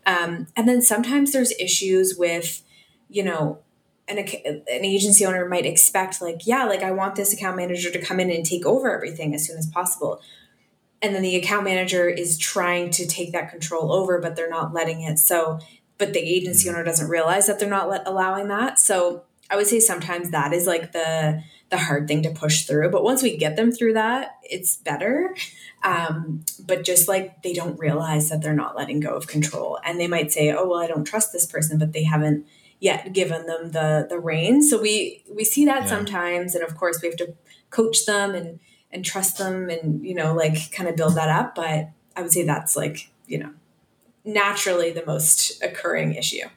Um, 0.06 0.48
and 0.58 0.68
then 0.68 0.82
sometimes 0.82 1.32
there's 1.32 1.54
issues 1.54 2.18
with, 2.18 2.62
you 3.10 3.24
know, 3.24 3.60
an, 4.18 4.64
an 4.68 4.86
agency 4.86 5.26
owner 5.26 5.48
might 5.48 5.66
expect, 5.66 6.22
like, 6.22 6.46
yeah, 6.46 6.66
like 6.66 6.82
I 6.82 6.92
want 6.92 7.16
this 7.16 7.34
account 7.34 7.58
manager 7.58 7.92
to 7.92 8.02
come 8.02 8.20
in 8.20 8.32
and 8.32 8.46
take 8.46 8.66
over 8.66 8.94
everything 8.94 9.34
as 9.34 9.48
soon 9.48 9.58
as 9.58 9.68
possible. 9.68 10.22
And 11.02 11.16
then 11.16 11.22
the 11.24 11.36
account 11.36 11.64
manager 11.64 12.08
is 12.08 12.38
trying 12.38 12.92
to 12.92 13.08
take 13.08 13.32
that 13.32 13.50
control 13.50 13.92
over, 13.92 14.20
but 14.20 14.36
they're 14.36 14.50
not 14.50 14.74
letting 14.74 15.02
it. 15.02 15.18
So 15.18 15.60
but 16.02 16.14
the 16.14 16.20
agency 16.20 16.68
owner 16.68 16.84
doesn't 16.84 17.10
realize 17.10 17.46
that 17.46 17.60
they're 17.60 17.70
not 17.70 17.88
let, 17.88 18.08
allowing 18.08 18.48
that. 18.48 18.80
So 18.80 19.22
I 19.52 19.56
would 19.56 19.68
say 19.68 19.80
sometimes 19.80 20.32
that 20.32 20.52
is 20.52 20.66
like 20.66 20.94
the 20.94 21.44
the 21.70 21.78
hard 21.78 22.08
thing 22.08 22.24
to 22.24 22.32
push 22.32 22.64
through. 22.66 22.90
But 22.90 23.04
once 23.04 23.22
we 23.22 23.38
get 23.38 23.56
them 23.56 23.72
through 23.72 23.94
that, 23.94 24.40
it's 24.44 24.78
better. 24.78 25.34
Um, 25.84 26.44
but 26.66 26.84
just 26.84 27.08
like 27.08 27.44
they 27.44 27.54
don't 27.54 27.80
realize 27.80 28.30
that 28.30 28.42
they're 28.42 28.54
not 28.54 28.76
letting 28.76 29.00
go 29.00 29.12
of 29.12 29.28
control, 29.28 29.78
and 29.86 30.00
they 30.00 30.08
might 30.08 30.32
say, 30.32 30.52
"Oh 30.52 30.68
well, 30.68 30.80
I 30.80 30.88
don't 30.88 31.06
trust 31.06 31.32
this 31.32 31.46
person," 31.46 31.78
but 31.78 31.94
they 31.94 32.04
haven't 32.04 32.48
yet 32.82 33.14
given 33.14 33.46
them 33.46 33.72
the 33.72 34.06
the 34.10 34.20
reins. 34.20 34.70
So 34.70 34.82
we 34.82 35.24
we 35.34 35.46
see 35.46 35.64
that 35.64 35.84
yeah. 35.84 35.88
sometimes, 35.88 36.54
and 36.54 36.64
of 36.66 36.76
course 36.76 37.02
we 37.02 37.08
have 37.08 37.18
to 37.18 37.34
coach 37.70 38.06
them 38.06 38.36
and 38.36 38.60
and 38.92 39.06
trust 39.06 39.38
them, 39.38 39.70
and 39.70 40.06
you 40.06 40.14
know 40.14 40.34
like 40.34 40.74
kind 40.74 40.90
of 40.90 40.98
build 40.98 41.16
that 41.16 41.30
up. 41.30 41.56
But 41.56 41.92
I 42.18 42.22
would 42.22 42.34
say 42.34 42.44
that's 42.44 42.76
like 42.76 43.10
you 43.28 43.38
know 43.38 43.54
naturally 44.26 44.92
the 44.92 45.06
most 45.06 45.64
occurring 45.64 46.16
issue. 46.16 46.48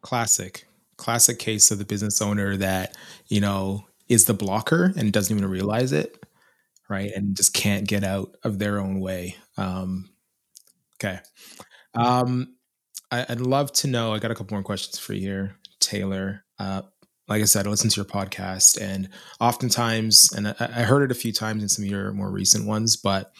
Classic, 0.00 0.66
classic 0.96 1.38
case 1.38 1.70
of 1.70 1.78
the 1.78 1.84
business 1.84 2.22
owner 2.22 2.56
that, 2.56 2.96
you 3.26 3.40
know, 3.40 3.86
is 4.08 4.24
the 4.26 4.34
blocker 4.34 4.92
and 4.96 5.12
doesn't 5.12 5.36
even 5.36 5.48
realize 5.48 5.92
it, 5.92 6.24
right? 6.88 7.10
And 7.14 7.36
just 7.36 7.54
can't 7.54 7.88
get 7.88 8.04
out 8.04 8.36
of 8.44 8.58
their 8.58 8.78
own 8.78 9.00
way. 9.00 9.36
Um, 9.56 10.10
okay. 10.96 11.20
Um, 11.94 12.55
I, 13.10 13.26
would 13.28 13.40
love 13.40 13.72
to 13.74 13.88
know. 13.88 14.12
I 14.12 14.18
got 14.18 14.30
a 14.30 14.34
couple 14.34 14.54
more 14.54 14.62
questions 14.62 14.98
for 14.98 15.12
you 15.12 15.20
here, 15.20 15.56
Taylor. 15.80 16.44
Uh, 16.58 16.82
like 17.28 17.42
I 17.42 17.46
said, 17.46 17.66
I 17.66 17.70
listen 17.70 17.90
to 17.90 17.96
your 17.96 18.04
podcast, 18.04 18.80
and 18.80 19.08
oftentimes, 19.40 20.32
and 20.32 20.48
I, 20.48 20.54
I 20.60 20.82
heard 20.82 21.02
it 21.02 21.10
a 21.10 21.18
few 21.18 21.32
times 21.32 21.62
in 21.62 21.68
some 21.68 21.84
of 21.84 21.90
your 21.90 22.12
more 22.12 22.30
recent 22.30 22.66
ones, 22.66 22.96
but 22.96 23.32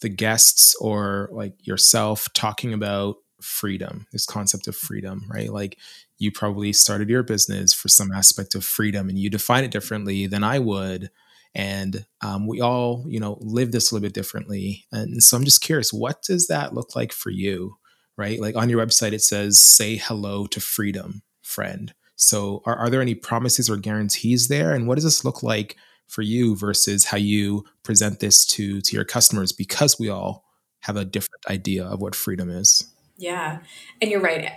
the 0.00 0.08
guests 0.08 0.74
or 0.76 1.28
like 1.32 1.54
yourself 1.66 2.28
talking 2.34 2.72
about 2.72 3.16
freedom, 3.40 4.06
this 4.12 4.26
concept 4.26 4.68
of 4.68 4.76
freedom, 4.76 5.24
right? 5.28 5.52
Like 5.52 5.78
you 6.18 6.30
probably 6.30 6.72
started 6.72 7.08
your 7.08 7.22
business 7.22 7.72
for 7.72 7.88
some 7.88 8.12
aspect 8.12 8.54
of 8.54 8.64
freedom 8.64 9.08
and 9.08 9.18
you 9.18 9.30
define 9.30 9.64
it 9.64 9.70
differently 9.70 10.26
than 10.26 10.44
I 10.44 10.58
would. 10.58 11.10
And 11.54 12.06
um, 12.20 12.46
we 12.46 12.60
all, 12.60 13.04
you 13.08 13.18
know, 13.18 13.38
live 13.40 13.72
this 13.72 13.90
a 13.90 13.94
little 13.94 14.06
bit 14.06 14.14
differently. 14.14 14.84
And 14.92 15.22
so 15.22 15.36
I'm 15.36 15.44
just 15.44 15.62
curious, 15.62 15.92
what 15.92 16.22
does 16.22 16.46
that 16.46 16.74
look 16.74 16.94
like 16.94 17.12
for 17.12 17.30
you, 17.30 17.76
right? 18.20 18.38
Like 18.38 18.54
on 18.54 18.68
your 18.68 18.84
website, 18.84 19.12
it 19.12 19.22
says, 19.22 19.58
say 19.58 19.96
hello 19.96 20.46
to 20.48 20.60
freedom, 20.60 21.22
friend. 21.42 21.92
So 22.16 22.62
are, 22.66 22.76
are 22.76 22.90
there 22.90 23.00
any 23.00 23.14
promises 23.14 23.70
or 23.70 23.76
guarantees 23.76 24.48
there? 24.48 24.72
And 24.74 24.86
what 24.86 24.96
does 24.96 25.04
this 25.04 25.24
look 25.24 25.42
like 25.42 25.76
for 26.10 26.22
you 26.22 26.56
versus 26.56 27.06
how 27.06 27.16
you 27.16 27.64
present 27.84 28.18
this 28.18 28.44
to 28.44 28.80
to 28.80 28.96
your 28.96 29.04
customers 29.04 29.52
because 29.52 29.98
we 29.98 30.08
all 30.08 30.44
have 30.80 30.96
a 30.96 31.04
different 31.04 31.44
idea 31.48 31.84
of 31.84 32.00
what 32.00 32.14
freedom 32.14 32.50
is 32.50 32.92
yeah 33.16 33.60
and 34.02 34.10
you're 34.10 34.20
right 34.20 34.50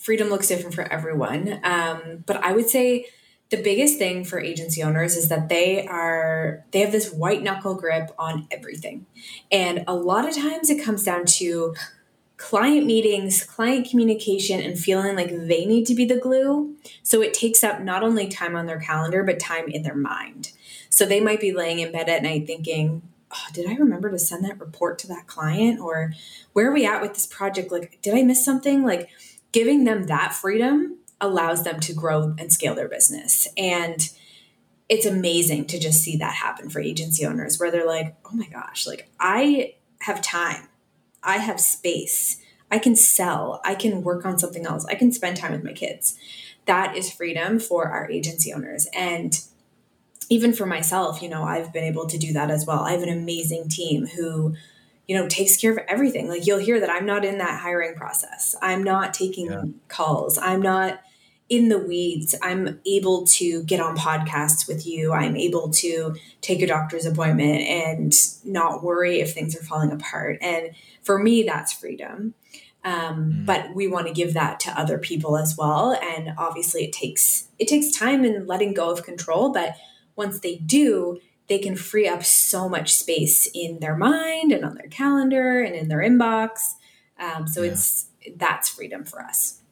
freedom 0.00 0.28
looks 0.28 0.48
different 0.48 0.74
for 0.74 0.90
everyone 0.90 1.60
um, 1.64 2.24
but 2.26 2.42
i 2.42 2.52
would 2.52 2.68
say 2.68 3.04
the 3.50 3.62
biggest 3.62 3.98
thing 3.98 4.24
for 4.24 4.40
agency 4.40 4.82
owners 4.82 5.16
is 5.16 5.28
that 5.28 5.50
they 5.50 5.86
are 5.86 6.64
they 6.70 6.80
have 6.80 6.92
this 6.92 7.12
white 7.12 7.42
knuckle 7.42 7.74
grip 7.74 8.10
on 8.18 8.48
everything 8.50 9.04
and 9.52 9.84
a 9.86 9.94
lot 9.94 10.26
of 10.26 10.34
times 10.34 10.70
it 10.70 10.82
comes 10.82 11.04
down 11.04 11.26
to 11.26 11.74
client 12.36 12.86
meetings, 12.86 13.44
client 13.44 13.88
communication, 13.88 14.60
and 14.60 14.78
feeling 14.78 15.16
like 15.16 15.30
they 15.30 15.64
need 15.64 15.86
to 15.86 15.94
be 15.94 16.04
the 16.04 16.18
glue. 16.18 16.76
So 17.02 17.22
it 17.22 17.32
takes 17.32 17.64
up 17.64 17.80
not 17.80 18.02
only 18.02 18.28
time 18.28 18.54
on 18.54 18.66
their 18.66 18.80
calendar, 18.80 19.22
but 19.22 19.38
time 19.38 19.68
in 19.68 19.82
their 19.82 19.94
mind. 19.94 20.52
So 20.90 21.04
they 21.04 21.20
might 21.20 21.40
be 21.40 21.52
laying 21.52 21.78
in 21.78 21.92
bed 21.92 22.08
at 22.08 22.22
night 22.22 22.46
thinking, 22.46 23.02
oh, 23.30 23.46
did 23.52 23.68
I 23.68 23.74
remember 23.74 24.10
to 24.10 24.18
send 24.18 24.44
that 24.44 24.60
report 24.60 24.98
to 25.00 25.08
that 25.08 25.26
client? 25.26 25.80
Or 25.80 26.12
where 26.52 26.68
are 26.70 26.74
we 26.74 26.86
at 26.86 27.02
with 27.02 27.14
this 27.14 27.26
project? 27.26 27.72
Like, 27.72 27.98
did 28.02 28.14
I 28.14 28.22
miss 28.22 28.44
something? 28.44 28.84
Like, 28.84 29.08
giving 29.52 29.84
them 29.84 30.04
that 30.04 30.34
freedom 30.34 30.98
allows 31.20 31.64
them 31.64 31.80
to 31.80 31.94
grow 31.94 32.34
and 32.38 32.52
scale 32.52 32.74
their 32.74 32.88
business. 32.88 33.48
And 33.56 34.08
it's 34.88 35.06
amazing 35.06 35.64
to 35.66 35.78
just 35.78 36.02
see 36.02 36.16
that 36.18 36.34
happen 36.34 36.68
for 36.68 36.80
agency 36.80 37.24
owners 37.26 37.58
where 37.58 37.70
they're 37.70 37.86
like, 37.86 38.14
oh 38.26 38.34
my 38.34 38.46
gosh, 38.46 38.86
like, 38.86 39.08
I 39.18 39.74
have 40.00 40.20
time, 40.22 40.68
I 41.26 41.38
have 41.38 41.60
space. 41.60 42.40
I 42.70 42.78
can 42.78 42.96
sell. 42.96 43.60
I 43.64 43.74
can 43.74 44.02
work 44.02 44.24
on 44.24 44.38
something 44.38 44.66
else. 44.66 44.84
I 44.86 44.94
can 44.94 45.12
spend 45.12 45.36
time 45.36 45.52
with 45.52 45.64
my 45.64 45.72
kids. 45.72 46.16
That 46.64 46.96
is 46.96 47.12
freedom 47.12 47.58
for 47.60 47.88
our 47.88 48.10
agency 48.10 48.52
owners. 48.52 48.88
And 48.94 49.40
even 50.28 50.52
for 50.52 50.66
myself, 50.66 51.22
you 51.22 51.28
know, 51.28 51.44
I've 51.44 51.72
been 51.72 51.84
able 51.84 52.06
to 52.06 52.18
do 52.18 52.32
that 52.32 52.50
as 52.50 52.66
well. 52.66 52.80
I 52.80 52.92
have 52.92 53.02
an 53.02 53.08
amazing 53.08 53.68
team 53.68 54.06
who, 54.06 54.56
you 55.06 55.16
know, 55.16 55.28
takes 55.28 55.56
care 55.56 55.70
of 55.70 55.78
everything. 55.86 56.28
Like 56.28 56.46
you'll 56.46 56.58
hear 56.58 56.80
that 56.80 56.90
I'm 56.90 57.06
not 57.06 57.24
in 57.24 57.38
that 57.38 57.60
hiring 57.60 57.94
process. 57.94 58.56
I'm 58.60 58.82
not 58.82 59.14
taking 59.14 59.46
yeah. 59.46 59.64
calls. 59.88 60.38
I'm 60.38 60.60
not 60.60 61.00
in 61.48 61.68
the 61.68 61.78
weeds. 61.78 62.34
I'm 62.42 62.80
able 62.86 63.24
to 63.26 63.62
get 63.64 63.80
on 63.80 63.96
podcasts 63.96 64.66
with 64.66 64.86
you. 64.86 65.12
I'm 65.12 65.36
able 65.36 65.70
to 65.70 66.16
take 66.40 66.60
a 66.60 66.66
doctor's 66.66 67.06
appointment 67.06 67.62
and 67.62 68.12
not 68.44 68.82
worry 68.82 69.20
if 69.20 69.32
things 69.32 69.56
are 69.56 69.62
falling 69.62 69.92
apart. 69.92 70.38
And 70.40 70.70
for 71.02 71.18
me, 71.18 71.44
that's 71.44 71.72
freedom. 71.72 72.34
Um, 72.84 73.32
mm. 73.32 73.46
But 73.46 73.74
we 73.74 73.88
want 73.88 74.06
to 74.06 74.12
give 74.12 74.34
that 74.34 74.60
to 74.60 74.78
other 74.78 74.98
people 74.98 75.36
as 75.36 75.56
well. 75.56 75.92
And 75.92 76.32
obviously, 76.36 76.84
it 76.84 76.92
takes 76.92 77.48
it 77.58 77.68
takes 77.68 77.96
time 77.96 78.24
and 78.24 78.46
letting 78.46 78.74
go 78.74 78.90
of 78.90 79.04
control. 79.04 79.52
But 79.52 79.76
once 80.14 80.40
they 80.40 80.56
do, 80.56 81.20
they 81.48 81.58
can 81.58 81.76
free 81.76 82.08
up 82.08 82.24
so 82.24 82.68
much 82.68 82.92
space 82.92 83.48
in 83.54 83.78
their 83.80 83.96
mind 83.96 84.52
and 84.52 84.64
on 84.64 84.74
their 84.74 84.88
calendar 84.88 85.60
and 85.60 85.74
in 85.74 85.88
their 85.88 85.98
inbox. 86.00 86.74
Um, 87.18 87.46
so 87.46 87.62
yeah. 87.62 87.72
it's 87.72 88.08
that's 88.36 88.68
freedom 88.68 89.04
for 89.04 89.22
us. 89.22 89.62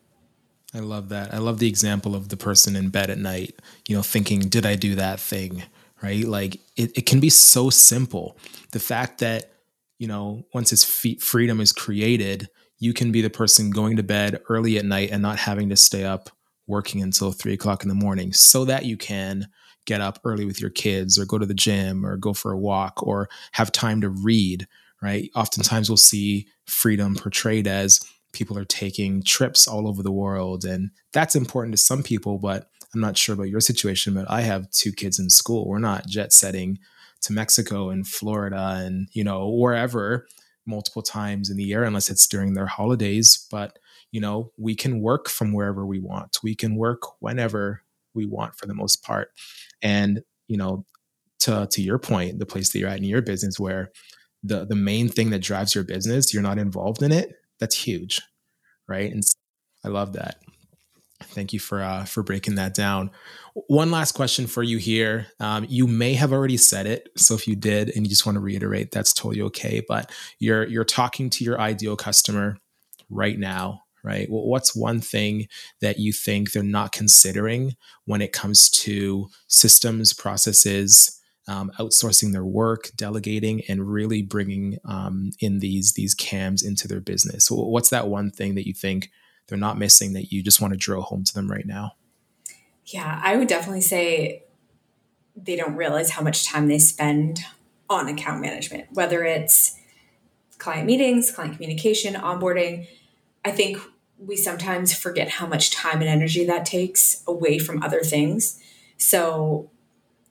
I 0.75 0.81
love 0.81 1.09
that. 1.11 1.33
I 1.33 1.39
love 1.39 1.61
the 1.61 1.69
example 1.69 2.17
of 2.17 2.29
the 2.29 2.37
person 2.37 2.75
in 2.75 2.89
bed 2.89 3.09
at 3.09 3.19
night, 3.19 3.61
you 3.87 3.95
know, 3.95 4.03
thinking, 4.03 4.41
did 4.41 4.67
I 4.67 4.75
do 4.75 4.97
that 4.97 5.21
thing? 5.21 5.63
Right? 6.03 6.25
Like 6.25 6.57
it, 6.77 6.99
it 6.99 7.07
can 7.07 7.21
be 7.21 7.31
so 7.31 7.71
simple. 7.71 8.37
The 8.73 8.81
fact 8.81 9.21
that, 9.21 9.53
you 9.99 10.09
know, 10.09 10.45
once 10.53 10.71
his 10.71 10.85
freedom 10.85 11.61
is 11.61 11.73
created, 11.73 12.49
you 12.79 12.93
can 12.93 13.13
be 13.13 13.23
the 13.23 13.31
person 13.31 13.71
going 13.71 13.97
to 13.97 14.03
bed 14.03 14.43
early 14.49 14.77
at 14.77 14.85
night 14.85 15.11
and 15.13 15.23
not 15.23 15.39
having 15.39 15.69
to 15.71 15.77
stay 15.77 16.05
up 16.05 16.29
working 16.67 17.01
until 17.01 17.31
three 17.31 17.53
o'clock 17.53 17.83
in 17.83 17.89
the 17.89 17.95
morning 17.95 18.33
so 18.33 18.65
that 18.65 18.85
you 18.85 18.97
can 18.97 19.47
get 19.87 20.01
up 20.01 20.19
early 20.25 20.45
with 20.45 20.61
your 20.61 20.71
kids 20.71 21.19
or 21.19 21.27
go 21.27 21.39
to 21.39 21.47
the 21.47 21.55
gym 21.55 22.05
or 22.05 22.17
go 22.17 22.33
for 22.33 22.53
a 22.53 22.59
walk 22.59 23.03
or 23.07 23.29
have 23.53 23.71
time 23.71 24.01
to 24.01 24.09
read, 24.09 24.67
right? 25.01 25.31
Oftentimes 25.35 25.89
we'll 25.89 25.97
see 25.97 26.49
freedom 26.67 27.15
portrayed 27.15 27.67
as 27.67 28.01
people 28.35 28.59
are 28.59 28.65
taking 28.65 29.23
trips 29.23 29.67
all 29.67 29.89
over 29.89 30.03
the 30.03 30.13
world. 30.13 30.65
And 30.65 30.91
that's 31.13 31.35
important 31.37 31.75
to 31.75 31.83
some 31.83 32.03
people, 32.03 32.39
but 32.39 32.69
I'm 32.95 33.01
not 33.01 33.17
sure 33.17 33.35
about 33.35 33.49
your 33.49 33.61
situation, 33.61 34.15
but 34.15 34.31
I 34.31 34.43
have 34.43 34.71
two 34.71 34.93
kids 34.93 35.19
in 35.19 35.31
school. 35.31 35.67
We're 35.67 35.79
not 35.79 36.07
jet 36.07 36.33
setting 36.33 36.79
to 37.23 37.33
Mexico 37.33 37.91
and 37.91 38.07
Florida 38.07 38.77
and, 38.79 39.09
you 39.13 39.25
know, 39.25 39.49
wherever 39.49 40.27
multiple 40.67 41.03
times 41.03 41.51
in 41.51 41.57
the 41.57 41.65
year, 41.65 41.85
unless 41.85 42.11
it's 42.11 42.27
during 42.27 42.55
their 42.55 42.67
holidays. 42.67 43.47
But, 43.51 43.79
you 44.13 44.21
know, 44.21 44.53
we 44.57 44.75
can 44.75 45.01
work 45.01 45.29
from 45.29 45.53
wherever 45.53 45.85
we 45.87 45.99
want. 45.99 46.39
We 46.43 46.55
can 46.55 46.77
work 46.77 47.21
whenever 47.21 47.83
we 48.15 48.27
want 48.27 48.57
for 48.57 48.67
the 48.67 48.75
most 48.75 49.03
part. 49.03 49.31
And, 49.83 50.23
you 50.47 50.57
know, 50.57 50.87
to, 51.41 51.67
to 51.71 51.83
your 51.83 51.99
point, 51.99 52.39
the 52.39 52.47
place 52.47 52.73
that 52.73 52.79
you're 52.79 52.89
at 52.89 52.99
in 52.99 53.05
your 53.05 53.23
business 53.23 53.59
where 53.59 53.91
the, 54.43 54.65
the 54.65 54.77
main 54.77 55.09
thing 55.09 55.31
that 55.31 55.43
drives 55.43 55.75
your 55.75 55.85
business, 55.85 56.33
you're 56.33 56.43
not 56.43 56.59
involved 56.59 57.03
in 57.03 57.13
it, 57.13 57.35
that's 57.61 57.77
huge. 57.77 58.21
Right. 58.87 59.11
And 59.11 59.23
I 59.85 59.89
love 59.89 60.15
that. 60.15 60.37
Thank 61.23 61.53
you 61.53 61.59
for 61.59 61.83
uh, 61.83 62.05
for 62.05 62.23
breaking 62.23 62.57
that 62.57 62.75
down. 62.75 63.11
One 63.69 63.91
last 63.91 64.13
question 64.13 64.47
for 64.47 64.63
you 64.63 64.79
here. 64.79 65.29
Um, 65.41 65.65
you 65.69 65.87
may 65.87 66.15
have 66.15 66.33
already 66.33 66.57
said 66.57 66.87
it, 66.87 67.09
so 67.17 67.35
if 67.35 67.47
you 67.47 67.57
did 67.57 67.91
and 67.95 68.05
you 68.05 68.11
just 68.11 68.27
want 68.27 68.37
to 68.37 68.41
reiterate, 68.41 68.91
that's 68.91 69.13
totally 69.13 69.43
okay. 69.43 69.83
But 69.87 70.11
you're 70.39 70.67
you're 70.67 70.85
talking 70.85 71.31
to 71.31 71.45
your 71.45 71.61
ideal 71.61 71.97
customer 71.97 72.59
right 73.11 73.39
now, 73.39 73.83
right? 74.03 74.29
Well, 74.31 74.47
what's 74.47 74.75
one 74.75 75.01
thing 75.01 75.49
that 75.81 75.99
you 75.99 76.13
think 76.13 76.53
they're 76.53 76.63
not 76.63 76.93
considering 76.93 77.75
when 78.05 78.21
it 78.21 78.33
comes 78.33 78.69
to 78.71 79.29
systems, 79.47 80.13
processes, 80.13 81.21
um, 81.47 81.71
outsourcing 81.79 82.33
their 82.33 82.45
work, 82.45 82.91
delegating, 82.97 83.63
and 83.69 83.91
really 83.91 84.23
bringing 84.23 84.79
um, 84.85 85.31
in 85.41 85.61
these 85.61 85.93
these 85.93 86.15
CAMs 86.15 86.63
into 86.63 86.89
their 86.89 87.01
business? 87.01 87.47
So 87.47 87.57
what's 87.57 87.91
that 87.91 88.09
one 88.09 88.31
thing 88.31 88.55
that 88.55 88.67
you 88.67 88.75
think? 88.75 89.11
they're 89.47 89.59
not 89.59 89.79
missing 89.79 90.13
that 90.15 90.33
you 90.33 90.43
just 90.43 90.61
want 90.61 90.73
to 90.73 90.79
drill 90.79 91.03
home 91.03 91.25
to 91.25 91.35
them 91.35 91.51
right 91.51 91.67
now? 91.67 91.93
Yeah, 92.87 93.21
I 93.23 93.37
would 93.37 93.49
definitely 93.49 93.81
say 93.81 94.45
they 95.37 95.57
don't 95.57 95.77
realize 95.77 96.11
how 96.11 96.23
much 96.23 96.47
time 96.47 96.69
they 96.69 96.79
spend 96.79 97.41
on 97.89 98.09
account 98.09 98.41
management, 98.41 98.87
whether 98.93 99.25
it's 99.25 99.79
client 100.59 100.87
meetings, 100.87 101.31
client 101.31 101.55
communication, 101.55 102.15
onboarding. 102.15 102.87
I 103.45 103.51
think 103.51 103.79
we 104.19 104.37
sometimes 104.37 104.95
forget 104.95 105.29
how 105.29 105.47
much 105.47 105.71
time 105.71 106.01
and 106.01 106.09
energy 106.09 106.45
that 106.45 106.65
takes 106.65 107.23
away 107.27 107.59
from 107.59 107.83
other 107.83 108.01
things. 108.01 108.61
So 108.97 109.71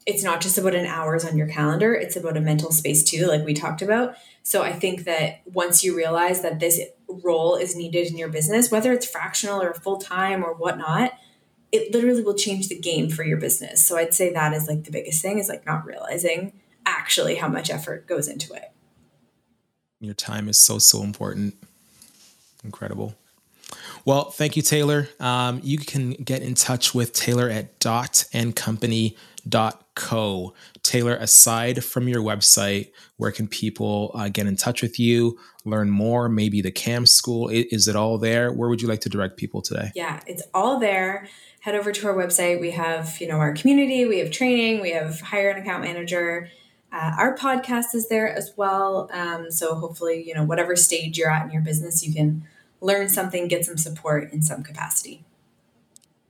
it's 0.06 0.24
not 0.24 0.41
just 0.41 0.58
about 0.58 0.76
an 0.76 0.86
hours 0.86 1.26
on 1.26 1.38
your 1.38 1.47
calendar, 1.47 1.93
it's 1.93 2.16
about 2.16 2.38
a 2.38 2.41
mental 2.41 2.72
space 2.72 3.04
too, 3.04 3.26
like 3.28 3.45
we 3.45 3.54
talked 3.54 3.82
about. 3.82 4.16
So 4.43 4.62
I 4.62 4.74
think 4.74 5.06
that 5.06 5.41
once 5.45 5.84
you 5.84 5.95
realize 5.95 6.41
that 6.41 6.60
this 6.60 6.82
role 7.08 7.56
is 7.56 7.76
needed 7.76 8.08
in 8.08 8.18
your 8.18 8.30
business, 8.30 8.70
whether 8.70 8.91
it's 8.91 9.10
fractional 9.10 9.62
or 9.62 9.74
full 9.74 9.97
time 9.97 10.43
or 10.43 10.54
whatnot, 10.54 11.14
it 11.72 11.93
literally 11.93 12.22
will 12.22 12.36
change 12.36 12.68
the 12.68 12.78
game 12.78 13.10
for 13.10 13.24
your 13.24 13.38
business. 13.38 13.84
So 13.86 13.97
I'd 13.97 14.14
say 14.14 14.34
that 14.34 14.54
is 14.54 14.68
like 14.68 14.84
the 14.84 14.91
biggest 14.91 15.22
thing 15.22 15.39
is 15.39 15.49
like 15.49 15.66
not 15.66 15.86
realizing 15.86 16.54
actually 16.86 17.36
how 17.36 17.47
much 17.47 17.70
effort 17.70 18.08
goes 18.08 18.28
into 18.28 18.54
it. 18.54 18.72
Your 19.99 20.14
time 20.14 20.49
is 20.49 20.60
so, 20.60 20.80
so 20.80 21.01
important. 21.01 21.56
Incredible. 22.64 23.16
Well, 24.06 24.32
thank 24.32 24.58
you, 24.58 24.62
Taylor. 24.62 25.08
Um, 25.20 25.62
you 25.64 25.78
can 25.78 26.12
get 26.12 26.41
in 26.41 26.56
touch 26.56 26.93
with 26.93 27.14
Taylor 27.14 27.49
at 27.49 27.80
dot 27.80 28.26
and 28.34 28.54
company 28.56 29.16
co. 29.96 30.54
Taylor, 30.82 31.16
aside 31.16 31.84
from 31.84 32.08
your 32.08 32.22
website, 32.22 32.91
where 33.18 33.32
can 33.32 33.48
people 33.48 34.12
uh, 34.14 34.30
get 34.30 34.48
in 34.48 34.56
touch 34.56 34.82
with 34.82 35.00
you, 35.00 35.39
learn 35.66 35.89
more? 35.89 36.30
Maybe 36.30 36.62
the 36.62 36.72
CAM 36.72 37.06
school, 37.06 37.50
is 37.50 37.88
it 37.88 37.96
all 37.96 38.18
there? 38.18 38.52
Where 38.52 38.70
would 38.70 38.82
you 38.82 38.88
like 38.88 39.02
to 39.02 39.10
direct 39.10 39.38
people 39.38 39.62
today? 39.62 39.91
Yeah, 39.96 40.22
it's 40.28 40.44
all 40.54 40.80
there. 40.80 41.28
Head 41.62 41.76
over 41.76 41.91
to 41.91 42.08
our 42.08 42.14
website. 42.14 42.60
We 42.60 42.72
have, 42.72 43.20
you 43.22 43.28
know, 43.28 43.38
our 43.38 43.54
community, 43.54 44.06
we 44.06 44.20
have 44.20 44.32
training, 44.32 44.82
we 44.82 44.91
have 44.91 45.22
hire 45.22 45.50
an 45.50 45.62
account 45.62 45.84
manager. 45.84 46.50
Uh, 46.91 47.16
our 47.18 47.36
podcast 47.36 47.96
is 47.96 48.10
there 48.10 48.32
as 48.32 48.52
well. 48.56 49.10
Um, 49.14 49.50
so 49.50 49.74
hopefully, 49.76 50.24
you 50.28 50.36
know, 50.36 50.44
whatever 50.44 50.76
stage 50.76 51.18
you're 51.18 51.32
at 51.32 51.46
in 51.46 51.52
your 51.52 51.62
business, 51.62 52.06
you 52.06 52.14
can 52.14 52.44
learn 52.82 53.10
something, 53.10 53.48
get 53.48 53.66
some 53.66 53.78
support 53.78 54.32
in 54.32 54.41
some 54.41 54.62
capacity. 54.62 55.24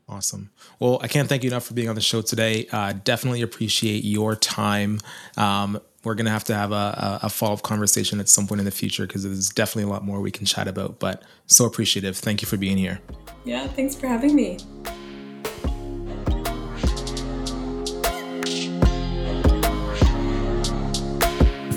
Awesome. 0.07 0.51
Well, 0.79 0.99
I 1.01 1.07
can't 1.07 1.29
thank 1.29 1.43
you 1.43 1.49
enough 1.49 1.65
for 1.65 1.73
being 1.73 1.89
on 1.89 1.95
the 1.95 2.01
show 2.01 2.21
today. 2.21 2.67
Uh, 2.71 2.93
definitely 3.03 3.41
appreciate 3.41 4.03
your 4.03 4.35
time. 4.35 4.99
Um, 5.37 5.79
we're 6.03 6.15
going 6.15 6.25
to 6.25 6.31
have 6.31 6.43
to 6.45 6.55
have 6.55 6.71
a, 6.73 7.19
a, 7.23 7.29
follow 7.29 7.53
up 7.53 7.61
conversation 7.61 8.19
at 8.19 8.27
some 8.27 8.45
point 8.45 8.59
in 8.59 8.65
the 8.65 8.71
future 8.71 9.07
because 9.07 9.23
there's 9.23 9.49
definitely 9.49 9.89
a 9.89 9.93
lot 9.93 10.03
more 10.03 10.19
we 10.19 10.31
can 10.31 10.45
chat 10.45 10.67
about. 10.67 10.99
But 10.99 11.23
so 11.47 11.65
appreciative. 11.65 12.17
Thank 12.17 12.41
you 12.41 12.47
for 12.47 12.57
being 12.57 12.77
here. 12.77 12.99
Yeah, 13.45 13.67
thanks 13.67 13.95
for 13.95 14.07
having 14.07 14.35
me. 14.35 14.57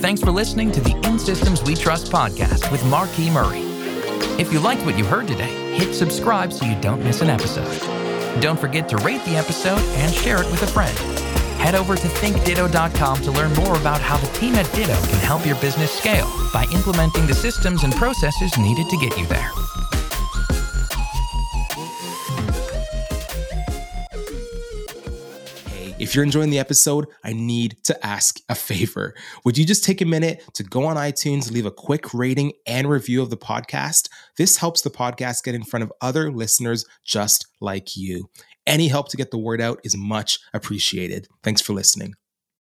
Thanks 0.07 0.21
for 0.21 0.31
listening 0.31 0.71
to 0.73 0.81
the 0.81 0.95
In 1.05 1.19
Systems 1.19 1.63
We 1.63 1.75
Trust 1.75 2.13
podcast 2.13 2.71
with 2.71 2.85
Marquis 2.87 3.31
Murray. 3.31 3.63
If 4.39 4.53
you 4.53 4.61
liked 4.61 4.85
what 4.85 4.99
you 4.99 5.05
heard 5.05 5.27
today, 5.27 5.77
hit 5.77 5.95
subscribe 5.95 6.53
so 6.53 6.65
you 6.65 6.81
don't 6.81 7.03
miss 7.03 7.23
an 7.23 7.31
episode. 7.31 7.96
Don't 8.41 8.59
forget 8.61 8.89
to 8.91 8.97
rate 8.99 9.25
the 9.25 9.37
episode 9.37 9.81
and 9.97 10.13
share 10.13 10.43
it 10.43 10.51
with 10.51 10.63
a 10.63 10.67
friend. 10.67 10.97
Head 11.59 11.75
over 11.75 11.97
to 11.97 12.07
thinkditto.com 12.07 13.23
to 13.23 13.31
learn 13.31 13.53
more 13.55 13.77
about 13.77 14.01
how 14.01 14.19
the 14.19 14.27
team 14.39 14.55
at 14.57 14.71
Ditto 14.75 14.95
can 14.95 15.21
help 15.21 15.47
your 15.47 15.57
business 15.57 15.91
scale 15.91 16.31
by 16.53 16.65
implementing 16.73 17.27
the 17.27 17.35
systems 17.35 17.83
and 17.83 17.95
processes 17.95 18.57
needed 18.59 18.89
to 18.91 18.97
get 18.99 19.17
you 19.19 19.27
there. 19.27 19.51
You're 26.17 26.25
enjoying 26.25 26.51
the 26.51 26.59
episode, 26.59 27.07
I 27.23 27.35
need 27.35 27.77
to 27.85 28.07
ask 28.07 28.41
a 28.49 28.55
favor. 28.55 29.15
Would 29.45 29.59
you 29.59 29.65
just 29.65 29.85
take 29.85 30.01
a 30.01 30.07
minute 30.07 30.43
to 30.55 30.65
go 30.65 30.87
on 30.87 30.97
iTunes, 30.97 31.53
leave 31.53 31.67
a 31.67 31.71
quick 31.71 32.13
rating 32.15 32.53
and 32.67 32.89
review 32.89 33.23
of 33.23 33.31
the 33.31 33.37
podcast? 33.37 34.09
This 34.37 34.57
helps 34.57 34.81
the 34.81 34.91
podcast 34.91 35.45
get 35.45 35.55
in 35.55 35.63
front 35.63 35.85
of 35.85 35.93
other 36.01 36.33
listeners 36.33 36.85
just 37.05 37.47
like 37.61 37.97
you. 37.97 38.31
Any 38.67 38.89
help 38.89 39.09
to 39.11 39.17
get 39.17 39.31
the 39.31 39.39
word 39.39 39.61
out 39.61 39.79
is 39.85 39.97
much 39.97 40.41
appreciated. 40.53 41.29
Thanks 41.45 41.61
for 41.61 41.73
listening. 41.73 42.15